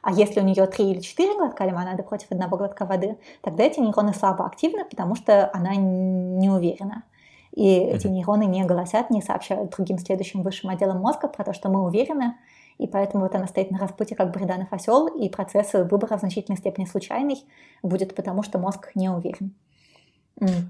А 0.02 0.12
если 0.12 0.40
у 0.40 0.44
нее 0.44 0.66
3 0.66 0.90
или 0.90 1.00
4 1.00 1.37
глотка 1.37 1.64
лимонада 1.64 2.02
против 2.02 2.30
одного 2.32 2.56
глотка 2.56 2.85
воды, 2.85 3.18
тогда 3.40 3.64
эти 3.64 3.80
нейроны 3.80 4.12
слабо 4.12 4.44
активны, 4.46 4.85
потому 4.85 5.14
что 5.14 5.50
она 5.54 5.76
не 5.76 6.50
уверена. 6.50 7.04
И 7.52 7.68
эти 7.68 8.06
нейроны 8.06 8.44
не 8.44 8.64
голосят, 8.64 9.11
не 9.11 9.22
сообщают 9.22 9.70
другим 9.70 9.98
следующим 9.98 10.42
высшим 10.42 10.70
отделам 10.70 10.98
мозга 10.98 11.28
про 11.28 11.44
то, 11.44 11.52
что 11.52 11.68
мы 11.68 11.85
уверены, 11.85 12.37
и 12.78 12.87
поэтому 12.87 13.24
вот 13.24 13.35
она 13.35 13.46
стоит 13.46 13.70
на 13.70 13.78
распутье 13.78 14.16
как 14.16 14.32
бреданов 14.32 14.72
осел, 14.72 15.06
и 15.06 15.28
процесс 15.28 15.72
выбора 15.72 16.16
в 16.16 16.20
значительной 16.20 16.58
степени 16.58 16.85
случайный 16.85 17.44
будет 17.82 18.14
потому, 18.14 18.42
что 18.42 18.58
мозг 18.58 18.90
не 18.94 19.08
уверен. 19.08 19.54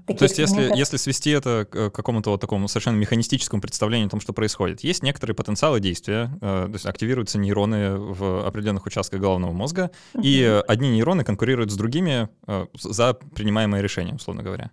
Такие 0.05 0.17
То 0.17 0.25
есть, 0.25 0.37
если, 0.37 0.77
если 0.77 0.97
свести 0.97 1.31
это 1.31 1.65
к 1.69 1.89
какому-то 1.89 2.31
вот 2.31 2.41
такому 2.41 2.67
совершенно 2.67 2.97
механистическому 2.97 3.61
представлению 3.61 4.07
о 4.07 4.09
том, 4.09 4.19
что 4.19 4.33
происходит, 4.33 4.81
есть 4.81 5.01
некоторые 5.03 5.35
потенциалы 5.35 5.79
действия, 5.79 6.29
э, 6.41 6.65
то 6.65 6.73
есть 6.73 6.85
активируются 6.85 7.39
нейроны 7.39 7.97
в 7.97 8.45
определенных 8.45 8.85
участках 8.85 9.19
головного 9.19 9.51
мозга, 9.51 9.89
uh-huh. 10.13 10.21
и 10.21 10.61
одни 10.67 10.89
нейроны 10.89 11.23
конкурируют 11.23 11.71
с 11.71 11.75
другими 11.75 12.29
э, 12.45 12.67
за 12.75 13.13
принимаемое 13.13 13.81
решение, 13.81 14.15
условно 14.15 14.43
говоря. 14.43 14.69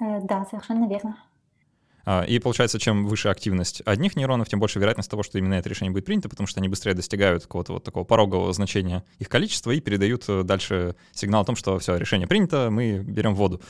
Э, 0.00 0.20
да, 0.22 0.46
совершенно 0.48 0.88
верно. 0.88 1.16
А, 2.12 2.24
и 2.24 2.40
получается, 2.40 2.80
чем 2.80 3.06
выше 3.06 3.28
активность 3.28 3.82
одних 3.84 4.16
нейронов, 4.16 4.48
тем 4.48 4.58
больше 4.58 4.80
вероятность 4.80 5.08
того, 5.08 5.22
что 5.22 5.38
именно 5.38 5.54
это 5.54 5.68
решение 5.68 5.92
будет 5.92 6.06
принято, 6.06 6.28
потому 6.28 6.48
что 6.48 6.58
они 6.58 6.68
быстрее 6.68 6.94
достигают 6.94 7.44
какого-то 7.44 7.74
вот 7.74 7.84
такого 7.84 8.02
порогового 8.02 8.52
значения 8.52 9.04
их 9.20 9.28
количества 9.28 9.70
и 9.70 9.78
передают 9.78 10.24
э, 10.26 10.42
дальше 10.42 10.96
сигнал 11.12 11.42
о 11.42 11.44
том, 11.44 11.54
что 11.54 11.78
все, 11.78 11.96
решение 11.96 12.26
принято, 12.26 12.68
мы 12.68 12.98
берем 12.98 13.36
воду. 13.36 13.62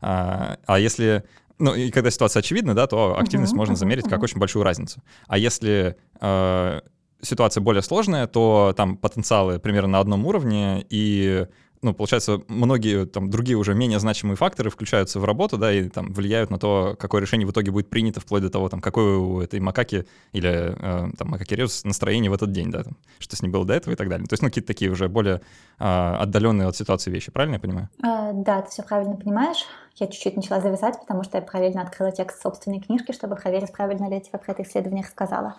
А, 0.00 0.58
а 0.66 0.80
если 0.80 1.22
ну, 1.60 1.72
и 1.72 1.92
когда 1.92 2.10
ситуация 2.10 2.40
очевидна, 2.40 2.74
да, 2.74 2.88
то 2.88 3.16
активность 3.16 3.52
uh-huh, 3.52 3.58
можно 3.58 3.76
замерить 3.76 4.06
uh-huh. 4.06 4.10
как 4.10 4.24
очень 4.24 4.40
большую 4.40 4.64
разницу. 4.64 5.00
А 5.28 5.38
если 5.38 5.96
э, 6.20 6.80
ситуация 7.22 7.60
более 7.60 7.82
сложная, 7.82 8.26
то 8.26 8.74
там 8.76 8.96
потенциалы 8.96 9.60
примерно 9.60 9.92
на 9.92 10.00
одном 10.00 10.26
уровне, 10.26 10.84
и 10.90 11.46
ну, 11.84 11.92
получается, 11.92 12.40
многие 12.48 13.04
там 13.04 13.28
другие 13.28 13.58
уже 13.58 13.74
менее 13.74 14.00
значимые 14.00 14.36
факторы 14.36 14.70
включаются 14.70 15.20
в 15.20 15.24
работу, 15.26 15.58
да, 15.58 15.70
и 15.70 15.90
там 15.90 16.14
влияют 16.14 16.50
на 16.50 16.58
то, 16.58 16.96
какое 16.98 17.20
решение 17.20 17.46
в 17.46 17.50
итоге 17.50 17.70
будет 17.70 17.90
принято, 17.90 18.20
вплоть 18.20 18.42
до 18.42 18.48
того, 18.48 18.70
там, 18.70 18.80
какое 18.80 19.18
у 19.18 19.40
этой 19.42 19.60
макаки 19.60 20.06
или 20.32 20.48
э, 20.48 21.10
там 21.18 21.28
макаки 21.28 21.54
Ревус 21.54 21.84
настроение 21.84 22.30
в 22.30 22.34
этот 22.34 22.52
день, 22.52 22.70
да, 22.70 22.84
там, 22.84 22.96
что 23.18 23.36
с 23.36 23.42
ним 23.42 23.52
было 23.52 23.66
до 23.66 23.74
этого 23.74 23.92
и 23.92 23.96
так 23.96 24.08
далее. 24.08 24.26
То 24.26 24.32
есть, 24.32 24.42
ну, 24.42 24.48
какие-то 24.48 24.68
такие 24.68 24.90
уже 24.90 25.08
более 25.08 25.42
э, 25.78 25.84
отдаленные 25.84 26.68
от 26.68 26.76
ситуации 26.76 27.10
вещи, 27.10 27.30
правильно 27.30 27.56
я 27.56 27.60
понимаю? 27.60 27.90
А, 28.02 28.32
да, 28.32 28.62
ты 28.62 28.70
все 28.70 28.82
правильно 28.82 29.16
понимаешь. 29.16 29.66
Я 29.96 30.06
чуть-чуть 30.06 30.36
начала 30.36 30.62
завязать, 30.62 30.98
потому 30.98 31.22
что 31.22 31.36
я 31.36 31.42
параллельно 31.42 31.82
открыла 31.82 32.12
текст 32.12 32.40
собственной 32.40 32.80
книжки, 32.80 33.12
чтобы 33.12 33.36
проверить, 33.36 33.72
правильно 33.72 34.08
ли 34.08 34.14
я 34.14 34.20
тебе 34.20 34.38
про 34.38 34.52
это 34.52 34.62
исследование 34.62 35.04
рассказала. 35.04 35.56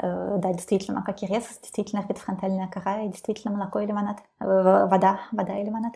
Э, 0.00 0.36
да, 0.38 0.52
действительно, 0.52 1.02
как 1.02 1.22
и 1.22 1.26
резус, 1.26 1.58
действительно 1.60 2.02
орбитофронтальная 2.02 2.68
кора 2.68 3.02
и 3.02 3.08
действительно 3.08 3.56
молоко 3.56 3.80
и 3.80 3.86
лимонад, 3.86 4.18
э, 4.40 4.86
вода, 4.86 5.20
вода 5.32 5.58
и 5.58 5.64
лимонад. 5.64 5.94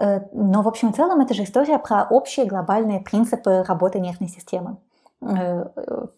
Э, 0.00 0.20
но, 0.32 0.62
в 0.62 0.68
общем 0.68 0.90
и 0.90 0.92
целом, 0.92 1.20
это 1.20 1.34
же 1.34 1.44
история 1.44 1.78
про 1.78 2.04
общие 2.04 2.46
глобальные 2.46 3.00
принципы 3.00 3.62
работы 3.64 4.00
нервной 4.00 4.28
системы. 4.28 4.78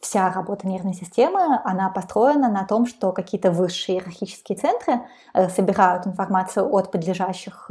Вся 0.00 0.32
работа 0.32 0.66
нервной 0.66 0.92
системы, 0.92 1.60
она 1.62 1.88
построена 1.88 2.48
на 2.48 2.64
том, 2.64 2.84
что 2.84 3.12
какие-то 3.12 3.52
высшие 3.52 3.98
иерархические 3.98 4.58
центры 4.58 5.02
собирают 5.50 6.04
информацию 6.08 6.68
от 6.68 6.90
подлежащих 6.90 7.70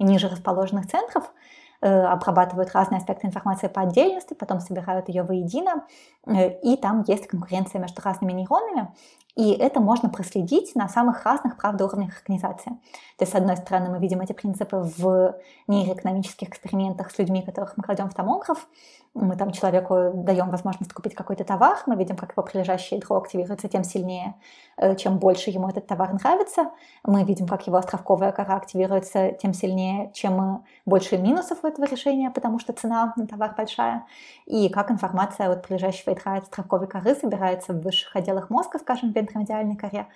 ниже 0.00 0.28
расположенных 0.28 0.90
центров– 0.90 1.32
обрабатывают 1.88 2.72
разные 2.72 2.98
аспекты 2.98 3.26
информации 3.26 3.68
по 3.68 3.82
отдельности, 3.82 4.34
потом 4.34 4.60
собирают 4.60 5.08
ее 5.08 5.22
воедино, 5.22 5.84
э, 6.26 6.58
и 6.60 6.76
там 6.76 7.04
есть 7.06 7.26
конкуренция 7.26 7.80
между 7.80 8.00
разными 8.02 8.32
нейронами. 8.32 8.94
И 9.36 9.50
это 9.52 9.80
можно 9.80 10.08
проследить 10.08 10.76
на 10.76 10.88
самых 10.88 11.24
разных, 11.24 11.56
правда, 11.56 11.86
уровнях 11.86 12.16
организации. 12.18 12.70
То 13.18 13.22
есть, 13.22 13.32
с 13.32 13.34
одной 13.34 13.56
стороны, 13.56 13.90
мы 13.90 13.98
видим 13.98 14.20
эти 14.20 14.32
принципы 14.32 14.76
в 14.96 15.36
нейроэкономических 15.66 16.48
экспериментах 16.48 17.10
с 17.10 17.18
людьми, 17.18 17.42
которых 17.42 17.76
мы 17.76 17.82
кладем 17.82 18.08
в 18.08 18.14
томограф, 18.14 18.68
мы 19.14 19.36
там 19.36 19.52
человеку 19.52 20.10
даем 20.12 20.50
возможность 20.50 20.92
купить 20.92 21.14
какой-то 21.14 21.44
товар, 21.44 21.78
мы 21.86 21.94
видим, 21.96 22.16
как 22.16 22.32
его 22.32 22.42
прилежащее 22.42 22.98
ядро 22.98 23.16
активируется 23.16 23.68
тем 23.68 23.84
сильнее, 23.84 24.34
э, 24.76 24.96
чем 24.96 25.18
больше 25.18 25.50
ему 25.50 25.68
этот 25.68 25.86
товар 25.86 26.12
нравится. 26.12 26.70
Мы 27.04 27.22
видим, 27.24 27.46
как 27.46 27.66
его 27.66 27.76
островковая 27.76 28.32
кора 28.32 28.56
активируется 28.56 29.32
тем 29.32 29.54
сильнее, 29.54 30.10
чем 30.14 30.64
больше 30.84 31.16
минусов 31.16 31.62
у 31.62 31.66
этого 31.66 31.86
решения, 31.86 32.30
потому 32.30 32.58
что 32.58 32.72
цена 32.72 33.12
на 33.16 33.26
товар 33.26 33.54
большая. 33.56 34.04
И 34.46 34.68
как 34.68 34.90
информация 34.90 35.48
от 35.48 35.66
прилежащего 35.66 36.10
ядра 36.10 36.36
от 36.38 36.44
островковой 36.44 36.88
коры 36.88 37.14
собирается 37.14 37.72
в 37.72 37.80
высших 37.80 38.16
отделах 38.16 38.50
мозга, 38.50 38.78
скажем, 38.78 39.12
в 39.12 39.16
вентромедиальной 39.16 39.76
коре. 39.76 40.08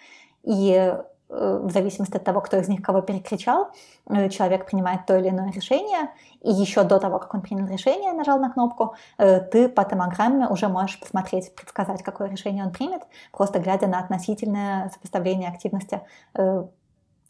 И 0.42 0.92
Э, 0.98 1.02
в 1.28 1.70
зависимости 1.70 2.16
от 2.16 2.24
того, 2.24 2.40
кто 2.40 2.56
из 2.56 2.68
них 2.68 2.82
кого 2.82 3.02
перекричал, 3.02 3.68
э, 4.08 4.30
человек 4.30 4.66
принимает 4.66 5.04
то 5.06 5.16
или 5.16 5.28
иное 5.28 5.52
решение, 5.52 6.10
и 6.40 6.50
еще 6.50 6.84
до 6.84 6.98
того, 6.98 7.18
как 7.18 7.34
он 7.34 7.42
принял 7.42 7.66
решение, 7.66 8.12
нажал 8.12 8.38
на 8.38 8.50
кнопку, 8.50 8.94
э, 9.18 9.40
ты 9.40 9.68
по 9.68 9.84
томограмме 9.84 10.48
уже 10.48 10.68
можешь 10.68 10.98
посмотреть, 10.98 11.54
предсказать, 11.54 12.02
какое 12.02 12.28
решение 12.28 12.64
он 12.64 12.72
примет, 12.72 13.02
просто 13.32 13.58
глядя 13.58 13.86
на 13.86 13.98
относительное 13.98 14.90
сопоставление 14.90 15.50
активности 15.50 16.00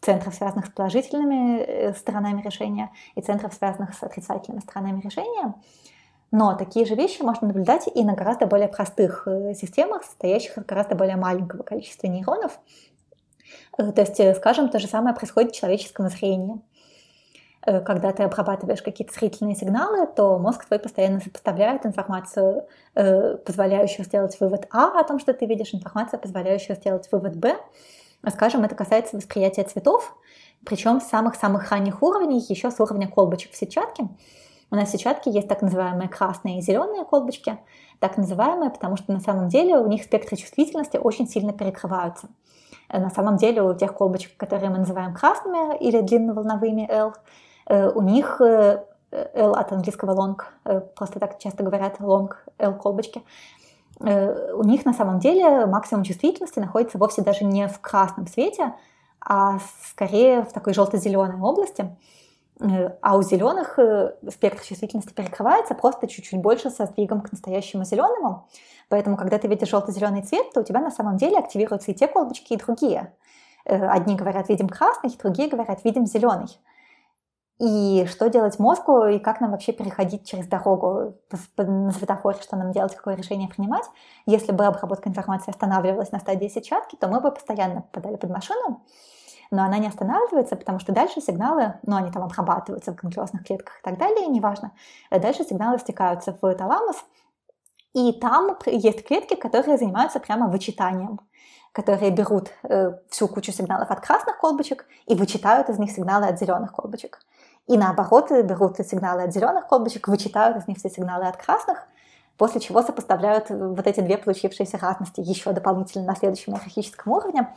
центров, 0.01 0.33
связанных 0.33 0.67
с 0.67 0.69
положительными 0.69 1.91
сторонами 1.91 2.41
решения, 2.41 2.89
и 3.15 3.21
центров, 3.21 3.53
связанных 3.53 3.93
с 3.93 4.01
отрицательными 4.01 4.61
сторонами 4.61 5.01
решения. 5.01 5.53
Но 6.31 6.55
такие 6.55 6.85
же 6.85 6.95
вещи 6.95 7.21
можно 7.21 7.47
наблюдать 7.47 7.89
и 7.93 8.03
на 8.03 8.13
гораздо 8.13 8.45
более 8.45 8.69
простых 8.69 9.27
системах, 9.55 10.03
состоящих 10.03 10.57
из 10.57 10.63
гораздо 10.63 10.95
более 10.95 11.17
маленького 11.17 11.63
количества 11.63 12.07
нейронов, 12.07 12.59
Э, 12.61 12.88
то 13.77 13.93
есть, 13.97 14.19
э, 14.19 14.33
скажем, 14.35 14.69
то 14.69 14.79
же 14.79 14.87
самое 14.87 15.15
происходит 15.15 15.51
в 15.51 15.59
человеческом 15.59 16.09
зрении. 16.09 16.61
Э, 17.65 17.81
когда 17.81 18.11
ты 18.11 18.23
обрабатываешь 18.23 18.81
какие-то 18.81 19.13
зрительные 19.13 19.55
сигналы, 19.55 20.07
то 20.07 20.37
мозг 20.39 20.65
твой 20.65 20.79
постоянно 20.79 21.19
сопоставляет 21.19 21.85
информацию, 21.85 22.67
позволяющую 22.93 24.05
сделать 24.05 24.39
вывод 24.39 24.67
А 24.71 24.99
о 24.99 25.03
том, 25.03 25.19
что 25.19 25.33
ты 25.33 25.45
видишь, 25.45 25.73
информацию, 25.73 26.19
позволяющую 26.19 26.75
сделать 26.75 27.07
вывод 27.11 27.35
Б. 27.35 27.55
Скажем, 28.27 28.63
это 28.63 28.75
касается 28.75 29.15
восприятия 29.15 29.63
цветов, 29.63 30.15
причем 30.65 30.99
с 30.99 31.05
самых-самых 31.05 31.69
ранних 31.71 32.03
уровней, 32.03 32.43
еще 32.49 32.71
с 32.71 32.79
уровня 32.79 33.07
колбочек 33.07 33.53
в 33.53 33.55
сетчатке. 33.55 34.09
У 34.71 34.75
нас 34.75 34.89
в 34.89 34.91
сетчатке 34.91 35.31
есть 35.31 35.47
так 35.47 35.61
называемые 35.61 36.09
красные 36.09 36.59
и 36.59 36.61
зеленые 36.61 37.03
колбочки, 37.03 37.57
так 37.99 38.17
называемые, 38.17 38.69
потому 38.69 38.97
что 38.97 39.11
на 39.11 39.19
самом 39.19 39.49
деле 39.49 39.77
у 39.77 39.87
них 39.87 40.03
спектры 40.03 40.37
чувствительности 40.37 40.97
очень 40.97 41.27
сильно 41.27 41.53
перекрываются. 41.53 42.29
Э, 42.89 42.99
на 42.99 43.09
самом 43.09 43.37
деле 43.37 43.61
у 43.61 43.73
тех 43.73 43.93
колбочек, 43.93 44.35
которые 44.37 44.69
мы 44.69 44.79
называем 44.79 45.13
красными 45.13 45.77
или 45.77 46.01
длинноволновыми 46.01 46.87
L, 46.89 47.13
э, 47.67 47.89
у 47.89 48.01
них 48.01 48.41
э, 48.41 48.83
L 49.11 49.53
от 49.53 49.71
английского 49.71 50.15
long, 50.15 50.83
просто 50.95 51.19
так 51.19 51.39
часто 51.39 51.63
говорят 51.63 51.99
long 51.99 52.29
L 52.59 52.75
колбочки, 52.75 53.23
у 53.99 54.63
них 54.63 54.85
на 54.85 54.93
самом 54.93 55.19
деле 55.19 55.65
максимум 55.65 56.03
чувствительности 56.03 56.59
находится 56.59 56.99
вовсе 56.99 57.23
даже 57.23 57.43
не 57.43 57.67
в 57.67 57.81
красном 57.81 58.27
свете, 58.27 58.75
а 59.19 59.57
скорее 59.89 60.43
в 60.43 60.53
такой 60.53 60.75
желто-зеленой 60.75 61.41
области. 61.41 61.97
А 62.59 63.15
у 63.15 63.21
зеленых 63.21 63.79
спектр 64.29 64.63
чувствительности 64.63 65.13
перекрывается 65.13 65.75
просто 65.75 66.07
чуть-чуть 66.07 66.41
больше 66.41 66.69
со 66.69 66.85
сдвигом 66.87 67.21
к 67.21 67.31
настоящему 67.31 67.85
зеленому. 67.85 68.49
Поэтому, 68.89 69.15
когда 69.15 69.37
ты 69.37 69.47
видишь 69.47 69.69
желто-зеленый 69.69 70.23
цвет, 70.23 70.51
то 70.53 70.59
у 70.59 70.63
тебя 70.63 70.81
на 70.81 70.91
самом 70.91 71.15
деле 71.15 71.37
активируются 71.37 71.91
и 71.91 71.93
те 71.93 72.07
колбочки, 72.07 72.53
и 72.53 72.57
другие. 72.57 73.13
Э, 73.65 73.87
одни 73.87 74.15
говорят, 74.15 74.49
видим 74.49 74.67
красный, 74.67 75.15
другие 75.21 75.47
говорят, 75.47 75.83
видим 75.85 76.05
зеленый. 76.05 76.59
И 77.59 78.05
что 78.09 78.29
делать 78.29 78.57
мозгу, 78.57 79.05
и 79.05 79.19
как 79.19 79.41
нам 79.41 79.51
вообще 79.51 79.73
переходить 79.73 80.25
через 80.25 80.47
дорогу 80.47 81.15
на 81.57 81.91
светофоре, 81.91 82.39
что 82.41 82.55
нам 82.55 82.71
делать, 82.71 82.95
какое 82.95 83.15
решение 83.15 83.49
принимать. 83.49 83.83
Если 84.25 84.53
бы 84.53 84.65
обработка 84.65 85.09
информации 85.09 85.51
останавливалась 85.51 86.11
на 86.11 86.19
стадии 86.19 86.47
сетчатки, 86.47 86.95
то 86.95 87.09
мы 87.09 87.19
бы 87.19 87.31
постоянно 87.31 87.81
попадали 87.81 88.15
под 88.15 88.29
машину, 88.29 88.81
но 89.51 89.63
она 89.63 89.77
не 89.77 89.87
останавливается, 89.87 90.55
потому 90.55 90.79
что 90.79 90.91
дальше 90.91 91.21
сигналы, 91.21 91.75
ну, 91.83 91.95
они 91.95 92.11
там 92.11 92.23
обрабатываются 92.23 92.91
в 92.91 92.95
ганглиозных 92.95 93.45
клетках 93.45 93.79
и 93.79 93.83
так 93.83 93.97
далее, 93.97 94.27
неважно, 94.27 94.71
дальше 95.11 95.43
сигналы 95.43 95.79
стекаются 95.79 96.37
в 96.39 96.55
таламус, 96.55 96.97
и 97.93 98.13
там 98.13 98.57
есть 98.65 99.05
клетки, 99.05 99.35
которые 99.35 99.77
занимаются 99.77 100.19
прямо 100.19 100.47
вычитанием, 100.47 101.19
которые 101.71 102.11
берут 102.11 102.51
э, 102.63 102.91
всю 103.09 103.27
кучу 103.27 103.51
сигналов 103.51 103.89
от 103.89 103.99
красных 103.99 104.37
колбочек 104.37 104.85
и 105.07 105.15
вычитают 105.15 105.69
из 105.69 105.79
них 105.79 105.91
сигналы 105.91 106.27
от 106.27 106.39
зеленых 106.39 106.73
колбочек. 106.73 107.19
И 107.67 107.77
наоборот, 107.77 108.31
берут 108.31 108.77
сигналы 108.77 109.23
от 109.23 109.33
зеленых 109.33 109.67
колбочек, 109.67 110.07
вычитают 110.07 110.57
из 110.57 110.67
них 110.67 110.77
все 110.77 110.89
сигналы 110.89 111.27
от 111.27 111.37
красных, 111.37 111.87
после 112.37 112.61
чего 112.61 112.81
сопоставляют 112.81 113.49
вот 113.49 113.85
эти 113.85 113.99
две 113.99 114.17
получившиеся 114.17 114.77
разности 114.77 115.19
еще 115.19 115.51
дополнительно 115.51 116.05
на 116.05 116.15
следующем 116.15 116.53
иерархическом 116.53 117.13
уровне 117.13 117.53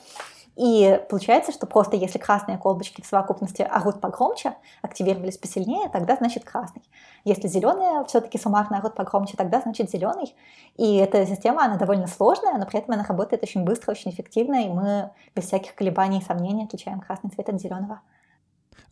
и 0.57 1.01
получается, 1.09 1.51
что 1.51 1.67
просто 1.67 1.97
если 1.97 2.19
красные 2.19 2.59
колбочки 2.59 3.01
в 3.01 3.07
совокупности 3.07 3.63
орут 3.63 4.01
погромче, 4.01 4.55
активировались 4.83 5.39
посильнее, 5.39 5.89
тогда 5.89 6.17
значит 6.17 6.45
красный. 6.45 6.83
Если 7.25 7.49
зеленые 7.49 8.05
все-таки 8.07 8.39
суммарно 8.39 8.79
орут 8.79 8.95
погромче, 8.95 9.37
тогда 9.37 9.61
значит 9.61 9.91
зеленый. 9.91 10.35
И 10.77 10.97
эта 10.97 11.25
система, 11.27 11.65
она 11.65 11.77
довольно 11.77 12.07
сложная, 12.07 12.59
но 12.59 12.67
при 12.67 12.81
этом 12.81 12.93
она 12.95 13.05
работает 13.05 13.43
очень 13.43 13.65
быстро, 13.65 13.93
очень 13.93 14.11
эффективно, 14.11 14.63
и 14.63 14.69
мы 14.69 15.11
без 15.35 15.45
всяких 15.45 15.75
колебаний 15.75 16.19
и 16.19 16.25
сомнений 16.25 16.65
отличаем 16.65 17.01
красный 17.01 17.31
цвет 17.31 17.49
от 17.49 17.61
зеленого. 17.61 18.01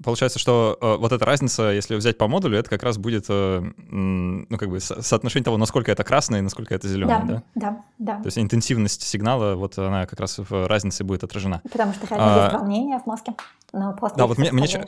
Получается, 0.02 0.38
что 0.38 0.78
э, 0.80 0.96
вот 0.96 1.12
эта 1.12 1.24
разница, 1.24 1.70
если 1.70 1.94
взять 1.94 2.16
по 2.16 2.26
модулю, 2.26 2.58
это 2.58 2.70
как 2.70 2.82
раз 2.82 2.96
будет, 2.96 3.26
э, 3.28 3.62
ну, 3.90 4.58
как 4.58 4.70
бы 4.70 4.80
со 4.80 5.02
соотношение 5.02 5.44
того, 5.44 5.56
насколько 5.56 5.92
это 5.92 6.04
красное 6.04 6.38
и 6.38 6.42
насколько 6.42 6.74
это 6.74 6.88
зеленое, 6.88 7.24
да? 7.24 7.42
Да, 7.54 7.82
да. 7.98 8.16
То 8.16 8.26
есть 8.26 8.38
интенсивность 8.38 9.02
сигнала, 9.02 9.54
вот 9.54 9.78
она 9.78 10.06
как 10.06 10.20
раз 10.20 10.38
в 10.38 10.66
разнице 10.66 11.04
будет 11.04 11.24
отражена. 11.24 11.60
Потому 11.70 11.92
что 11.92 12.06
реально 12.06 12.34
а... 12.34 12.44
есть 12.44 12.54
волнение 12.54 12.98
в 12.98 13.06
мозге. 13.06 13.34
Но 13.72 13.92
просто 13.92 14.18
да, 14.18 14.26
вот 14.26 14.38
мне, 14.38 14.50
мне, 14.50 14.66
чем, 14.66 14.84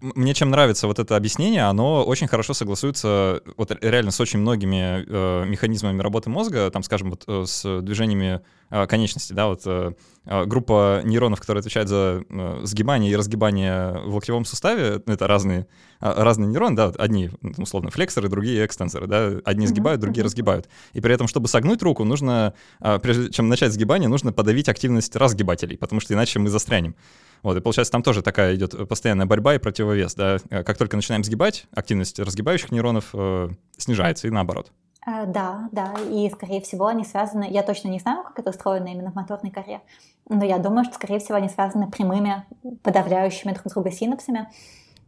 мне 0.00 0.34
чем 0.34 0.50
нравится 0.50 0.86
вот 0.86 0.98
это 0.98 1.16
объяснение, 1.16 1.64
оно 1.64 2.04
очень 2.04 2.26
хорошо 2.26 2.52
согласуется 2.52 3.42
вот 3.56 3.70
реально 3.80 4.10
с 4.10 4.20
очень 4.20 4.40
многими 4.40 5.04
э, 5.06 5.44
механизмами 5.46 6.00
работы 6.02 6.30
мозга, 6.30 6.70
там, 6.70 6.82
скажем, 6.82 7.10
вот 7.10 7.24
э, 7.28 7.44
с 7.46 7.80
движениями 7.80 8.40
э, 8.70 8.86
конечностей, 8.86 9.34
да, 9.34 9.46
вот 9.46 9.62
э, 9.66 9.92
э 10.26 10.44
группа 10.46 11.02
нейронов, 11.04 11.40
которые 11.40 11.60
отвечают 11.60 11.88
за 11.88 12.24
э, 12.28 12.60
сгибание 12.64 13.12
и 13.12 13.16
разгибание 13.16 14.00
в 14.04 14.14
локтевом 14.14 14.44
суставе, 14.44 14.53
это 14.62 15.26
разные, 15.26 15.66
э, 16.00 16.12
разные 16.22 16.48
нейроны, 16.48 16.76
да, 16.76 16.92
одни, 16.98 17.30
условно, 17.58 17.90
флексоры, 17.90 18.28
другие 18.28 18.64
экстенсоры, 18.64 19.06
да, 19.06 19.32
одни 19.44 19.66
сгибают, 19.66 20.00
другие 20.00 20.24
разгибают. 20.24 20.68
И 20.92 21.00
при 21.00 21.14
этом, 21.14 21.28
чтобы 21.28 21.48
согнуть 21.48 21.82
руку, 21.82 22.04
нужно, 22.04 22.54
э, 22.80 22.98
прежде 22.98 23.30
чем 23.30 23.48
начать 23.48 23.72
сгибание, 23.72 24.08
нужно 24.08 24.32
подавить 24.32 24.68
активность 24.68 25.16
разгибателей, 25.16 25.78
потому 25.78 26.00
что 26.00 26.14
иначе 26.14 26.38
мы 26.38 26.48
застрянем. 26.48 26.94
Вот, 27.42 27.56
и 27.56 27.60
получается, 27.60 27.92
там 27.92 28.02
тоже 28.02 28.22
такая 28.22 28.54
идет 28.54 28.88
постоянная 28.88 29.26
борьба 29.26 29.54
и 29.54 29.58
противовес, 29.58 30.14
да. 30.14 30.38
Э, 30.50 30.64
как 30.64 30.78
только 30.78 30.96
начинаем 30.96 31.24
сгибать, 31.24 31.66
активность 31.72 32.18
разгибающих 32.18 32.72
нейронов 32.72 33.10
э, 33.12 33.50
снижается, 33.76 34.26
и 34.28 34.30
наоборот. 34.30 34.72
Э, 35.06 35.26
да, 35.26 35.68
да, 35.72 35.94
и, 36.10 36.30
скорее 36.30 36.60
всего, 36.60 36.86
они 36.86 37.04
связаны, 37.04 37.46
я 37.50 37.62
точно 37.62 37.88
не 37.88 37.98
знаю, 37.98 38.24
как 38.24 38.38
это 38.38 38.50
устроено 38.50 38.88
именно 38.88 39.10
в 39.10 39.14
моторной 39.14 39.50
коре, 39.50 39.82
но 40.28 40.44
я 40.44 40.58
думаю, 40.58 40.84
что, 40.84 40.94
скорее 40.94 41.18
всего, 41.18 41.36
они 41.36 41.48
связаны 41.48 41.90
прямыми 41.90 42.44
подавляющими 42.82 43.52
друг 43.52 43.66
друга 43.72 43.90
синапсами, 43.90 44.48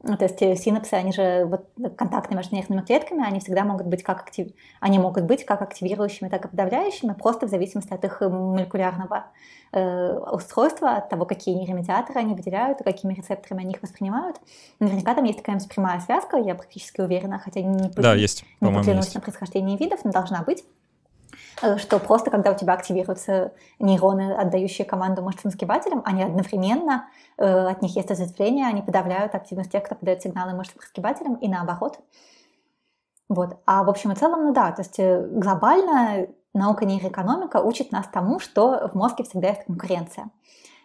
ну, 0.07 0.17
то 0.17 0.25
есть 0.25 0.41
э, 0.41 0.57
синапсы, 0.57 0.95
они 0.95 1.13
же 1.13 1.45
вот 1.47 1.67
контакты 1.97 2.35
между 2.35 2.55
нервными 2.55 2.83
клетками, 2.83 3.27
они 3.27 3.41
всегда 3.41 3.65
могут 3.65 3.87
быть 3.87 4.03
как 4.03 4.23
актив... 4.23 4.49
они 4.81 4.99
могут 4.99 5.25
быть 5.25 5.45
как 5.45 5.63
активирующими, 5.63 6.29
так 6.29 6.45
и 6.45 6.49
подавляющими, 6.49 7.13
просто 7.13 7.47
в 7.47 7.51
зависимости 7.51 7.93
от 7.93 8.05
их 8.05 8.21
молекулярного 8.21 9.27
э, 9.73 10.19
устройства, 10.33 10.97
от 10.97 11.09
того, 11.09 11.27
какие 11.27 11.55
нейромедиаторы 11.55 12.21
они 12.21 12.35
выделяют, 12.35 12.81
и 12.81 12.85
какими 12.85 13.15
рецепторами 13.15 13.63
они 13.63 13.75
их 13.75 13.83
воспринимают. 13.83 14.41
Наверняка 14.81 15.15
там 15.15 15.25
есть 15.25 15.39
такая 15.39 15.61
прямая 15.69 16.01
связка, 16.01 16.37
я 16.37 16.55
практически 16.55 17.01
уверена, 17.01 17.39
хотя 17.39 17.61
не, 17.61 17.91
да, 17.91 18.15
есть, 18.15 18.45
не 18.61 18.73
поклянусь 18.73 19.15
на 19.15 19.21
происхождение 19.21 19.77
видов, 19.77 20.01
но 20.05 20.13
должна 20.13 20.43
быть. 20.43 20.65
Э, 21.63 21.79
что 21.79 21.99
просто 21.99 22.31
когда 22.31 22.51
у 22.53 22.55
тебя 22.55 22.75
активируются 22.75 23.53
нейроны, 23.79 24.33
отдающие 24.35 24.87
команду 24.87 25.23
мышцам 25.23 25.51
сгибателям, 25.51 26.03
они 26.05 26.23
одновременно, 26.23 27.09
э, 27.39 27.45
от 27.45 27.83
них 27.83 27.97
есть 27.97 28.11
разветвление, 28.11 28.67
они 28.67 28.83
подавляют 28.83 29.35
активность 29.35 29.73
тех, 29.73 29.83
кто 29.83 29.95
подает 29.95 30.23
сигналы 30.23 30.55
мышцам 30.55 30.81
сгибателям, 30.91 31.35
и 31.37 31.49
наоборот. 31.49 31.99
Вот. 33.29 33.59
А 33.67 33.83
в 33.83 33.91
общем 33.91 34.13
и 34.13 34.15
целом, 34.15 34.45
ну 34.45 34.53
да, 34.53 34.73
то 34.73 34.83
есть 34.83 34.99
э, 34.99 35.27
глобально 35.31 36.29
наука 36.53 36.85
нейроэкономика 36.85 37.59
учит 37.59 37.91
нас 37.91 38.07
тому, 38.07 38.39
что 38.39 38.89
в 38.89 38.95
мозге 38.95 39.25
всегда 39.25 39.49
есть 39.49 39.65
конкуренция 39.65 40.31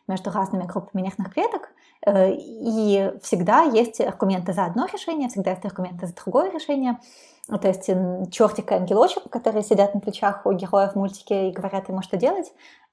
между 0.07 0.32
разными 0.32 0.63
группами 0.63 1.01
нервных 1.01 1.34
клеток, 1.34 1.69
и 2.08 3.14
всегда 3.22 3.64
есть 3.64 4.02
аргументы 4.02 4.54
за 4.54 4.66
одно 4.66 4.86
решение, 4.86 5.30
всегда 5.30 5.52
есть 5.52 5.66
аргументы 5.66 6.08
за 6.08 6.16
другое 6.16 6.52
решение. 6.52 6.99
Ну, 7.47 7.58
то 7.58 7.68
есть 7.68 7.86
чертик 8.32 8.72
и 8.72 8.76
ангелочек, 8.76 9.30
которые 9.30 9.64
сидят 9.64 9.93
на 9.93 9.99
плечах 9.99 10.45
у 10.45 10.52
героев 10.54 10.95
мультики 10.95 11.34
и 11.49 11.52
говорят 11.52 11.89
ему, 11.89 12.02
что 12.02 12.18
делать, 12.18 12.52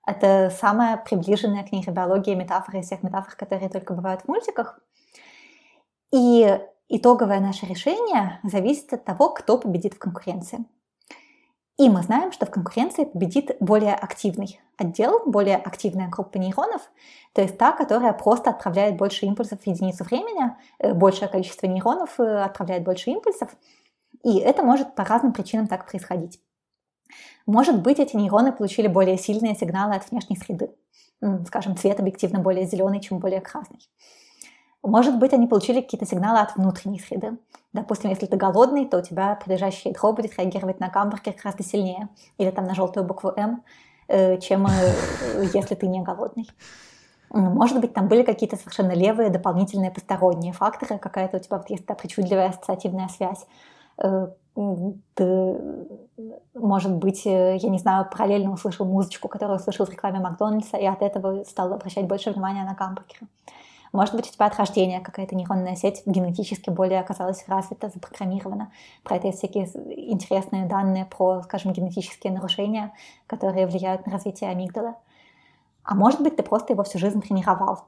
Это 0.09 0.51
самая 0.59 0.97
приближенная 0.97 1.65
к 1.65 1.71
нейробиологии 1.71 2.35
метафора 2.35 2.81
из 2.81 2.87
всех 2.87 3.03
метафор, 3.03 3.37
которые 3.37 3.69
только 3.69 3.93
бывают 3.93 4.23
в 4.23 4.29
мультиках. 4.29 4.81
И 6.11 6.59
итоговое 6.89 7.41
наше 7.41 7.67
решение 7.67 8.41
зависит 8.43 8.91
от 8.95 9.05
того, 9.05 9.29
кто 9.29 9.59
победит 9.59 9.93
в 9.93 9.99
конкуренции. 9.99 10.65
И 11.79 11.89
мы 11.89 12.03
знаем, 12.03 12.33
что 12.33 12.45
в 12.45 12.51
конкуренции 12.51 13.05
победит 13.05 13.57
более 13.61 13.95
активный 13.95 14.61
отдел, 14.76 15.22
более 15.26 15.57
активная 15.57 16.09
группа 16.09 16.37
нейронов, 16.37 16.83
то 17.33 17.41
есть 17.41 17.57
та, 17.57 17.70
которая 17.70 18.12
просто 18.12 18.51
отправляет 18.51 18.97
больше 18.97 19.26
импульсов 19.26 19.61
в 19.61 19.66
единицу 19.66 20.03
времени, 20.03 20.57
э, 20.81 20.93
большее 20.93 21.29
количество 21.29 21.66
нейронов 21.66 22.18
э, 22.18 22.43
отправляет 22.43 22.83
больше 22.83 23.11
импульсов, 23.11 23.51
и 24.24 24.39
это 24.39 24.64
может 24.64 24.97
по 24.97 25.05
разным 25.05 25.33
причинам 25.33 25.68
так 25.68 25.89
происходить. 25.89 26.41
Может 27.47 27.81
быть, 27.81 28.01
эти 28.01 28.16
нейроны 28.16 28.53
получили 28.53 28.89
более 28.89 29.16
сильные 29.16 29.55
сигналы 29.55 29.95
от 29.95 30.11
внешней 30.11 30.37
среды. 30.37 30.74
Скажем, 31.47 31.76
цвет 31.76 32.01
объективно 32.01 32.41
более 32.41 32.66
зеленый, 32.66 33.01
чем 33.01 33.20
более 33.20 33.41
красный. 33.41 33.79
Может 34.83 35.18
быть, 35.18 35.33
они 35.33 35.47
получили 35.47 35.81
какие-то 35.81 36.07
сигналы 36.07 36.39
от 36.41 36.57
внутренней 36.57 37.01
среды. 37.01 37.37
Допустим, 37.72 38.11
если 38.11 38.26
ты 38.26 38.37
голодный, 38.37 38.87
то 38.87 38.99
у 38.99 39.03
тебя 39.03 39.35
прилежащее 39.35 39.93
ядро 39.93 40.12
будет 40.12 40.39
реагировать 40.39 40.81
на 40.81 40.89
гамбургер 40.89 41.35
гораздо 41.37 41.64
сильнее, 41.64 42.09
или 42.39 42.51
там 42.51 42.64
на 42.64 42.74
желтую 42.74 43.05
букву 43.05 43.33
М, 43.37 43.62
э, 44.07 44.39
чем 44.39 44.66
э, 44.66 44.70
если 45.53 45.74
ты 45.74 45.87
не 45.87 46.01
голодный. 46.03 46.49
Может 47.31 47.81
быть, 47.81 47.93
там 47.93 48.09
были 48.09 48.22
какие-то 48.22 48.57
совершенно 48.57 48.93
левые 48.93 49.29
дополнительные 49.29 49.91
посторонние 49.91 50.55
факторы, 50.55 50.99
какая-то 50.99 51.37
у 51.37 51.41
тебя 51.41 51.59
вот 51.59 51.68
есть 51.68 51.85
причудливая 51.85 52.49
ассоциативная 52.49 53.09
связь. 53.09 53.47
Э, 54.03 54.29
ты, 55.14 55.57
может 56.55 56.93
быть, 56.95 57.26
я 57.26 57.59
не 57.59 57.79
знаю, 57.79 58.09
параллельно 58.11 58.53
услышал 58.53 58.87
музычку, 58.87 59.29
которую 59.29 59.59
услышал 59.59 59.87
в 59.87 59.91
рекламе 59.91 60.20
Макдональдса, 60.20 60.79
и 60.79 60.87
от 60.87 61.03
этого 61.03 61.45
стал 61.45 61.72
обращать 61.72 62.07
больше 62.07 62.31
внимания 62.31 62.64
на 62.64 62.74
гамбургеры. 62.74 63.29
Может 63.93 64.14
быть, 64.14 64.28
у 64.28 64.32
тебя 64.32 64.47
от 64.47 64.57
рождения 64.57 65.01
какая-то 65.01 65.34
нейронная 65.34 65.76
сеть 65.76 66.03
генетически 66.07 66.70
более 66.70 67.01
оказалась 67.01 67.45
развита, 67.49 67.89
запрограммирована. 67.89 68.70
Про 69.03 69.16
это 69.16 69.28
есть 69.28 69.39
всякие 69.39 69.66
интересные 70.11 70.66
данные 70.66 71.07
про, 71.07 71.43
скажем, 71.43 71.72
генетические 71.72 72.32
нарушения, 72.32 72.93
которые 73.26 73.66
влияют 73.66 74.07
на 74.07 74.12
развитие 74.12 74.51
амигдала. 74.51 74.97
А 75.84 75.95
может 75.95 76.20
быть, 76.20 76.36
ты 76.36 76.43
просто 76.43 76.74
его 76.74 76.84
всю 76.84 76.99
жизнь 76.99 77.22
тренировал, 77.22 77.84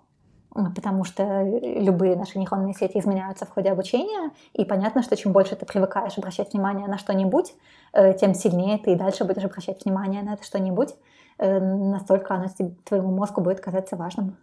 потому 0.74 1.05
что 1.05 1.42
любые 1.42 2.16
наши 2.16 2.38
нейронные 2.38 2.72
сети 2.72 2.98
изменяются 2.98 3.44
в 3.44 3.51
ходе 3.51 3.70
обучения, 3.70 4.30
и 4.55 4.64
понятно, 4.64 5.03
что 5.03 5.16
чем 5.16 5.32
больше 5.32 5.55
ты 5.55 5.66
привыкаешь 5.66 6.16
обращать 6.16 6.55
внимание 6.55 6.88
на 6.88 6.96
что-нибудь, 6.96 7.55
э, 7.92 8.14
тем 8.14 8.34
сильнее 8.34 8.78
ты 8.78 8.92
и 8.92 8.96
дальше 8.96 9.24
будешь 9.24 9.44
обращать 9.44 9.84
внимание 9.84 10.22
на 10.22 10.32
это 10.32 10.44
что-нибудь, 10.44 10.94
э, 11.38 11.61
настолько 11.61 12.34
оно 12.34 12.46
твоему 12.84 13.14
мозгу 13.14 13.42
будет 13.42 13.61
казаться 13.61 13.96
важным. 13.96 14.38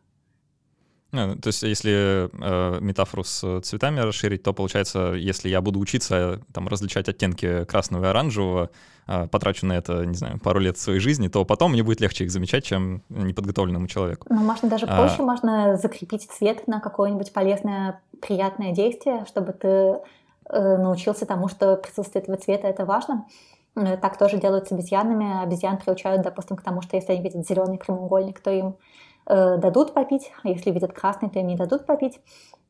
Ну, 1.11 1.35
то 1.37 1.47
есть, 1.47 1.63
если 1.63 2.29
э, 2.31 2.79
метафору 2.81 3.23
с 3.23 3.61
цветами 3.61 4.01
расширить, 4.01 4.43
то 4.43 4.53
получается, 4.53 5.13
если 5.13 5.47
я 5.47 5.61
буду 5.61 5.79
учиться 5.79 6.41
там 6.53 6.67
различать 6.67 7.07
оттенки 7.07 7.63
красного 7.63 8.05
и 8.05 8.07
оранжевого, 8.07 8.69
э, 9.07 9.27
потрачу 9.27 9.65
на 9.65 9.73
это, 9.73 10.05
не 10.05 10.15
знаю, 10.15 10.39
пару 10.39 10.59
лет 10.59 10.77
своей 10.77 10.99
жизни, 10.99 11.29
то 11.29 11.45
потом 11.45 11.71
мне 11.71 11.83
будет 11.83 12.01
легче 12.01 12.25
их 12.25 12.31
замечать, 12.31 12.65
чем 12.65 13.03
неподготовленному 13.09 13.87
человеку. 13.87 14.27
Ну, 14.29 14.41
можно 14.41 14.69
даже 14.69 14.85
а... 14.85 14.97
проще, 14.97 15.21
можно 15.21 15.77
закрепить 15.77 16.29
цвет 16.29 16.67
на 16.67 16.81
какое-нибудь 16.81 17.31
полезное, 17.31 18.01
приятное 18.21 18.73
действие, 18.73 19.25
чтобы 19.27 19.53
ты 19.53 19.67
э, 20.49 20.77
научился 20.77 21.25
тому, 21.25 21.47
что 21.47 21.77
присутствие 21.77 22.21
этого 22.21 22.37
цвета 22.37 22.67
это 22.67 22.83
важно. 22.83 23.25
Э, 23.77 23.95
так 23.95 24.17
тоже 24.17 24.37
делают 24.37 24.67
с 24.67 24.71
обезьянами. 24.71 25.43
Обезьян 25.43 25.77
приучают, 25.77 26.21
допустим, 26.23 26.57
к 26.57 26.63
тому, 26.63 26.81
что 26.81 26.97
если 26.97 27.13
они 27.13 27.21
видят 27.21 27.47
зеленый 27.47 27.77
прямоугольник, 27.77 28.39
то 28.41 28.51
им 28.51 28.75
Э, 29.29 29.57
дадут 29.57 29.93
попить, 29.93 30.31
если 30.43 30.71
видят 30.71 30.93
красный, 30.93 31.29
то 31.29 31.39
им 31.39 31.47
не 31.47 31.57
дадут 31.57 31.85
попить. 31.85 32.19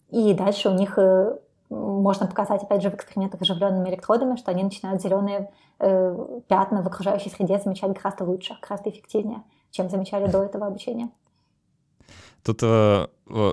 И 0.10 0.34
дальше 0.34 0.70
у 0.70 0.74
них 0.74 0.97
э, 0.97 1.38
можно 1.70 2.26
показать, 2.26 2.64
опять 2.64 2.82
же, 2.82 2.89
в 2.89 2.95
экспериментах 2.95 3.41
оживленными 3.41 3.89
электродами, 3.89 4.38
что 4.38 4.51
они 4.51 4.64
начинают 4.64 5.01
зеленые 5.01 5.51
э, 5.80 6.39
пятна 6.47 6.82
в 6.82 6.88
окружающей 6.88 7.30
среде 7.30 7.60
замечать 7.60 7.93
гораздо 7.93 8.24
лучше, 8.24 8.58
гораздо 8.62 8.89
эффективнее, 8.89 9.43
чем 9.70 9.89
замечали 9.89 10.28
до 10.28 10.43
этого 10.43 10.66
обучения. 10.66 11.10
Тут 12.43 12.59
э, 12.61 13.07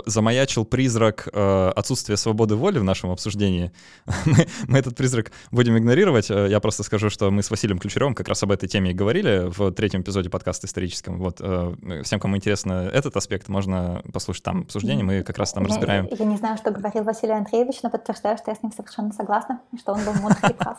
замаячил 0.06 0.64
призрак 0.64 1.28
э, 1.32 1.72
отсутствия 1.74 2.16
свободы 2.16 2.54
воли 2.56 2.78
в 2.78 2.84
нашем 2.84 3.10
обсуждении. 3.10 3.72
мы, 4.24 4.46
мы 4.68 4.78
этот 4.78 4.96
призрак 4.96 5.32
будем 5.50 5.76
игнорировать. 5.76 6.30
Э, 6.30 6.46
я 6.48 6.60
просто 6.60 6.82
скажу, 6.82 7.10
что 7.10 7.30
мы 7.30 7.42
с 7.42 7.50
Василием 7.50 7.78
Ключеревым 7.78 8.14
как 8.14 8.28
раз 8.28 8.42
об 8.42 8.52
этой 8.52 8.68
теме 8.68 8.92
и 8.92 8.94
говорили 8.94 9.48
в 9.48 9.72
третьем 9.72 10.02
эпизоде 10.02 10.30
подкаста 10.30 10.66
историческом. 10.66 11.18
Вот 11.18 11.38
э, 11.40 12.02
всем, 12.04 12.20
кому 12.20 12.36
интересно 12.36 12.88
этот 12.92 13.16
аспект, 13.16 13.48
можно 13.48 14.02
послушать 14.12 14.44
там 14.44 14.62
обсуждение. 14.62 15.04
Мы 15.04 15.22
как 15.22 15.38
раз 15.38 15.52
там 15.52 15.64
я, 15.64 15.70
разбираем. 15.70 16.08
Я, 16.10 16.16
я 16.18 16.24
не 16.24 16.36
знаю, 16.36 16.56
что 16.56 16.70
говорил 16.70 17.02
Василий 17.04 17.32
Андреевич, 17.32 17.82
но 17.82 17.90
подтверждаю, 17.90 18.38
что 18.38 18.50
я 18.50 18.56
с 18.56 18.62
ним 18.62 18.72
совершенно 18.72 19.12
согласна, 19.12 19.60
что 19.78 19.92
он 19.92 20.04
был 20.04 20.14
мудрый 20.14 20.50
и 20.50 20.54
прав. 20.54 20.78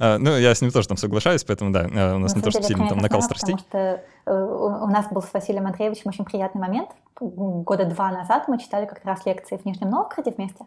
А, 0.00 0.18
ну, 0.18 0.36
я 0.36 0.54
с 0.54 0.60
ним 0.60 0.70
тоже 0.70 0.88
там 0.88 0.96
соглашаюсь, 0.96 1.44
поэтому 1.44 1.72
да, 1.72 1.82
э, 1.82 2.14
у 2.14 2.18
нас 2.18 2.34
не 2.34 2.42
то, 2.42 2.50
что 2.50 2.62
сильно 2.62 2.88
там 2.88 2.98
накал 2.98 3.22
страстей. 3.22 3.56
Потому 3.56 3.68
что 3.68 4.02
э, 4.26 4.44
у 4.44 4.86
нас 4.86 5.06
был 5.10 5.22
с 5.22 5.32
Василием 5.32 5.66
Андреевичем 5.66 6.04
очень 6.06 6.24
приятный 6.24 6.60
момент. 6.60 6.90
Года 7.20 7.84
два 7.86 8.10
назад 8.10 8.48
мы 8.48 8.58
читали 8.58 8.86
как 8.86 9.04
раз 9.04 9.24
лекции 9.26 9.56
в 9.56 9.64
Нижнем 9.64 9.90
Новгороде 9.90 10.32
вместе. 10.32 10.64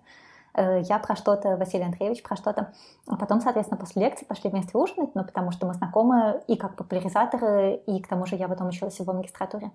Э, 0.55 0.81
я 0.81 0.99
про 0.99 1.15
что-то, 1.15 1.57
Василий 1.57 1.83
Андреевич 1.83 2.23
про 2.23 2.35
что-то. 2.35 2.73
А 3.07 3.15
потом, 3.17 3.41
соответственно, 3.41 3.79
после 3.79 4.03
лекции 4.03 4.25
пошли 4.25 4.49
вместе 4.49 4.77
ужинать, 4.77 5.13
ну, 5.13 5.23
потому 5.23 5.51
что 5.51 5.67
мы 5.67 5.73
знакомы 5.73 6.41
и 6.47 6.55
как 6.55 6.75
популяризаторы, 6.75 7.81
и 7.85 7.99
к 8.01 8.07
тому 8.07 8.25
же 8.25 8.35
я 8.35 8.47
потом 8.47 8.67
училась 8.67 8.95
в 8.95 8.99
его 9.01 9.13
магистратуре. 9.13 9.71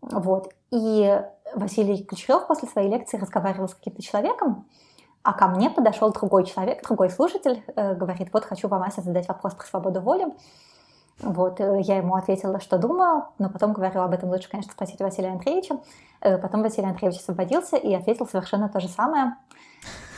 Вот. 0.00 0.54
И 0.70 1.20
Василий 1.54 2.04
Ключерев 2.04 2.46
после 2.46 2.68
своей 2.68 2.88
лекции 2.88 3.18
разговаривал 3.18 3.68
с 3.68 3.74
каким-то 3.74 4.02
человеком, 4.02 4.66
а 5.22 5.32
ко 5.32 5.48
мне 5.48 5.70
подошел 5.70 6.12
другой 6.12 6.44
человек, 6.44 6.82
другой 6.82 7.10
слушатель, 7.10 7.62
э, 7.74 7.94
говорит, 7.94 8.30
вот 8.32 8.44
хочу 8.44 8.68
вам, 8.68 8.82
Ася, 8.82 9.02
задать 9.02 9.28
вопрос 9.28 9.54
про 9.54 9.66
свободу 9.66 10.00
воли. 10.00 10.26
Вот, 11.20 11.60
э, 11.60 11.80
я 11.80 11.96
ему 11.96 12.14
ответила, 12.14 12.60
что 12.60 12.78
думаю, 12.78 13.24
но 13.38 13.50
потом 13.50 13.72
говорю 13.72 14.02
об 14.02 14.12
этом 14.12 14.30
лучше, 14.30 14.48
конечно, 14.48 14.72
спросить 14.72 15.00
Василия 15.00 15.30
Андреевича. 15.30 15.78
Э, 16.20 16.38
потом 16.38 16.62
Василий 16.62 16.88
Андреевич 16.88 17.20
освободился 17.20 17.76
и 17.76 17.92
ответил 17.92 18.26
совершенно 18.26 18.68
то 18.68 18.80
же 18.80 18.88
самое. 18.88 19.36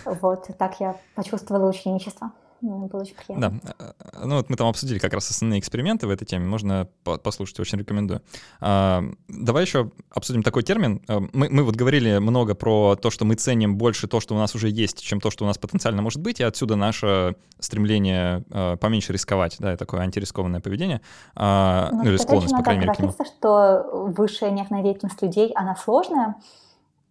Вот, 0.04 0.48
так 0.58 0.78
я 0.80 0.96
почувствовала 1.14 1.68
ученичество. 1.68 2.32
Было 2.60 3.00
очень 3.00 3.14
приятно. 3.14 3.60
Да, 3.62 3.74
э, 3.78 4.24
ну 4.26 4.36
вот 4.36 4.50
мы 4.50 4.56
там 4.56 4.68
обсудили 4.68 4.98
как 4.98 5.14
раз 5.14 5.30
основные 5.30 5.60
эксперименты 5.60 6.06
в 6.06 6.10
этой 6.10 6.24
теме, 6.24 6.46
можно 6.46 6.88
послушать, 7.02 7.58
очень 7.60 7.78
рекомендую. 7.78 8.22
А, 8.60 9.02
давай 9.28 9.64
еще 9.64 9.90
обсудим 10.10 10.42
такой 10.42 10.62
термин. 10.62 11.02
Э, 11.08 11.20
мы, 11.32 11.48
мы 11.48 11.62
вот 11.62 11.76
говорили 11.76 12.18
много 12.18 12.54
про 12.54 12.96
то, 12.96 13.10
что 13.10 13.24
мы 13.24 13.34
ценим 13.34 13.76
больше 13.76 14.08
то, 14.08 14.20
что 14.20 14.34
у 14.34 14.38
нас 14.38 14.54
уже 14.54 14.68
есть, 14.68 15.02
чем 15.02 15.20
то, 15.20 15.30
что 15.30 15.44
у 15.44 15.46
нас 15.46 15.56
потенциально 15.56 16.02
может 16.02 16.20
быть, 16.20 16.40
и 16.40 16.42
отсюда 16.42 16.76
наше 16.76 17.36
стремление 17.58 18.44
э, 18.50 18.76
поменьше 18.76 19.12
рисковать, 19.12 19.56
да, 19.58 19.76
такое 19.76 20.00
антирискованное 20.00 20.60
поведение, 20.60 21.00
а, 21.34 21.88
ну, 21.92 22.04
ну 22.04 22.10
или 22.10 22.16
склонность, 22.18 22.54
по 22.54 22.62
крайней 22.62 22.82
мере, 22.82 22.94
к 22.94 22.98
нему. 22.98 23.14
что 23.24 24.12
высшая 24.16 24.50
нервная 24.50 24.82
деятельность 24.82 25.20
людей, 25.22 25.52
она 25.54 25.76
сложная, 25.76 26.36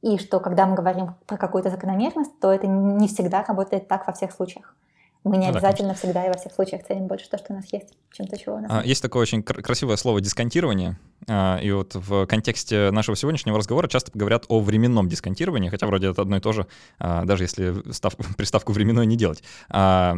и 0.01 0.17
что 0.17 0.39
когда 0.39 0.65
мы 0.65 0.75
говорим 0.75 1.15
про 1.25 1.37
какую-то 1.37 1.69
закономерность, 1.69 2.39
то 2.39 2.51
это 2.51 2.67
не 2.67 3.07
всегда 3.07 3.43
работает 3.43 3.87
так 3.87 4.07
во 4.07 4.13
всех 4.13 4.31
случаях. 4.31 4.75
Мы 5.23 5.37
не 5.37 5.47
ну, 5.47 5.51
обязательно 5.53 5.89
да, 5.89 5.95
всегда 5.95 6.25
и 6.25 6.29
во 6.29 6.37
всех 6.37 6.53
случаях 6.53 6.85
ценим 6.85 7.07
больше 7.07 7.29
то, 7.29 7.37
что 7.37 7.53
у 7.53 7.55
нас 7.55 7.65
есть, 7.73 7.97
чем 8.11 8.27
то, 8.27 8.37
чего 8.37 8.55
у 8.55 8.59
нас 8.59 8.71
а, 8.71 8.83
Есть 8.85 9.01
такое 9.01 9.21
очень 9.21 9.43
красивое 9.43 9.97
слово 9.97 10.21
«дисконтирование». 10.21 10.97
А, 11.27 11.59
и 11.61 11.71
вот 11.71 11.95
в 11.95 12.25
контексте 12.25 12.91
нашего 12.91 13.15
сегодняшнего 13.15 13.57
разговора 13.57 13.87
часто 13.87 14.11
говорят 14.13 14.45
о 14.47 14.61
временном 14.61 15.09
дисконтировании, 15.09 15.69
хотя 15.69 15.87
вроде 15.87 16.07
это 16.07 16.21
одно 16.21 16.37
и 16.37 16.39
то 16.39 16.51
же, 16.51 16.67
а, 16.97 17.25
даже 17.25 17.43
если 17.43 17.91
став, 17.91 18.15
приставку 18.37 18.71
«временной» 18.71 19.05
не 19.05 19.15
делать. 19.15 19.43
А, 19.69 20.17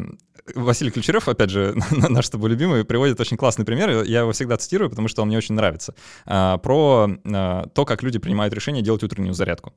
Василий 0.56 0.92
Ключерев, 0.92 1.28
опять 1.28 1.50
же, 1.50 1.76
наш 1.92 2.28
с 2.28 2.30
тобой 2.30 2.50
любимый, 2.50 2.84
приводит 2.86 3.20
очень 3.20 3.38
классный 3.38 3.66
пример, 3.66 4.04
я 4.04 4.22
его 4.22 4.32
всегда 4.32 4.58
цитирую, 4.58 4.90
потому 4.90 5.08
что 5.08 5.22
он 5.22 5.28
мне 5.28 5.38
очень 5.38 5.56
нравится, 5.56 5.94
про 6.26 7.08
то, 7.24 7.86
как 7.86 8.04
люди 8.04 8.20
принимают 8.20 8.54
решение 8.54 8.82
делать 8.82 9.04
утреннюю 9.04 9.34
зарядку. 9.34 9.74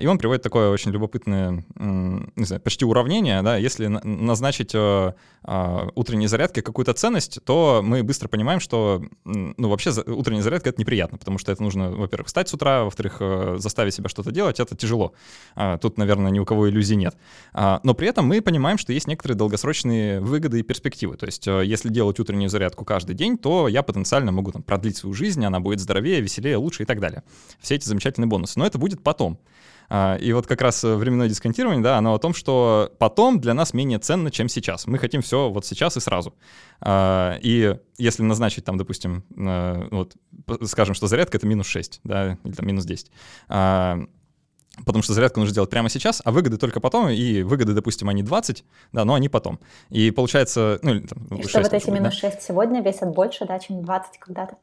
И 0.00 0.06
он 0.06 0.18
приводит 0.18 0.42
такое 0.42 0.70
очень 0.70 0.90
любопытное, 0.92 1.64
не 1.76 2.44
знаю, 2.44 2.62
почти 2.62 2.84
уравнение, 2.84 3.42
да, 3.42 3.56
если 3.56 3.86
назначить 3.86 4.74
утренней 4.74 6.26
зарядке 6.26 6.62
какую-то 6.62 6.94
ценность, 6.94 7.40
то 7.44 7.80
мы 7.84 8.02
быстро 8.02 8.28
понимаем, 8.28 8.60
что, 8.60 9.02
ну, 9.24 9.68
вообще 9.68 9.90
утренняя 9.90 10.42
зарядка— 10.42 10.57
это 10.66 10.80
неприятно, 10.80 11.18
потому 11.18 11.38
что 11.38 11.52
это 11.52 11.62
нужно, 11.62 11.90
во-первых, 11.90 12.26
встать 12.26 12.48
с 12.48 12.54
утра, 12.54 12.84
во-вторых, 12.84 13.18
э, 13.20 13.56
заставить 13.58 13.94
себя 13.94 14.08
что-то 14.08 14.30
делать, 14.30 14.60
это 14.60 14.76
тяжело. 14.76 15.12
Тут, 15.80 15.98
наверное, 15.98 16.30
ни 16.30 16.38
у 16.38 16.44
кого 16.44 16.68
иллюзий 16.68 16.96
нет. 16.96 17.16
Но 17.54 17.94
при 17.94 18.08
этом 18.08 18.26
мы 18.26 18.40
понимаем, 18.40 18.78
что 18.78 18.92
есть 18.92 19.06
некоторые 19.06 19.36
долгосрочные 19.36 20.20
выгоды 20.20 20.60
и 20.60 20.62
перспективы. 20.62 21.16
То 21.16 21.26
есть, 21.26 21.46
э, 21.46 21.64
если 21.64 21.88
делать 21.88 22.20
утреннюю 22.20 22.50
зарядку 22.50 22.84
каждый 22.84 23.14
день, 23.14 23.38
то 23.38 23.68
я 23.68 23.82
потенциально 23.82 24.32
могу 24.32 24.52
там, 24.52 24.62
продлить 24.62 24.96
свою 24.96 25.14
жизнь, 25.14 25.44
она 25.44 25.60
будет 25.60 25.80
здоровее, 25.80 26.20
веселее, 26.20 26.56
лучше 26.56 26.82
и 26.82 26.86
так 26.86 27.00
далее. 27.00 27.22
Все 27.60 27.74
эти 27.74 27.86
замечательные 27.86 28.28
бонусы. 28.28 28.58
Но 28.58 28.66
это 28.66 28.78
будет 28.78 29.02
потом. 29.02 29.38
А, 29.88 30.16
и 30.16 30.32
вот 30.32 30.46
как 30.46 30.60
раз 30.60 30.82
временное 30.82 31.28
дисконтирование, 31.28 31.82
да, 31.82 31.98
оно 31.98 32.14
о 32.14 32.18
том, 32.18 32.34
что 32.34 32.92
потом 32.98 33.40
для 33.40 33.54
нас 33.54 33.72
менее 33.74 33.98
ценно, 33.98 34.30
чем 34.30 34.48
сейчас. 34.48 34.86
Мы 34.86 34.98
хотим 34.98 35.22
все 35.22 35.50
вот 35.50 35.64
сейчас 35.66 35.96
и 35.96 36.00
сразу. 36.00 36.34
А, 36.80 37.38
и 37.40 37.76
если 37.96 38.22
назначить 38.22 38.64
там, 38.64 38.76
допустим, 38.76 39.24
вот, 39.90 40.14
скажем, 40.64 40.94
что 40.94 41.06
зарядка— 41.06 41.36
это 41.38 41.46
минус 41.46 41.66
6, 41.66 42.00
да, 42.04 42.38
или 42.44 42.52
там 42.52 42.66
минус 42.66 42.84
10, 42.84 43.10
потому 44.86 45.02
что 45.02 45.12
зарядку 45.12 45.40
нужно 45.40 45.54
делать 45.54 45.70
прямо 45.70 45.88
сейчас, 45.88 46.22
а 46.24 46.30
выгоды 46.30 46.56
только 46.56 46.78
потом, 46.78 47.08
и 47.08 47.42
выгоды, 47.42 47.72
допустим, 47.74 48.08
они 48.08 48.22
20, 48.22 48.64
да, 48.92 49.04
но 49.04 49.14
они 49.14 49.28
потом. 49.28 49.58
И 49.90 50.12
получается, 50.12 50.78
ну, 50.82 51.00
там, 51.00 51.24
и 51.36 51.42
6, 51.42 51.48
что 51.48 51.62
вот 51.62 51.72
эти 51.72 51.90
минус 51.90 52.20
да? 52.20 52.30
6 52.30 52.42
сегодня 52.42 52.80
весят 52.80 53.12
больше, 53.12 53.44
да, 53.44 53.58
чем 53.58 53.82
20 53.82 54.18
когда-то. 54.18 54.56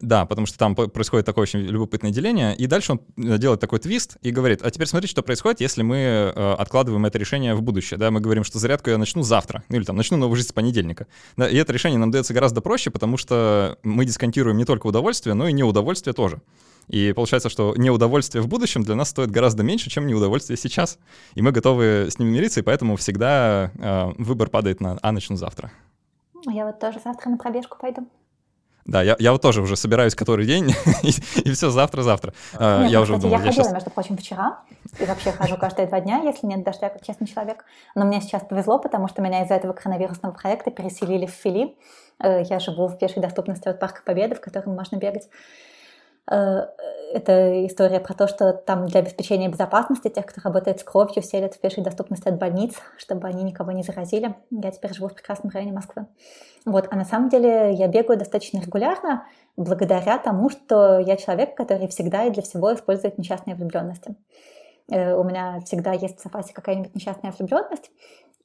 Да, 0.00 0.24
потому 0.24 0.46
что 0.46 0.58
там 0.58 0.74
происходит 0.74 1.26
такое 1.26 1.42
очень 1.42 1.60
любопытное 1.60 2.10
деление, 2.10 2.56
и 2.56 2.66
дальше 2.66 2.92
он 2.92 3.00
э, 3.18 3.36
делает 3.36 3.60
такой 3.60 3.78
твист 3.80 4.16
и 4.22 4.30
говорит, 4.30 4.60
а 4.62 4.70
теперь 4.70 4.86
смотрите, 4.86 5.10
что 5.10 5.22
происходит, 5.22 5.60
если 5.60 5.82
мы 5.82 5.96
э, 5.96 6.54
откладываем 6.58 7.04
это 7.04 7.18
решение 7.18 7.54
в 7.54 7.60
будущее, 7.60 7.98
да, 7.98 8.10
мы 8.10 8.20
говорим, 8.20 8.42
что 8.42 8.58
зарядку 8.58 8.88
я 8.88 8.96
начну 8.96 9.22
завтра, 9.22 9.62
ну 9.68 9.76
или 9.76 9.84
там 9.84 9.96
начну 9.96 10.16
новую 10.16 10.36
жизнь 10.36 10.48
с 10.48 10.52
понедельника, 10.52 11.06
да, 11.36 11.46
и 11.48 11.56
это 11.56 11.74
решение 11.74 11.98
нам 11.98 12.10
дается 12.10 12.32
гораздо 12.32 12.62
проще, 12.62 12.90
потому 12.90 13.18
что 13.18 13.78
мы 13.82 14.06
дисконтируем 14.06 14.56
не 14.56 14.64
только 14.64 14.86
удовольствие, 14.86 15.34
но 15.34 15.48
и 15.48 15.52
неудовольствие 15.52 16.14
тоже. 16.14 16.40
И 16.88 17.12
получается, 17.12 17.50
что 17.50 17.74
неудовольствие 17.76 18.42
в 18.42 18.48
будущем 18.48 18.82
для 18.82 18.96
нас 18.96 19.10
стоит 19.10 19.30
гораздо 19.30 19.62
меньше, 19.62 19.90
чем 19.90 20.06
неудовольствие 20.06 20.56
сейчас. 20.56 20.98
И 21.34 21.42
мы 21.42 21.52
готовы 21.52 22.08
с 22.10 22.18
ними 22.18 22.30
мириться, 22.30 22.60
и 22.60 22.62
поэтому 22.64 22.96
всегда 22.96 23.70
э, 23.78 24.12
выбор 24.18 24.48
падает 24.48 24.80
на 24.80 24.98
«а 25.00 25.12
начну 25.12 25.36
завтра». 25.36 25.70
Я 26.48 26.64
вот 26.64 26.80
тоже 26.80 26.98
завтра 27.04 27.30
на 27.30 27.36
пробежку 27.36 27.76
пойду. 27.78 28.08
Да, 28.90 29.02
я, 29.02 29.14
я 29.20 29.30
вот 29.30 29.40
тоже 29.40 29.62
уже 29.62 29.76
собираюсь 29.76 30.16
который 30.16 30.44
день, 30.46 30.74
и, 31.02 31.10
и 31.44 31.52
все 31.52 31.70
завтра-завтра. 31.70 32.34
А, 32.58 32.84
я 32.86 33.00
уже 33.00 33.16
думал, 33.18 33.36
я, 33.36 33.38
ходила, 33.38 33.52
сейчас... 33.52 33.72
между 33.72 33.90
прочим, 33.90 34.16
вчера, 34.16 34.58
и 34.98 35.04
вообще 35.04 35.30
хожу 35.30 35.56
каждые 35.56 35.86
два 35.86 36.00
дня, 36.00 36.22
если 36.24 36.48
нет 36.48 36.64
дождя, 36.64 36.88
как 36.88 37.06
честный 37.06 37.28
человек. 37.28 37.64
Но 37.94 38.04
мне 38.04 38.20
сейчас 38.20 38.42
повезло, 38.42 38.80
потому 38.80 39.06
что 39.06 39.22
меня 39.22 39.44
из-за 39.44 39.54
этого 39.54 39.74
коронавирусного 39.74 40.32
проекта 40.32 40.72
переселили 40.72 41.26
в 41.26 41.30
Фили. 41.30 41.76
Э, 42.18 42.42
я 42.42 42.58
живу 42.58 42.88
в 42.88 42.98
пешей 42.98 43.22
доступности 43.22 43.68
от 43.68 43.78
Парка 43.78 44.02
Победы, 44.04 44.34
в 44.34 44.40
котором 44.40 44.74
можно 44.74 44.96
бегать. 44.96 45.28
Это 47.12 47.66
история 47.66 47.98
про 47.98 48.14
то, 48.14 48.28
что 48.28 48.52
там 48.52 48.86
для 48.86 49.00
обеспечения 49.00 49.48
безопасности 49.48 50.08
тех, 50.08 50.26
кто 50.26 50.40
работает 50.42 50.78
с 50.78 50.84
кровью, 50.84 51.22
селят 51.22 51.54
в 51.54 51.60
пешей 51.60 51.82
доступности 51.82 52.28
от 52.28 52.38
больниц, 52.38 52.76
чтобы 52.98 53.26
они 53.26 53.42
никого 53.42 53.72
не 53.72 53.82
заразили. 53.82 54.36
Я 54.50 54.70
теперь 54.70 54.94
живу 54.94 55.08
в 55.08 55.14
прекрасном 55.14 55.50
районе 55.50 55.72
Москвы. 55.72 56.06
Вот. 56.64 56.86
А 56.90 56.96
на 56.96 57.04
самом 57.04 57.28
деле 57.28 57.72
я 57.72 57.88
бегаю 57.88 58.18
достаточно 58.18 58.58
регулярно, 58.60 59.26
благодаря 59.56 60.18
тому, 60.18 60.50
что 60.50 61.00
я 61.00 61.16
человек, 61.16 61.56
который 61.56 61.88
всегда 61.88 62.24
и 62.24 62.30
для 62.30 62.42
всего 62.42 62.72
использует 62.72 63.18
несчастные 63.18 63.56
влюбленности. 63.56 64.14
Э, 64.88 65.14
у 65.14 65.24
меня 65.24 65.60
всегда 65.64 65.92
есть 65.92 66.20
в 66.20 66.22
запасе 66.22 66.52
какая-нибудь 66.54 66.94
несчастная 66.94 67.32
влюбленность, 67.32 67.90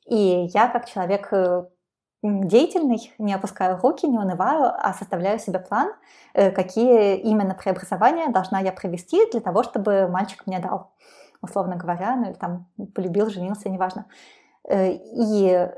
и 0.07 0.49
я 0.53 0.68
как 0.70 0.88
человек 0.88 1.28
э, 1.32 1.66
деятельный, 2.24 3.13
не 3.18 3.34
опускаю 3.34 3.80
руки, 3.82 4.07
не 4.07 4.18
унываю, 4.18 4.72
а 4.76 4.93
составляю 4.93 5.39
себе 5.39 5.59
план, 5.59 5.93
э, 6.34 6.51
какие 6.51 7.18
именно 7.18 7.53
преобразования 7.53 8.30
должна 8.30 8.59
я 8.59 8.72
провести 8.72 9.30
для 9.32 9.41
того, 9.41 9.63
чтобы 9.63 10.07
мальчик 10.07 10.47
мне 10.47 10.59
дал, 10.59 10.91
условно 11.41 11.76
говоря, 11.76 12.16
ну 12.16 12.26
или 12.26 12.34
там 12.34 12.68
полюбил, 12.93 13.30
женился, 13.30 13.70
неважно. 13.70 14.05
Э, 14.68 14.91
и 14.91 15.70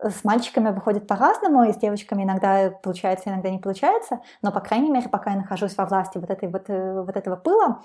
с 0.00 0.22
мальчиками 0.22 0.70
выходит 0.70 1.08
по-разному, 1.08 1.64
и 1.64 1.72
с 1.72 1.76
девочками 1.76 2.22
иногда 2.22 2.70
получается, 2.70 3.30
иногда 3.30 3.50
не 3.50 3.58
получается, 3.58 4.20
но, 4.42 4.52
по 4.52 4.60
крайней 4.60 4.90
мере, 4.90 5.08
пока 5.08 5.32
я 5.32 5.36
нахожусь 5.36 5.76
во 5.76 5.86
власти 5.86 6.18
вот, 6.18 6.30
этой 6.30 6.48
вот, 6.48 6.70
э, 6.70 7.02
вот 7.02 7.16
этого 7.16 7.36
пыла, 7.36 7.82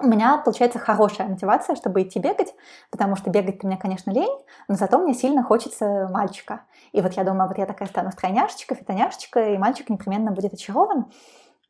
у 0.00 0.06
меня 0.06 0.38
получается 0.38 0.78
хорошая 0.78 1.28
мотивация, 1.28 1.74
чтобы 1.74 2.02
идти 2.02 2.18
бегать, 2.18 2.54
потому 2.90 3.16
что 3.16 3.30
бегать-то 3.30 3.66
мне, 3.66 3.76
конечно, 3.76 4.10
лень, 4.10 4.38
но 4.68 4.76
зато 4.76 4.98
мне 4.98 5.12
сильно 5.12 5.42
хочется 5.42 6.08
мальчика. 6.10 6.62
И 6.92 7.00
вот 7.00 7.14
я 7.14 7.24
думаю, 7.24 7.48
вот 7.48 7.58
я 7.58 7.66
такая 7.66 7.88
стану 7.88 8.12
стройняшечка, 8.12 8.74
фитоняшечка, 8.74 9.50
и 9.50 9.58
мальчик 9.58 9.90
непременно 9.90 10.30
будет 10.30 10.54
очарован. 10.54 11.06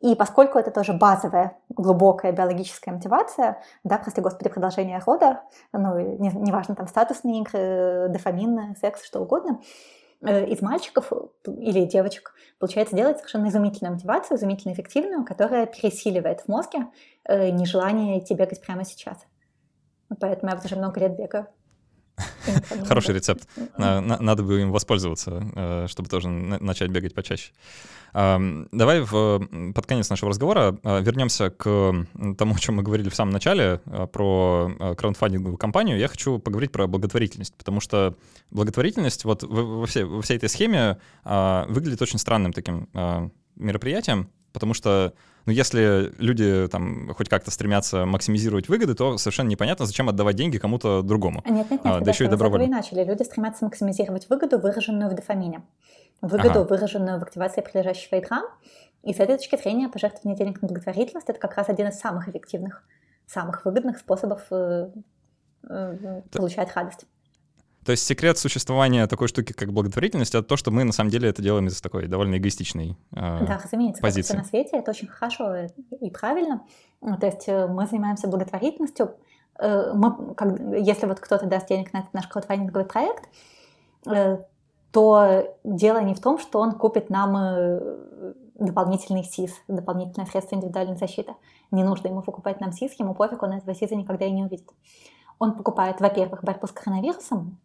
И 0.00 0.14
поскольку 0.14 0.58
это 0.58 0.70
тоже 0.70 0.92
базовая, 0.92 1.56
глубокая 1.70 2.30
биологическая 2.30 2.94
мотивация, 2.94 3.60
да, 3.82 3.98
прости 3.98 4.20
господи, 4.20 4.48
продолжение 4.48 5.00
рода, 5.04 5.42
ну, 5.72 5.98
неважно, 5.98 6.72
не 6.72 6.76
там 6.76 6.86
статусные 6.86 7.40
игры, 7.40 8.08
дофамин, 8.08 8.76
секс, 8.76 9.04
что 9.04 9.20
угодно, 9.20 9.60
из 10.20 10.62
мальчиков 10.62 11.12
или 11.46 11.84
девочек 11.84 12.34
получается 12.58 12.96
делать 12.96 13.18
совершенно 13.18 13.48
изумительную 13.48 13.94
мотивацию, 13.94 14.36
изумительно 14.36 14.72
эффективную, 14.72 15.24
которая 15.24 15.66
пересиливает 15.66 16.40
в 16.40 16.48
мозге 16.48 16.86
э, 17.24 17.50
нежелание 17.50 18.18
идти 18.18 18.34
бегать 18.34 18.60
прямо 18.60 18.84
сейчас. 18.84 19.18
Поэтому 20.20 20.50
я 20.50 20.58
уже 20.58 20.76
много 20.76 21.00
лет 21.00 21.16
бегаю. 21.16 21.46
Хороший 22.86 23.14
рецепт. 23.14 23.48
Надо 23.76 24.42
бы 24.42 24.60
им 24.60 24.72
воспользоваться, 24.72 25.42
э, 25.54 25.86
чтобы 25.88 26.08
тоже 26.08 26.28
начать 26.28 26.90
бегать 26.90 27.14
почаще. 27.14 27.52
Давай 28.14 29.00
в, 29.02 29.72
под 29.74 29.86
конец 29.86 30.08
нашего 30.08 30.30
разговора 30.30 30.78
э, 30.82 31.02
вернемся 31.02 31.50
к 31.50 32.06
тому, 32.38 32.54
о 32.54 32.58
чем 32.58 32.76
мы 32.76 32.82
говорили 32.82 33.10
в 33.10 33.14
самом 33.14 33.32
начале, 33.32 33.80
э, 33.84 34.06
про 34.10 34.94
краундфандинговую 34.96 35.58
компанию. 35.58 35.98
Я 35.98 36.08
хочу 36.08 36.38
поговорить 36.38 36.72
про 36.72 36.86
благотворительность, 36.86 37.54
потому 37.56 37.80
что 37.80 38.16
благотворительность 38.50 39.24
вот 39.24 39.42
во 39.42 39.86
всей, 39.86 40.04
во 40.04 40.22
всей 40.22 40.38
этой 40.38 40.48
схеме 40.48 40.98
выглядит 41.24 42.00
очень 42.00 42.18
странным 42.18 42.52
таким 42.52 42.88
мероприятием, 43.56 44.30
потому 44.52 44.72
что 44.72 45.12
ну, 45.46 45.52
если 45.52 46.12
люди 46.18 46.68
там 46.68 47.14
хоть 47.14 47.28
как-то 47.28 47.50
стремятся 47.50 48.04
максимизировать 48.04 48.68
выгоды, 48.68 48.94
то 48.94 49.16
совершенно 49.18 49.48
непонятно, 49.48 49.86
зачем 49.86 50.08
отдавать 50.08 50.36
деньги 50.36 50.58
кому-то 50.58 51.02
другому. 51.02 51.42
Нет, 51.46 51.70
нет, 51.70 51.84
нет, 51.84 51.94
а, 51.96 52.00
да 52.00 52.10
еще 52.10 52.26
и 52.26 52.28
добровольно. 52.28 52.64
и 52.64 52.68
начали. 52.68 53.04
Люди 53.04 53.22
стремятся 53.22 53.64
максимизировать 53.64 54.28
выгоду, 54.28 54.58
выраженную 54.58 55.10
в 55.10 55.14
дофамине, 55.14 55.62
выгоду, 56.20 56.60
ага. 56.60 56.64
выраженную 56.64 57.18
в 57.18 57.22
активации 57.22 57.60
прилежащего 57.60 58.16
ядра. 58.16 58.42
И 59.02 59.14
с 59.14 59.20
этой 59.20 59.36
точки 59.36 59.56
зрения 59.56 59.88
пожертвование 59.88 60.36
денег 60.36 60.60
на 60.60 60.68
благотворительность— 60.68 61.28
это 61.30 61.38
как 61.38 61.56
раз 61.56 61.68
один 61.68 61.88
из 61.88 61.98
самых 61.98 62.28
эффективных, 62.28 62.84
самых 63.26 63.64
выгодных 63.64 63.98
способов 63.98 64.42
э, 64.50 64.90
э, 65.68 66.22
получать 66.32 66.74
радость. 66.74 67.06
То 67.88 67.92
есть 67.92 68.04
секрет 68.06 68.36
существования 68.36 69.06
такой 69.06 69.28
штуки, 69.28 69.54
как 69.54 69.72
благотворительность, 69.72 70.34
это 70.34 70.46
то, 70.46 70.58
что 70.58 70.70
мы 70.70 70.84
на 70.84 70.92
самом 70.92 71.08
деле 71.08 71.30
это 71.30 71.40
делаем 71.40 71.68
из 71.68 71.80
такой 71.80 72.06
довольно 72.06 72.36
эгоистичной 72.36 72.98
э, 73.12 73.46
Да, 73.46 73.58
разумеется, 73.64 74.02
позиции. 74.02 74.36
на 74.36 74.44
свете 74.44 74.76
это 74.76 74.90
очень 74.90 75.08
хорошо 75.08 75.54
и 75.98 76.10
правильно. 76.10 76.66
То 77.00 77.24
есть 77.24 77.48
э, 77.48 77.66
мы 77.66 77.86
занимаемся 77.86 78.28
благотворительностью. 78.28 79.14
Э, 79.58 79.94
мы, 79.94 80.34
как, 80.34 80.60
если 80.76 81.06
вот 81.06 81.18
кто-то 81.20 81.46
даст 81.46 81.68
денег 81.68 81.94
на 81.94 82.00
этот 82.00 82.12
наш 82.12 82.26
краудфандинговый 82.26 82.84
проект, 82.84 83.30
э, 84.06 84.36
то 84.92 85.56
дело 85.64 86.02
не 86.02 86.14
в 86.14 86.20
том, 86.20 86.38
что 86.38 86.60
он 86.60 86.72
купит 86.72 87.08
нам 87.08 87.80
дополнительный 88.58 89.24
СИС, 89.24 89.62
дополнительное 89.66 90.26
средство 90.26 90.56
индивидуальной 90.56 90.98
защиты. 90.98 91.32
Не 91.70 91.84
нужно 91.84 92.08
ему 92.08 92.20
покупать 92.20 92.60
нам 92.60 92.70
СИС, 92.70 93.00
ему 93.00 93.14
пофиг, 93.14 93.42
он 93.42 93.52
этого 93.52 93.74
СИСа 93.74 93.96
никогда 93.96 94.26
и 94.26 94.30
не 94.30 94.44
увидит. 94.44 94.68
Он 95.38 95.56
покупает, 95.56 96.02
во-первых, 96.02 96.44
борьбу 96.44 96.66
с 96.66 96.72
коронавирусом, 96.72 97.58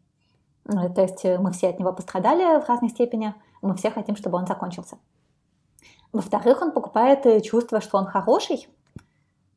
то 0.65 1.01
есть 1.01 1.25
э, 1.25 1.37
мы 1.37 1.51
все 1.51 1.69
от 1.69 1.79
него 1.79 1.91
пострадали 1.93 2.61
в 2.61 2.67
разной 2.67 2.89
степени, 2.89 3.33
мы 3.61 3.75
все 3.75 3.91
хотим, 3.91 4.15
чтобы 4.15 4.37
он 4.37 4.47
закончился. 4.47 4.97
Во-вторых, 6.11 6.61
он 6.61 6.71
покупает 6.71 7.25
э, 7.25 7.41
чувство, 7.41 7.81
что 7.81 7.97
он 7.97 8.05
хороший. 8.05 8.67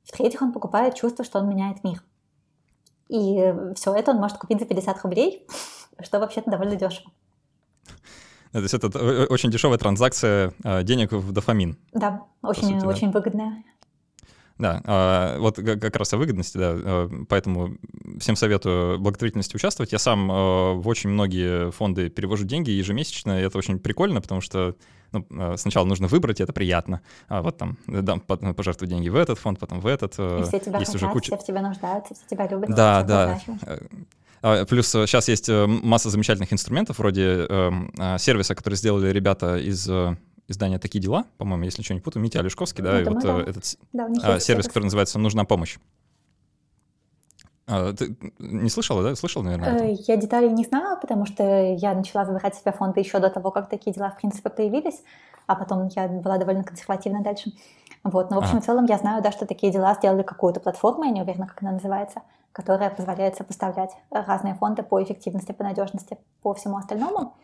В-третьих, 0.04 0.42
он 0.42 0.52
покупает 0.52 0.94
чувство, 0.94 1.24
что 1.24 1.38
он 1.38 1.48
меняет 1.48 1.84
мир. 1.84 2.02
И 3.08 3.54
все 3.76 3.94
это 3.94 4.10
он 4.12 4.18
может 4.18 4.38
купить 4.38 4.58
за 4.58 4.66
50 4.66 5.02
рублей, 5.02 5.46
что 6.02 6.18
вообще-то 6.18 6.50
довольно 6.50 6.76
дешево. 6.76 7.10
То 8.52 8.60
есть 8.60 8.72
это 8.72 8.86
очень 9.28 9.50
дешевая 9.50 9.76
транзакция 9.76 10.54
денег 10.82 11.12
в 11.12 11.32
дофамин. 11.32 11.76
Да, 11.92 12.22
очень, 12.42 12.78
очень 12.86 13.10
выгодная. 13.10 13.62
Да, 14.58 14.80
а, 14.84 15.38
вот 15.38 15.56
как 15.56 15.96
раз 15.96 16.12
о 16.14 16.16
выгодности, 16.16 16.56
да, 16.56 16.72
а, 16.74 17.10
поэтому 17.28 17.76
всем 18.18 18.36
советую 18.36 18.98
благотворительности 18.98 19.54
участвовать. 19.54 19.92
Я 19.92 19.98
сам 19.98 20.30
а, 20.30 20.72
в 20.72 20.88
очень 20.88 21.10
многие 21.10 21.70
фонды 21.72 22.08
перевожу 22.08 22.44
деньги 22.44 22.70
ежемесячно, 22.70 23.40
и 23.40 23.44
это 23.44 23.58
очень 23.58 23.78
прикольно, 23.78 24.22
потому 24.22 24.40
что 24.40 24.74
ну, 25.12 25.56
сначала 25.56 25.84
нужно 25.84 26.08
выбрать, 26.08 26.40
и 26.40 26.42
это 26.42 26.52
приятно. 26.52 27.00
А 27.28 27.42
вот 27.42 27.58
там 27.58 27.76
дам 27.86 28.20
пожертвовать 28.20 28.90
деньги 28.90 29.08
в 29.08 29.16
этот 29.16 29.38
фонд, 29.38 29.58
потом 29.58 29.80
в 29.80 29.86
этот. 29.86 30.12
И 30.18 30.42
все 30.42 30.58
тебя 30.58 30.78
есть 30.78 30.92
хотят, 30.92 30.94
уже 30.94 31.08
куча... 31.08 31.36
все 31.36 31.42
в 31.42 31.46
тебя 31.46 31.62
нуждаются, 31.62 32.14
все 32.14 32.24
тебя 32.28 32.48
любят. 32.48 32.74
Да, 32.74 33.02
да. 33.02 33.38
Плюс 34.66 34.88
сейчас 34.88 35.28
есть 35.28 35.48
э, 35.48 35.66
масса 35.66 36.10
замечательных 36.10 36.52
инструментов, 36.52 36.98
вроде 36.98 37.46
э, 37.48 38.16
сервиса, 38.18 38.54
который 38.54 38.74
сделали 38.74 39.10
ребята 39.10 39.56
из 39.56 39.88
э, 39.88 40.16
издание 40.48 40.78
«Такие 40.78 41.00
дела», 41.00 41.24
по-моему, 41.38 41.64
если 41.64 41.80
ничего 41.82 41.94
не 41.94 42.00
путаю, 42.00 42.22
Митя 42.22 42.40
Олешковский, 42.40 42.82
да, 42.82 42.92
ну, 42.92 42.98
и 43.00 43.04
вот 43.04 43.22
да. 43.22 43.38
Э, 43.38 43.42
этот 43.42 43.78
да, 43.92 44.08
а, 44.22 44.40
сервис, 44.40 44.66
который 44.66 44.84
называется 44.84 45.18
«Нужна 45.18 45.44
помощь». 45.44 45.78
А, 47.68 47.92
ты 47.92 48.16
не 48.38 48.70
слышала, 48.70 49.02
да? 49.02 49.16
Слышала, 49.16 49.42
наверное? 49.42 49.74
Это? 49.74 50.02
Я 50.06 50.16
деталей 50.16 50.50
не 50.50 50.64
знала, 50.64 50.96
потому 50.96 51.26
что 51.26 51.42
я 51.44 51.94
начала 51.94 52.24
выбирать 52.24 52.54
себе 52.54 52.72
фонды 52.72 53.00
еще 53.00 53.18
до 53.18 53.28
того, 53.28 53.50
как 53.50 53.68
такие 53.68 53.92
дела, 53.92 54.10
в 54.10 54.18
принципе, 54.18 54.50
появились, 54.50 55.02
а 55.46 55.56
потом 55.56 55.88
я 55.96 56.06
была 56.06 56.38
довольно 56.38 56.62
консервативна 56.62 57.22
дальше. 57.22 57.52
Вот, 58.04 58.30
но 58.30 58.36
в 58.36 58.44
общем, 58.44 58.58
а. 58.58 58.60
в 58.60 58.64
целом 58.64 58.84
я 58.84 58.98
знаю, 58.98 59.20
да, 59.20 59.32
что 59.32 59.46
такие 59.46 59.72
дела 59.72 59.94
сделали 59.94 60.22
какую-то 60.22 60.60
платформу, 60.60 61.04
я 61.04 61.10
не 61.10 61.22
уверена, 61.22 61.48
как 61.48 61.60
она 61.62 61.72
называется, 61.72 62.22
которая 62.52 62.90
позволяет 62.90 63.34
сопоставлять 63.34 63.90
разные 64.10 64.54
фонды 64.54 64.84
по 64.84 65.02
эффективности, 65.02 65.50
по 65.50 65.64
надежности, 65.64 66.18
по 66.42 66.54
всему 66.54 66.76
остальному. 66.76 67.34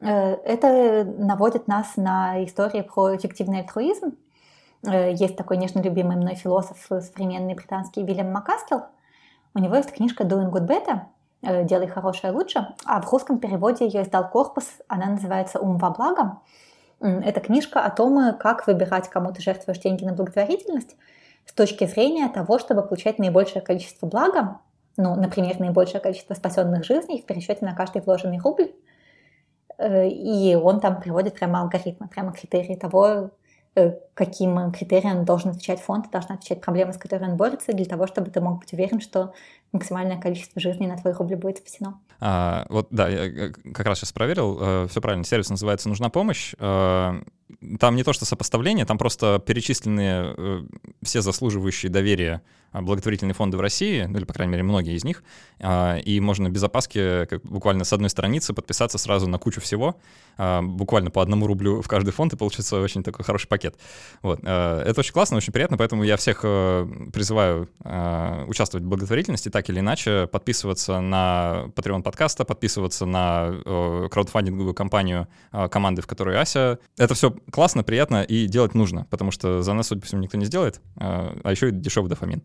Э, 0.00 0.34
это 0.44 1.04
наводит 1.04 1.68
нас 1.68 1.96
на 1.96 2.44
истории 2.44 2.82
про 2.82 3.16
эффективный 3.16 3.60
альтруизм. 3.60 4.16
Э, 4.86 5.12
есть 5.12 5.36
такой 5.36 5.56
нежно 5.56 5.80
любимый 5.80 6.16
мной 6.16 6.34
философ 6.34 6.78
современный 6.88 7.54
британский 7.54 8.02
Вильям 8.02 8.32
Макаскел. 8.32 8.86
У 9.54 9.58
него 9.58 9.76
есть 9.76 9.92
книжка 9.92 10.24
«Doing 10.24 10.50
Good 10.50 10.66
Better», 10.66 11.00
э, 11.42 11.64
«Делай 11.64 11.88
хорошее 11.88 12.32
лучше», 12.32 12.74
а 12.84 13.00
в 13.00 13.10
русском 13.10 13.38
переводе 13.38 13.86
ее 13.86 14.02
издал 14.02 14.28
корпус, 14.28 14.66
она 14.88 15.06
называется 15.06 15.58
«Ум 15.58 15.78
во 15.78 15.90
благо». 15.90 16.38
Это 17.00 17.38
книжка 17.38 17.84
о 17.84 17.90
том, 17.90 18.36
как 18.38 18.66
выбирать, 18.66 19.08
кому 19.08 19.32
ты 19.32 19.40
жертвуешь 19.40 19.78
деньги 19.78 20.04
на 20.04 20.14
благотворительность 20.14 20.96
с 21.46 21.52
точки 21.52 21.86
зрения 21.86 22.28
того, 22.28 22.58
чтобы 22.58 22.82
получать 22.82 23.20
наибольшее 23.20 23.62
количество 23.62 24.08
блага, 24.08 24.58
ну, 24.96 25.14
например, 25.14 25.60
наибольшее 25.60 26.00
количество 26.00 26.34
спасенных 26.34 26.84
жизней 26.84 27.22
в 27.22 27.24
пересчете 27.24 27.64
на 27.64 27.74
каждый 27.74 28.02
вложенный 28.02 28.40
рубль. 28.40 28.72
И 29.80 30.58
он 30.60 30.80
там 30.80 31.00
приводит 31.00 31.34
прямо 31.34 31.60
алгоритмы, 31.60 32.08
прямо 32.08 32.32
критерии 32.32 32.74
того, 32.74 33.30
Э, 33.78 33.92
каким 34.14 34.72
критериям 34.72 35.24
должен 35.24 35.50
отвечать 35.50 35.80
фонд, 35.80 36.10
должна 36.10 36.34
отвечать 36.34 36.60
проблема, 36.60 36.92
с 36.92 36.98
которой 36.98 37.30
он 37.30 37.36
борется, 37.36 37.72
для 37.72 37.84
того, 37.84 38.08
чтобы 38.08 38.28
ты 38.30 38.40
мог 38.40 38.58
быть 38.58 38.72
уверен, 38.72 39.00
что 39.00 39.34
максимальное 39.72 40.20
количество 40.20 40.60
жизней 40.60 40.86
на 40.86 40.96
твой 40.96 41.12
рубль 41.12 41.36
будет 41.36 41.58
спасено. 41.58 42.00
А, 42.20 42.66
вот, 42.68 42.88
да, 42.90 43.08
я 43.08 43.26
э, 43.26 43.50
как 43.50 43.86
раз 43.86 43.98
сейчас 43.98 44.12
проверил, 44.12 44.58
э, 44.60 44.86
все 44.88 45.00
правильно, 45.00 45.24
сервис 45.24 45.50
называется 45.50 45.88
«Нужна 45.88 46.08
помощь». 46.08 46.54
Там 46.58 47.96
не 47.96 48.04
то, 48.04 48.12
что 48.12 48.26
сопоставление, 48.26 48.84
там 48.84 48.98
просто 48.98 49.42
перечислены 49.44 50.66
все 51.02 51.22
заслуживающие 51.22 51.90
доверия 51.90 52.42
а, 52.70 52.82
благотворительные 52.82 53.34
фонды 53.34 53.56
в 53.56 53.60
России, 53.60 54.04
ну 54.04 54.18
или, 54.18 54.24
по 54.24 54.34
крайней 54.34 54.52
мере, 54.52 54.62
многие 54.62 54.94
из 54.94 55.02
них, 55.02 55.22
а, 55.58 55.96
и 55.96 56.20
можно 56.20 56.50
без 56.50 56.62
опаски 56.62 57.24
как 57.24 57.42
буквально 57.42 57.84
с 57.84 57.92
одной 57.94 58.10
страницы 58.10 58.52
подписаться 58.52 58.98
сразу 58.98 59.26
на 59.26 59.38
кучу 59.38 59.60
всего, 59.60 59.96
а, 60.36 60.60
буквально 60.60 61.10
по 61.10 61.22
одному 61.22 61.46
рублю 61.46 61.80
в 61.80 61.88
каждый 61.88 62.10
фонд, 62.10 62.34
и 62.34 62.36
получится 62.36 62.78
очень 62.80 63.02
такой 63.02 63.24
хороший 63.24 63.48
пакет. 63.48 63.76
Вот. 64.22 64.40
Это 64.40 64.94
очень 64.98 65.12
классно, 65.12 65.36
очень 65.38 65.52
приятно, 65.52 65.76
поэтому 65.76 66.02
я 66.04 66.16
всех 66.16 66.42
призываю 66.42 67.68
участвовать 68.46 68.84
в 68.84 68.88
благотворительности 68.88 69.48
так 69.58 69.70
или 69.70 69.80
иначе, 69.80 70.28
подписываться 70.28 71.00
на 71.00 71.64
Patreon 71.74 72.02
подкаста, 72.02 72.44
подписываться 72.44 73.06
на 73.06 74.08
краудфандинговую 74.08 74.72
компанию 74.72 75.26
команды, 75.72 76.00
в 76.00 76.06
которой 76.06 76.38
Ася. 76.40 76.78
Это 76.96 77.14
все 77.14 77.34
классно, 77.50 77.82
приятно 77.82 78.22
и 78.22 78.46
делать 78.46 78.76
нужно, 78.76 79.08
потому 79.10 79.32
что 79.32 79.60
за 79.62 79.72
нас, 79.72 79.88
судя 79.88 80.00
по 80.00 80.06
всему, 80.06 80.22
никто 80.22 80.38
не 80.38 80.44
сделает, 80.44 80.80
а 80.96 81.50
еще 81.50 81.70
и 81.70 81.72
дешевый 81.72 82.08
дофамин. 82.08 82.44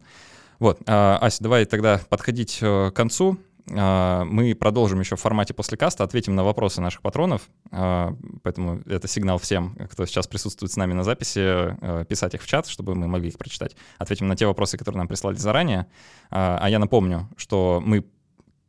Вот, 0.57 0.80
а, 0.88 1.20
Ася, 1.22 1.43
давай 1.43 1.66
тогда 1.66 2.01
подходить 2.09 2.57
э, 2.61 2.89
к 2.89 2.95
концу. 2.95 3.38
А, 3.72 4.26
мы 4.26 4.55
продолжим 4.55 4.99
еще 4.99 5.16
в 5.16 5.22
формате 5.22 5.53
после 5.53 5.78
каста, 5.78 6.03
ответим 6.03 6.36
на 6.36 6.43
вопросы 6.43 6.82
наших 6.82 7.01
патронов, 7.01 7.49
а, 7.72 8.16
поэтому 8.41 8.82
это 8.86 9.07
сигнал 9.07 9.38
всем, 9.38 9.76
кто 9.89 10.05
сейчас 10.05 10.28
присутствует 10.28 10.72
с 10.72 10.78
нами 10.78 10.93
на 10.93 11.03
записи, 11.03 11.39
э, 11.39 12.05
писать 12.05 12.34
их 12.34 12.41
в 12.41 12.47
чат, 12.47 12.68
чтобы 12.68 12.95
мы 12.95 13.07
могли 13.07 13.30
их 13.30 13.38
прочитать. 13.38 13.76
Ответим 13.97 14.28
на 14.28 14.36
те 14.36 14.45
вопросы, 14.45 14.78
которые 14.78 14.99
нам 14.99 15.07
прислали 15.07 15.36
заранее. 15.36 15.88
А 16.30 16.68
я 16.68 16.80
напомню, 16.80 17.30
что 17.38 17.82
мы 17.86 18.03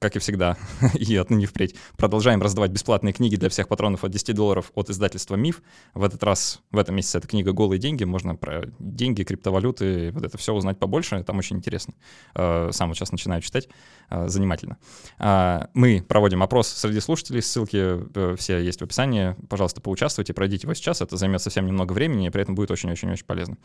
как 0.04 0.16
и 0.16 0.18
всегда, 0.18 0.58
и 0.94 1.16
отныне 1.16 1.46
впредь, 1.46 1.74
продолжаем 1.96 2.42
раздавать 2.42 2.70
бесплатные 2.70 3.14
книги 3.14 3.36
для 3.36 3.48
всех 3.48 3.68
патронов 3.68 4.04
от 4.04 4.10
10 4.10 4.34
долларов 4.34 4.70
от 4.74 4.90
издательства 4.90 5.34
«Миф». 5.34 5.62
В 5.94 6.04
этот 6.04 6.22
раз, 6.22 6.60
в 6.70 6.76
этом 6.76 6.94
месяце, 6.94 7.16
эта 7.16 7.26
книга 7.26 7.52
«Голые 7.52 7.78
деньги». 7.78 8.04
Можно 8.04 8.36
про 8.36 8.66
деньги, 8.78 9.22
криптовалюты, 9.22 10.10
вот 10.12 10.22
это 10.22 10.36
все 10.36 10.52
узнать 10.52 10.78
побольше. 10.78 11.22
Там 11.24 11.38
очень 11.38 11.56
интересно. 11.56 11.94
Э, 12.34 12.68
сам 12.72 12.92
сейчас 12.92 13.12
начинаю 13.12 13.40
читать. 13.40 13.70
Э, 14.10 14.28
занимательно. 14.28 14.76
А, 15.18 15.70
мы 15.72 16.04
проводим 16.06 16.42
опрос 16.42 16.68
среди 16.68 17.00
слушателей. 17.00 17.40
Ссылки 17.40 17.78
э, 18.14 18.36
все 18.36 18.58
есть 18.58 18.80
в 18.80 18.84
описании. 18.84 19.36
Пожалуйста, 19.48 19.80
поучаствуйте, 19.80 20.34
пройдите 20.34 20.66
его 20.66 20.74
сейчас. 20.74 21.00
Это 21.00 21.16
займет 21.16 21.40
совсем 21.40 21.64
немного 21.64 21.94
времени, 21.94 22.26
и 22.26 22.30
при 22.30 22.42
этом 22.42 22.54
будет 22.54 22.70
очень-очень-очень 22.70 23.24
полезно. 23.24 23.56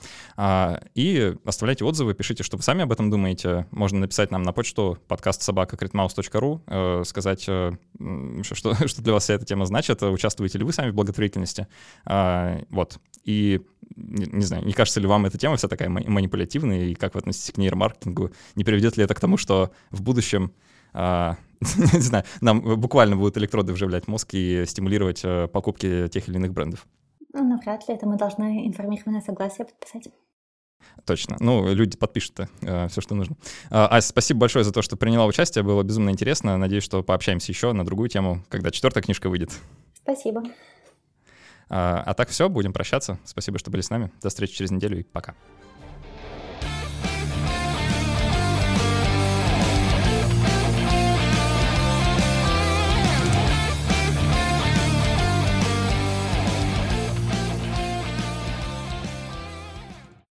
И 0.95 1.35
оставляйте 1.43 1.83
отзывы, 1.83 2.13
пишите, 2.13 2.43
что 2.43 2.55
вы 2.55 2.63
сами 2.63 2.83
об 2.83 2.93
этом 2.93 3.09
думаете. 3.09 3.67
Можно 3.71 3.99
написать 3.99 4.31
нам 4.31 4.43
на 4.43 4.53
почту 4.53 4.97
подкаст 5.09 5.41
собака 5.41 5.75
критмаус.ру, 6.29 6.61
э, 6.67 7.03
сказать, 7.05 7.41
что, 7.41 7.77
что 8.87 9.01
для 9.01 9.13
вас 9.13 9.23
вся 9.23 9.33
эта 9.33 9.45
тема 9.45 9.65
значит, 9.65 10.01
участвуете 10.03 10.57
ли 10.57 10.63
вы 10.63 10.73
сами 10.73 10.91
в 10.91 10.95
благотворительности. 10.95 11.67
А, 12.05 12.59
вот. 12.69 12.99
И 13.25 13.61
не 13.95 14.43
знаю, 14.43 14.65
не 14.65 14.73
кажется 14.73 14.99
ли 14.99 15.07
вам 15.07 15.25
эта 15.25 15.37
тема 15.37 15.57
вся 15.57 15.67
такая 15.67 15.89
манипулятивная, 15.89 16.85
и 16.85 16.95
как 16.95 17.15
вы 17.15 17.19
относитесь 17.19 17.51
к 17.51 17.57
нейромаркетингу? 17.57 18.31
Не 18.55 18.63
приведет 18.63 18.97
ли 18.97 19.03
это 19.03 19.13
к 19.13 19.19
тому, 19.19 19.37
что 19.37 19.71
в 19.91 20.01
будущем 20.01 20.51
а, 20.93 21.37
не 21.93 21.99
знаю, 21.99 22.23
нам 22.41 22.79
буквально 22.79 23.15
будут 23.15 23.37
электроды 23.37 23.73
вживлять 23.73 24.05
в 24.05 24.07
мозг 24.07 24.29
и 24.33 24.65
стимулировать 24.65 25.23
покупки 25.51 26.07
тех 26.07 26.27
или 26.27 26.37
иных 26.37 26.53
брендов? 26.53 26.87
Ну, 27.33 27.43
навряд 27.47 27.87
ли. 27.87 27.93
Это 27.95 28.07
мы 28.07 28.17
должны 28.17 28.67
информированное 28.67 29.21
согласие 29.21 29.65
подписать. 29.65 30.09
Точно. 31.05 31.37
Ну, 31.39 31.73
люди 31.73 31.97
подпишут 31.97 32.39
э, 32.61 32.87
все, 32.87 33.01
что 33.01 33.15
нужно. 33.15 33.35
Э, 33.71 33.87
Ась, 33.89 34.07
спасибо 34.07 34.41
большое 34.41 34.63
за 34.63 34.71
то, 34.71 34.81
что 34.81 34.95
приняла 34.95 35.25
участие. 35.25 35.63
Было 35.63 35.81
безумно 35.83 36.09
интересно. 36.09 36.57
Надеюсь, 36.57 36.83
что 36.83 37.01
пообщаемся 37.03 37.51
еще 37.51 37.71
на 37.73 37.85
другую 37.85 38.09
тему, 38.09 38.43
когда 38.49 38.71
четвертая 38.71 39.03
книжка 39.03 39.29
выйдет. 39.29 39.51
Спасибо. 39.95 40.43
А, 41.69 42.03
а 42.05 42.13
так 42.13 42.29
все, 42.29 42.49
будем 42.49 42.73
прощаться. 42.73 43.19
Спасибо, 43.25 43.59
что 43.59 43.71
были 43.71 43.81
с 43.81 43.89
нами. 43.89 44.11
До 44.21 44.29
встречи 44.29 44.53
через 44.53 44.71
неделю 44.71 44.99
и 44.99 45.03
пока. 45.03 45.35